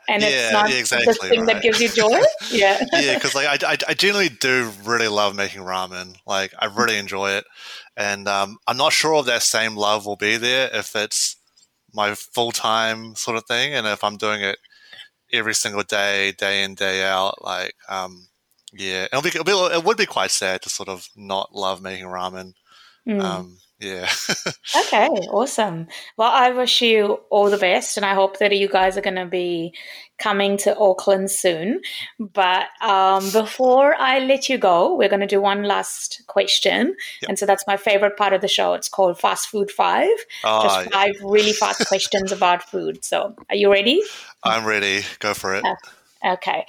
and 0.07 0.21
yeah, 0.21 0.29
it's 0.29 0.53
not 0.53 0.69
yeah, 0.69 0.75
exactly 0.75 1.13
the 1.13 1.27
thing 1.27 1.39
right. 1.41 1.53
that 1.53 1.61
gives 1.61 1.81
you 1.81 1.89
joy. 1.95 2.19
yeah, 2.51 2.83
yeah, 2.93 3.15
because 3.15 3.35
like 3.35 3.63
I, 3.63 3.71
I, 3.71 3.77
I, 3.87 3.93
genuinely 3.93 4.35
do 4.39 4.71
really 4.83 5.07
love 5.07 5.35
making 5.35 5.61
ramen. 5.61 6.15
Like 6.25 6.53
I 6.59 6.67
really 6.67 6.97
enjoy 6.97 7.31
it, 7.31 7.45
and 7.97 8.27
um, 8.27 8.57
I'm 8.67 8.77
not 8.77 8.93
sure 8.93 9.19
if 9.19 9.25
that 9.27 9.43
same 9.43 9.75
love 9.75 10.05
will 10.05 10.15
be 10.15 10.37
there 10.37 10.69
if 10.73 10.95
it's 10.95 11.37
my 11.93 12.13
full 12.13 12.51
time 12.51 13.15
sort 13.15 13.37
of 13.37 13.45
thing, 13.45 13.73
and 13.73 13.87
if 13.87 14.03
I'm 14.03 14.17
doing 14.17 14.41
it 14.41 14.57
every 15.31 15.53
single 15.53 15.83
day, 15.83 16.33
day 16.33 16.63
in 16.63 16.75
day 16.75 17.03
out. 17.03 17.43
Like, 17.43 17.73
um, 17.89 18.27
yeah, 18.73 19.05
it'll 19.05 19.21
be, 19.21 19.29
it'll 19.29 19.43
be, 19.43 19.75
it 19.75 19.83
would 19.83 19.97
be 19.97 20.05
quite 20.05 20.31
sad 20.31 20.61
to 20.63 20.69
sort 20.69 20.89
of 20.89 21.07
not 21.15 21.55
love 21.55 21.81
making 21.81 22.05
ramen. 22.05 22.53
Mm. 23.07 23.21
Um, 23.21 23.57
yeah. 23.79 24.09
okay, 24.85 25.07
awesome. 25.07 25.87
Well, 26.17 26.31
I 26.31 26.51
wish 26.51 26.81
you 26.81 27.19
all 27.29 27.49
the 27.49 27.57
best, 27.57 27.97
and 27.97 28.05
I 28.05 28.13
hope 28.13 28.39
that 28.39 28.55
you 28.55 28.69
guys 28.69 28.97
are 28.97 29.01
going 29.01 29.15
to 29.15 29.25
be 29.25 29.73
coming 30.17 30.57
to 30.57 30.77
Auckland 30.77 31.29
soon. 31.29 31.81
But 32.19 32.67
um, 32.81 33.29
before 33.31 33.95
I 33.95 34.19
let 34.19 34.47
you 34.47 34.57
go, 34.57 34.95
we're 34.95 35.09
going 35.09 35.21
to 35.21 35.27
do 35.27 35.41
one 35.41 35.63
last 35.63 36.23
question. 36.27 36.95
Yep. 37.21 37.29
And 37.29 37.39
so 37.39 37.45
that's 37.45 37.67
my 37.67 37.75
favorite 37.77 38.15
part 38.15 38.33
of 38.33 38.41
the 38.41 38.47
show. 38.47 38.73
It's 38.73 38.89
called 38.89 39.19
Fast 39.19 39.49
Food 39.49 39.69
Five. 39.69 40.15
Oh, 40.43 40.63
Just 40.63 40.91
five 40.91 41.15
really 41.21 41.53
fast 41.53 41.85
questions 41.87 42.31
about 42.31 42.63
food. 42.63 43.03
So, 43.03 43.35
are 43.49 43.55
you 43.55 43.71
ready? 43.71 44.01
I'm 44.43 44.65
ready. 44.65 45.03
Go 45.19 45.33
for 45.33 45.53
it. 45.55 45.65
Okay. 46.25 46.65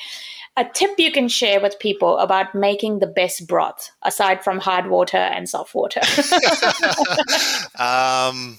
A 0.59 0.65
tip 0.65 0.93
you 0.99 1.13
can 1.13 1.29
share 1.29 1.61
with 1.61 1.79
people 1.79 2.17
about 2.19 2.55
making 2.55 2.99
the 2.99 3.07
best 3.07 3.47
broth, 3.47 3.91
aside 4.03 4.43
from 4.43 4.59
hard 4.59 4.89
water 4.89 5.19
and 5.19 5.47
soft 5.49 5.75
water. 5.75 6.01
um, 7.79 8.59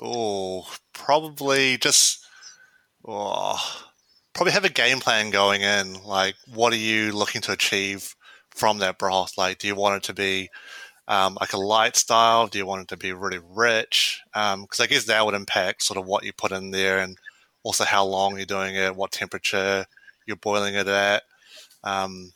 oh, 0.00 0.68
probably 0.92 1.78
just, 1.78 2.26
oh, 3.06 3.56
probably 4.34 4.52
have 4.52 4.64
a 4.64 4.68
game 4.68 4.98
plan 4.98 5.30
going 5.30 5.62
in. 5.62 6.02
Like, 6.04 6.34
what 6.52 6.72
are 6.72 6.76
you 6.76 7.12
looking 7.12 7.40
to 7.42 7.52
achieve 7.52 8.16
from 8.50 8.78
that 8.78 8.98
broth? 8.98 9.38
Like, 9.38 9.58
do 9.58 9.68
you 9.68 9.76
want 9.76 9.96
it 9.96 10.02
to 10.04 10.14
be 10.14 10.50
um, 11.06 11.36
like 11.40 11.52
a 11.52 11.58
light 11.58 11.96
style? 11.96 12.48
Do 12.48 12.58
you 12.58 12.66
want 12.66 12.82
it 12.82 12.88
to 12.88 12.96
be 12.96 13.12
really 13.12 13.40
rich? 13.54 14.20
Because 14.32 14.54
um, 14.54 14.66
I 14.80 14.86
guess 14.86 15.04
that 15.04 15.24
would 15.24 15.34
impact 15.34 15.82
sort 15.82 15.98
of 15.98 16.06
what 16.06 16.24
you 16.24 16.32
put 16.32 16.52
in 16.52 16.72
there 16.72 16.98
and 16.98 17.16
also 17.62 17.84
how 17.84 18.04
long 18.04 18.36
you're 18.36 18.46
doing 18.46 18.74
it, 18.74 18.94
what 18.94 19.12
temperature 19.12 19.86
you're 20.26 20.36
boiling 20.36 20.74
it 20.74 20.86
at. 20.86 21.22
Um, 21.84 22.32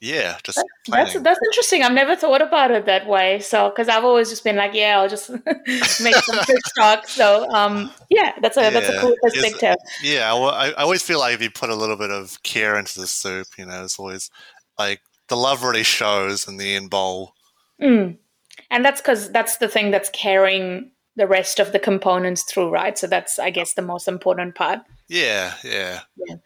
yeah, 0.00 0.38
just 0.42 0.60
that's 0.88 1.14
that's 1.14 1.40
interesting. 1.46 1.84
I've 1.84 1.92
never 1.92 2.16
thought 2.16 2.42
about 2.42 2.72
it 2.72 2.86
that 2.86 3.06
way. 3.06 3.38
So, 3.38 3.68
because 3.68 3.88
I've 3.88 4.04
always 4.04 4.30
just 4.30 4.42
been 4.42 4.56
like, 4.56 4.74
yeah, 4.74 4.98
I'll 4.98 5.08
just 5.08 5.30
make 5.66 6.16
some 6.16 6.40
stock. 6.66 7.06
So, 7.06 7.48
um, 7.50 7.88
yeah, 8.10 8.32
that's 8.40 8.56
a 8.56 8.62
yeah. 8.62 8.70
that's 8.70 8.88
a 8.88 8.98
cool 8.98 9.14
perspective. 9.22 9.76
yeah, 10.02 10.32
well, 10.32 10.50
I, 10.50 10.70
I 10.70 10.82
always 10.82 11.04
feel 11.04 11.20
like 11.20 11.34
if 11.34 11.42
you 11.42 11.50
put 11.50 11.70
a 11.70 11.76
little 11.76 11.96
bit 11.96 12.10
of 12.10 12.42
care 12.42 12.76
into 12.76 12.98
the 12.98 13.06
soup, 13.06 13.46
you 13.56 13.64
know, 13.64 13.84
it's 13.84 13.96
always 13.96 14.28
like 14.76 15.02
the 15.28 15.36
love 15.36 15.62
really 15.62 15.84
shows 15.84 16.48
in 16.48 16.56
the 16.56 16.74
end 16.74 16.90
bowl. 16.90 17.34
Mm. 17.80 18.18
And 18.72 18.84
that's 18.84 19.00
because 19.00 19.30
that's 19.30 19.58
the 19.58 19.68
thing 19.68 19.92
that's 19.92 20.10
carrying 20.10 20.90
the 21.14 21.28
rest 21.28 21.60
of 21.60 21.72
the 21.72 21.78
components 21.78 22.42
through, 22.42 22.70
right? 22.70 22.98
So 22.98 23.06
that's, 23.06 23.38
I 23.38 23.50
guess, 23.50 23.74
the 23.74 23.82
most 23.82 24.08
important 24.08 24.54
part. 24.54 24.80
Yeah, 25.12 25.54
yeah. 25.62 26.00
yeah. 26.16 26.36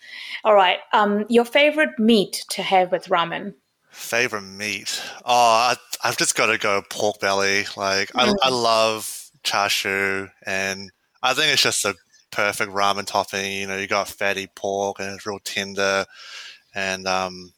All 0.43 0.55
right. 0.55 0.79
Um, 0.93 1.25
your 1.29 1.45
favorite 1.45 2.01
meat 2.01 2.45
to 2.51 2.63
have 2.63 2.91
with 2.91 3.07
ramen? 3.07 3.55
Favorite 3.91 4.43
meat? 4.43 5.01
Oh, 5.25 5.73
I, 5.73 5.77
have 6.03 6.17
just 6.17 6.35
got 6.35 6.47
to 6.47 6.59
go 6.59 6.83
pork 6.91 7.21
belly. 7.21 7.67
Like, 7.77 8.11
mm. 8.11 8.21
I, 8.21 8.35
I 8.43 8.51
love 8.51 9.31
char 9.45 9.71
siu, 9.71 10.29
and 10.45 10.91
I 11.23 11.33
think 11.33 11.53
it's 11.53 11.63
just 11.63 11.85
a 11.85 11.95
perfect 12.33 12.73
ramen 12.73 13.07
topping. 13.07 13.53
You 13.53 13.69
know, 13.69 13.77
you 13.77 13.87
got 13.87 14.09
fatty 14.09 14.49
pork, 14.49 14.99
and 14.99 15.15
it's 15.15 15.27
real 15.27 15.39
tender, 15.45 16.05
and 16.75 17.07
um, 17.07 17.53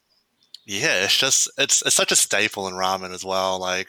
yeah, 0.66 1.04
it's 1.04 1.16
just 1.16 1.50
it's 1.56 1.80
it's 1.86 1.96
such 1.96 2.12
a 2.12 2.16
staple 2.16 2.68
in 2.68 2.74
ramen 2.74 3.14
as 3.14 3.24
well. 3.24 3.58
Like 3.58 3.88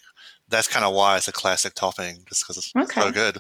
that's 0.50 0.68
kind 0.68 0.84
of 0.84 0.93
why 0.93 1.18
it's 1.18 1.28
a 1.28 1.32
classic 1.32 1.76
topping, 1.76 2.18
just 2.28 2.43
because 2.43 2.58
it's 2.58 2.74
okay. 2.76 3.02
so 3.02 3.12
good. 3.12 3.38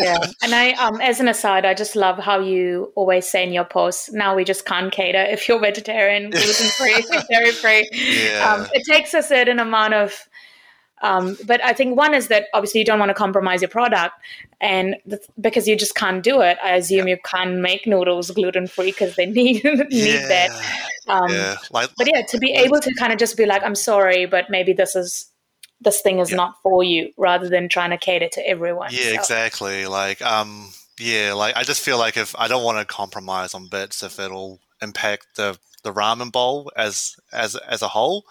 yeah, 0.00 0.18
and 0.42 0.54
I, 0.54 0.72
um, 0.72 1.00
as 1.00 1.20
an 1.20 1.28
aside, 1.28 1.64
I 1.64 1.74
just 1.74 1.94
love 1.94 2.18
how 2.18 2.40
you 2.40 2.92
always 2.96 3.28
say 3.28 3.44
in 3.44 3.52
your 3.52 3.64
posts, 3.64 4.10
"Now 4.10 4.34
we 4.34 4.44
just 4.44 4.64
can't 4.64 4.90
cater 4.90 5.22
if 5.22 5.48
you're 5.48 5.60
vegetarian, 5.60 6.30
gluten 6.30 6.66
free, 6.68 7.04
dairy 7.30 7.52
free." 7.52 7.88
Yeah. 7.92 8.54
Um, 8.54 8.68
it 8.72 8.84
takes 8.84 9.14
a 9.14 9.22
certain 9.22 9.58
amount 9.58 9.94
of. 9.94 10.28
Um, 11.02 11.38
but 11.46 11.64
I 11.64 11.72
think 11.72 11.96
one 11.96 12.12
is 12.12 12.28
that 12.28 12.48
obviously 12.52 12.80
you 12.80 12.84
don't 12.84 12.98
want 12.98 13.08
to 13.08 13.14
compromise 13.14 13.62
your 13.62 13.70
product, 13.70 14.14
and 14.60 14.96
th- 15.08 15.22
because 15.40 15.66
you 15.66 15.74
just 15.74 15.94
can't 15.94 16.22
do 16.22 16.42
it, 16.42 16.58
I 16.62 16.74
assume 16.74 17.08
yeah. 17.08 17.14
you 17.14 17.20
can't 17.24 17.56
make 17.56 17.86
noodles 17.86 18.30
gluten 18.30 18.66
free 18.66 18.90
because 18.90 19.16
they 19.16 19.24
need 19.40 19.64
need 19.64 19.90
yeah. 19.90 20.28
that. 20.28 20.50
Um, 21.08 21.30
yeah. 21.30 21.56
Like, 21.70 21.90
but 21.96 22.06
yeah, 22.06 22.22
to 22.22 22.38
be 22.38 22.52
able 22.52 22.80
to 22.80 22.94
kind 22.98 23.12
of 23.12 23.18
just 23.18 23.36
be 23.36 23.46
like, 23.46 23.62
"I'm 23.62 23.74
sorry, 23.74 24.26
but 24.26 24.50
maybe 24.50 24.72
this 24.74 24.94
is 24.94 25.30
this 25.80 26.00
thing 26.00 26.18
is 26.18 26.30
yeah. 26.30 26.36
not 26.36 26.56
for 26.62 26.84
you 26.84 27.12
rather 27.16 27.48
than 27.48 27.68
trying 27.68 27.90
to 27.90 27.98
cater 27.98 28.28
to 28.28 28.46
everyone. 28.46 28.90
Yeah, 28.92 29.10
so. 29.10 29.14
exactly. 29.14 29.86
Like, 29.86 30.20
um, 30.22 30.70
yeah, 30.98 31.32
like 31.32 31.56
I 31.56 31.62
just 31.62 31.82
feel 31.82 31.98
like 31.98 32.16
if 32.16 32.34
I 32.38 32.48
don't 32.48 32.64
want 32.64 32.78
to 32.78 32.84
compromise 32.84 33.54
on 33.54 33.68
bits, 33.68 34.02
if 34.02 34.18
it'll 34.18 34.60
impact 34.82 35.36
the 35.36 35.58
the 35.82 35.92
ramen 35.92 36.30
bowl 36.30 36.70
as 36.76 37.16
as 37.32 37.56
as 37.56 37.82
a 37.82 37.88
whole, 37.88 38.24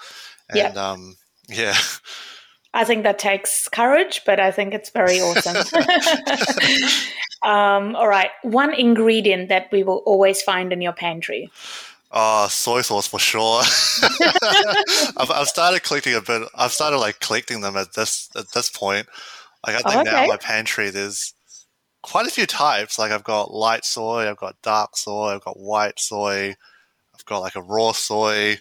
and 0.50 0.58
yeah. 0.58 0.92
um, 0.92 1.18
yeah. 1.48 1.76
I 2.72 2.84
think 2.84 3.02
that 3.04 3.18
takes 3.18 3.68
courage, 3.68 4.22
but 4.28 4.40
I 4.40 4.52
think 4.52 4.76
it's 4.76 4.92
very 4.92 5.20
awesome. 5.20 5.56
um, 7.44 7.96
all 7.96 8.08
right, 8.08 8.30
one 8.44 8.76
ingredient 8.76 9.50
that 9.50 9.72
we 9.72 9.82
will 9.82 10.04
always 10.06 10.44
find 10.44 10.72
in 10.72 10.80
your 10.80 10.94
pantry. 10.94 11.50
Oh, 12.12 12.48
soy 12.50 12.82
sauce 12.82 13.08
for 13.08 13.20
sure. 13.20 13.62
I've, 15.18 15.30
I've 15.30 15.48
started 15.48 15.84
collecting 15.84 16.16
a 16.16 16.22
bit. 16.22 16.48
I've 16.56 16.72
started 16.72 16.98
like 16.98 17.20
collecting 17.20 17.62
them 17.62 17.78
at 17.78 17.94
this 17.94 18.30
at 18.36 18.52
this 18.52 18.70
point. 18.70 19.08
Like 19.66 19.76
I 19.76 19.80
think 19.80 19.96
oh, 19.96 20.02
okay. 20.02 20.12
now 20.12 20.24
in 20.24 20.30
my 20.30 20.38
pantry 20.38 20.90
there's 20.90 21.34
quite 22.02 22.26
a 22.26 22.32
few 22.32 22.48
types. 22.48 22.98
Like 22.98 23.12
I've 23.12 23.24
got 23.24 23.54
light 23.54 23.86
soy, 23.86 24.28
I've 24.28 24.38
got 24.38 24.62
dark 24.64 24.98
soy, 24.98 25.36
I've 25.36 25.44
got 25.44 25.60
white 25.60 26.00
soy, 26.00 26.56
I've 27.14 27.26
got 27.26 27.40
like 27.40 27.56
a 27.56 27.62
raw 27.62 27.92
soy. 27.92 28.58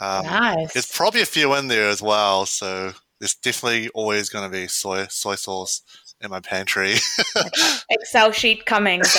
Um, 0.00 0.26
nice. 0.26 0.72
There's 0.72 0.90
probably 0.90 1.22
a 1.22 1.26
few 1.26 1.54
in 1.54 1.68
there 1.68 1.88
as 1.88 2.02
well. 2.02 2.44
So 2.44 2.92
there's 3.18 3.34
definitely 3.34 3.88
always 3.90 4.28
going 4.28 4.50
to 4.50 4.54
be 4.54 4.66
soy 4.66 5.06
soy 5.08 5.36
sauce 5.36 5.80
in 6.24 6.30
my 6.30 6.40
pantry. 6.40 6.96
Excel 7.90 8.32
sheet 8.32 8.66
coming. 8.66 9.02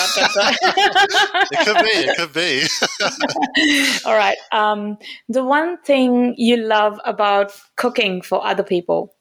It 1.51 1.65
could 1.65 1.83
be. 1.83 1.89
It 1.91 2.17
could 2.17 2.33
be. 2.33 3.99
All 4.05 4.15
right. 4.15 4.37
Um, 4.51 4.97
the 5.29 5.43
one 5.43 5.77
thing 5.83 6.33
you 6.37 6.57
love 6.57 6.99
about 7.05 7.53
cooking 7.75 8.21
for 8.21 8.45
other 8.45 8.63
people. 8.63 9.13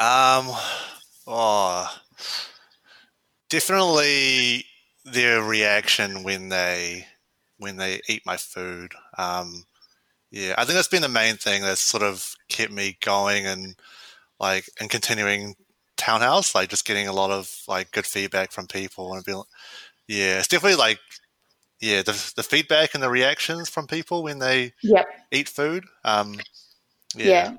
Um. 0.00 0.50
Oh, 1.26 1.88
definitely 3.48 4.66
their 5.04 5.42
reaction 5.42 6.22
when 6.22 6.48
they 6.48 7.06
when 7.58 7.76
they 7.76 8.00
eat 8.08 8.22
my 8.26 8.36
food. 8.36 8.92
Um, 9.16 9.64
yeah, 10.30 10.54
I 10.58 10.64
think 10.64 10.74
that's 10.74 10.88
been 10.88 11.02
the 11.02 11.08
main 11.08 11.36
thing 11.36 11.62
that's 11.62 11.80
sort 11.80 12.02
of 12.02 12.34
kept 12.48 12.72
me 12.72 12.98
going 13.00 13.46
and 13.46 13.76
like 14.40 14.68
and 14.80 14.90
continuing 14.90 15.54
townhouse, 15.96 16.54
like 16.54 16.68
just 16.68 16.86
getting 16.86 17.08
a 17.08 17.12
lot 17.12 17.30
of 17.30 17.62
like 17.68 17.90
good 17.92 18.06
feedback 18.06 18.52
from 18.52 18.66
people 18.66 19.14
and 19.14 19.24
being, 19.24 19.42
yeah, 20.08 20.38
it's 20.38 20.48
definitely 20.48 20.78
like, 20.78 20.98
yeah, 21.80 22.02
the, 22.02 22.32
the 22.36 22.42
feedback 22.42 22.94
and 22.94 23.02
the 23.02 23.10
reactions 23.10 23.68
from 23.68 23.86
people 23.86 24.22
when 24.22 24.38
they 24.38 24.72
yep. 24.82 25.06
eat 25.30 25.48
food. 25.48 25.84
Um, 26.04 26.34
yeah. 27.14 27.26
yeah. 27.26 27.52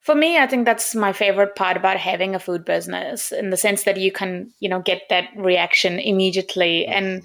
For 0.00 0.14
me, 0.14 0.38
I 0.38 0.46
think 0.46 0.64
that's 0.64 0.94
my 0.94 1.12
favorite 1.12 1.56
part 1.56 1.76
about 1.76 1.98
having 1.98 2.34
a 2.34 2.40
food 2.40 2.64
business 2.64 3.32
in 3.32 3.50
the 3.50 3.56
sense 3.56 3.84
that 3.84 3.98
you 3.98 4.10
can, 4.10 4.52
you 4.58 4.68
know, 4.68 4.80
get 4.80 5.02
that 5.10 5.28
reaction 5.36 5.98
immediately. 5.98 6.86
Mm-hmm. 6.88 6.92
And 6.92 7.22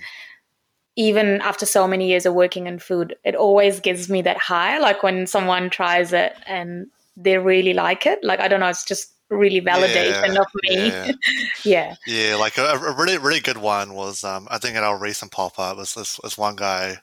even 0.98 1.42
after 1.42 1.66
so 1.66 1.88
many 1.88 2.08
years 2.10 2.26
of 2.26 2.34
working 2.34 2.68
in 2.68 2.80
food, 2.80 3.16
it 3.24 3.36
always 3.36 3.80
gives 3.80 4.10
me 4.10 4.22
that 4.24 4.38
high. 4.38 4.78
Like 4.78 5.04
when 5.04 5.26
someone 5.26 5.70
tries 5.70 6.12
it 6.12 6.34
and 6.48 6.88
they 7.18 7.38
really 7.38 7.74
like 7.74 8.06
it. 8.06 8.24
Like, 8.24 8.42
I 8.42 8.48
don't 8.48 8.60
know, 8.60 8.68
it's 8.68 8.86
just 8.86 9.14
really 9.30 9.62
validation 9.62 10.34
yeah, 10.34 10.42
of 10.42 10.48
me. 10.64 10.88
Yeah. 10.88 11.12
yeah. 11.64 11.96
yeah. 12.06 12.36
like 12.36 12.58
a, 12.58 12.64
a, 12.64 12.96
really, 12.96 13.18
really 13.18 13.40
good 13.40 13.58
one 13.58 13.94
was 13.94 14.24
um, 14.24 14.48
I 14.50 14.58
think 14.58 14.76
at 14.76 14.84
our 14.84 14.98
recent 14.98 15.32
pop 15.32 15.58
up 15.60 15.78
was 15.78 15.94
this, 15.94 16.20
this 16.24 16.38
one 16.38 16.56
guy. 16.56 16.98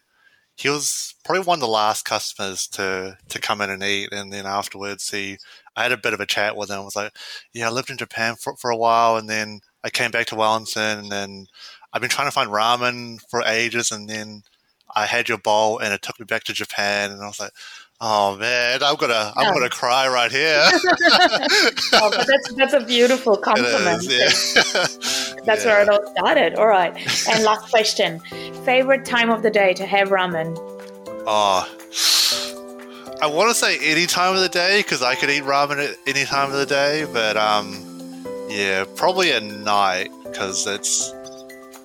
He 0.54 0.68
was 0.68 1.14
probably 1.24 1.44
one 1.44 1.56
of 1.56 1.60
the 1.60 1.68
last 1.68 2.04
customers 2.04 2.66
to 2.68 3.16
to 3.30 3.40
come 3.40 3.62
in 3.62 3.70
and 3.70 3.82
eat, 3.82 4.10
and 4.12 4.32
then 4.32 4.46
afterwards 4.46 5.10
he, 5.10 5.38
I 5.74 5.82
had 5.82 5.92
a 5.92 5.96
bit 5.96 6.12
of 6.12 6.20
a 6.20 6.26
chat 6.26 6.56
with 6.56 6.70
him. 6.70 6.76
I 6.76 6.84
was 6.84 6.94
like, 6.94 7.16
yeah, 7.54 7.68
I 7.68 7.70
lived 7.70 7.90
in 7.90 7.96
Japan 7.96 8.36
for 8.36 8.54
for 8.56 8.70
a 8.70 8.76
while, 8.76 9.16
and 9.16 9.28
then 9.28 9.60
I 9.82 9.88
came 9.88 10.10
back 10.10 10.26
to 10.26 10.36
Wellington, 10.36 10.98
and 10.98 11.10
then 11.10 11.46
I've 11.92 12.02
been 12.02 12.10
trying 12.10 12.28
to 12.28 12.32
find 12.32 12.50
ramen 12.50 13.18
for 13.30 13.42
ages, 13.46 13.90
and 13.90 14.08
then 14.08 14.42
I 14.94 15.06
had 15.06 15.28
your 15.28 15.38
bowl, 15.38 15.78
and 15.78 15.94
it 15.94 16.02
took 16.02 16.20
me 16.20 16.26
back 16.26 16.44
to 16.44 16.52
Japan, 16.52 17.10
and 17.10 17.22
I 17.22 17.26
was 17.26 17.40
like, 17.40 17.52
Oh 18.04 18.36
man, 18.36 18.82
I'm 18.82 18.96
gonna 18.96 19.32
I'm 19.36 19.54
gonna 19.54 19.70
cry 19.70 20.08
right 20.08 20.32
here. 20.32 20.60
oh, 21.92 22.10
but 22.10 22.26
that's 22.26 22.52
that's 22.54 22.72
a 22.72 22.84
beautiful 22.84 23.36
compliment. 23.48 24.02
Is, 24.02 24.10
yeah. 24.10 24.72
that's 25.44 25.64
yeah. 25.64 25.70
where 25.70 25.82
it 25.82 25.88
all 25.88 26.04
started. 26.10 26.56
All 26.56 26.66
right. 26.66 26.92
And 27.28 27.44
last 27.44 27.70
question: 27.70 28.18
favorite 28.64 29.04
time 29.04 29.30
of 29.30 29.44
the 29.44 29.50
day 29.50 29.72
to 29.74 29.86
have 29.86 30.08
ramen? 30.08 30.56
Oh, 31.28 31.64
I 33.22 33.26
want 33.26 33.50
to 33.50 33.54
say 33.54 33.78
any 33.80 34.06
time 34.06 34.34
of 34.34 34.40
the 34.40 34.48
day 34.48 34.80
because 34.80 35.00
I 35.00 35.14
could 35.14 35.30
eat 35.30 35.44
ramen 35.44 35.92
at 35.92 35.96
any 36.04 36.24
time 36.24 36.50
of 36.50 36.56
the 36.56 36.66
day, 36.66 37.06
but 37.12 37.36
um, 37.36 38.26
yeah, 38.48 38.84
probably 38.96 39.30
at 39.30 39.44
night 39.44 40.10
because 40.24 40.66
it's 40.66 41.14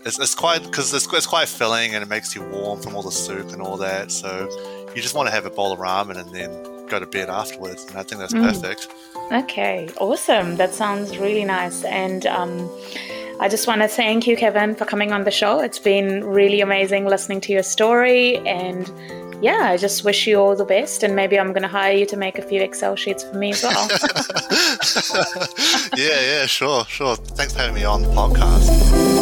it's, 0.04 0.18
it's 0.18 0.34
quite 0.34 0.64
because 0.64 0.92
it's, 0.96 1.06
it's 1.14 1.28
quite 1.28 1.48
filling 1.48 1.94
and 1.94 2.02
it 2.02 2.10
makes 2.10 2.34
you 2.34 2.42
warm 2.42 2.82
from 2.82 2.96
all 2.96 3.04
the 3.04 3.12
soup 3.12 3.52
and 3.52 3.62
all 3.62 3.78
that. 3.78 4.12
So 4.12 4.50
you 4.96 5.02
just 5.02 5.16
want 5.16 5.28
to 5.28 5.34
have 5.34 5.46
a 5.46 5.50
bowl 5.50 5.72
of 5.72 5.80
ramen 5.80 6.18
and 6.18 6.34
then 6.34 6.52
go 6.88 7.00
to 7.00 7.06
bed 7.06 7.30
afterwards. 7.30 7.86
And 7.86 7.98
I 7.98 8.04
think 8.04 8.20
that's 8.22 8.34
mm. 8.34 8.44
perfect. 8.44 8.88
Okay, 9.32 9.90
awesome. 10.00 10.56
That 10.56 10.74
sounds 10.74 11.18
really 11.18 11.46
nice. 11.46 11.84
And 11.84 12.26
um, 12.26 12.70
I 13.40 13.50
just 13.50 13.68
want 13.68 13.82
to 13.82 13.88
thank 13.88 14.26
you, 14.26 14.36
Kevin, 14.36 14.74
for 14.76 14.86
coming 14.86 15.12
on 15.12 15.24
the 15.24 15.32
show. 15.32 15.60
It's 15.60 15.80
been 15.80 16.24
really 16.24 16.62
amazing 16.62 17.06
listening 17.06 17.42
to 17.42 17.54
your 17.54 17.64
story. 17.64 18.38
And 18.48 18.92
yeah, 19.42 19.70
I 19.70 19.78
just 19.78 20.04
wish 20.04 20.26
you 20.26 20.40
all 20.40 20.56
the 20.56 20.66
best. 20.66 21.04
And 21.04 21.16
maybe 21.16 21.38
I'm 21.38 21.50
going 21.50 21.62
to 21.62 21.68
hire 21.68 21.94
you 21.94 22.06
to 22.08 22.18
make 22.18 22.40
a 22.40 22.42
few 22.42 22.62
Excel 22.62 22.96
sheets 22.96 23.24
for 23.24 23.36
me 23.36 23.52
as 23.52 23.64
well. 23.64 23.88
yeah, 25.98 26.22
yeah, 26.22 26.46
sure, 26.46 26.86
sure. 26.86 27.16
Thanks 27.16 27.54
for 27.54 27.60
having 27.60 27.76
me 27.76 27.84
on 27.84 28.02
the 28.02 28.10
podcast. 28.10 29.17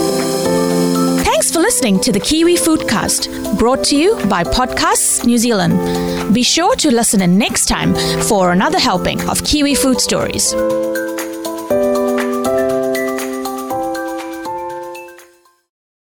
Thanks 1.46 1.56
for 1.56 1.62
listening 1.62 2.00
to 2.00 2.12
the 2.12 2.20
Kiwi 2.20 2.56
Foodcast, 2.56 3.60
brought 3.60 3.84
to 3.84 3.96
you 3.96 4.16
by 4.28 4.44
Podcasts 4.44 5.24
New 5.28 5.38
Zealand. 5.38 6.34
Be 6.34 6.42
sure 6.42 6.76
to 6.78 6.90
listen 6.90 7.22
in 7.22 7.38
next 7.38 7.68
time 7.68 7.94
for 8.24 8.52
another 8.52 8.80
helping 8.80 9.22
of 9.30 9.44
Kiwi 9.44 9.76
food 9.76 10.02
stories. 10.02 10.56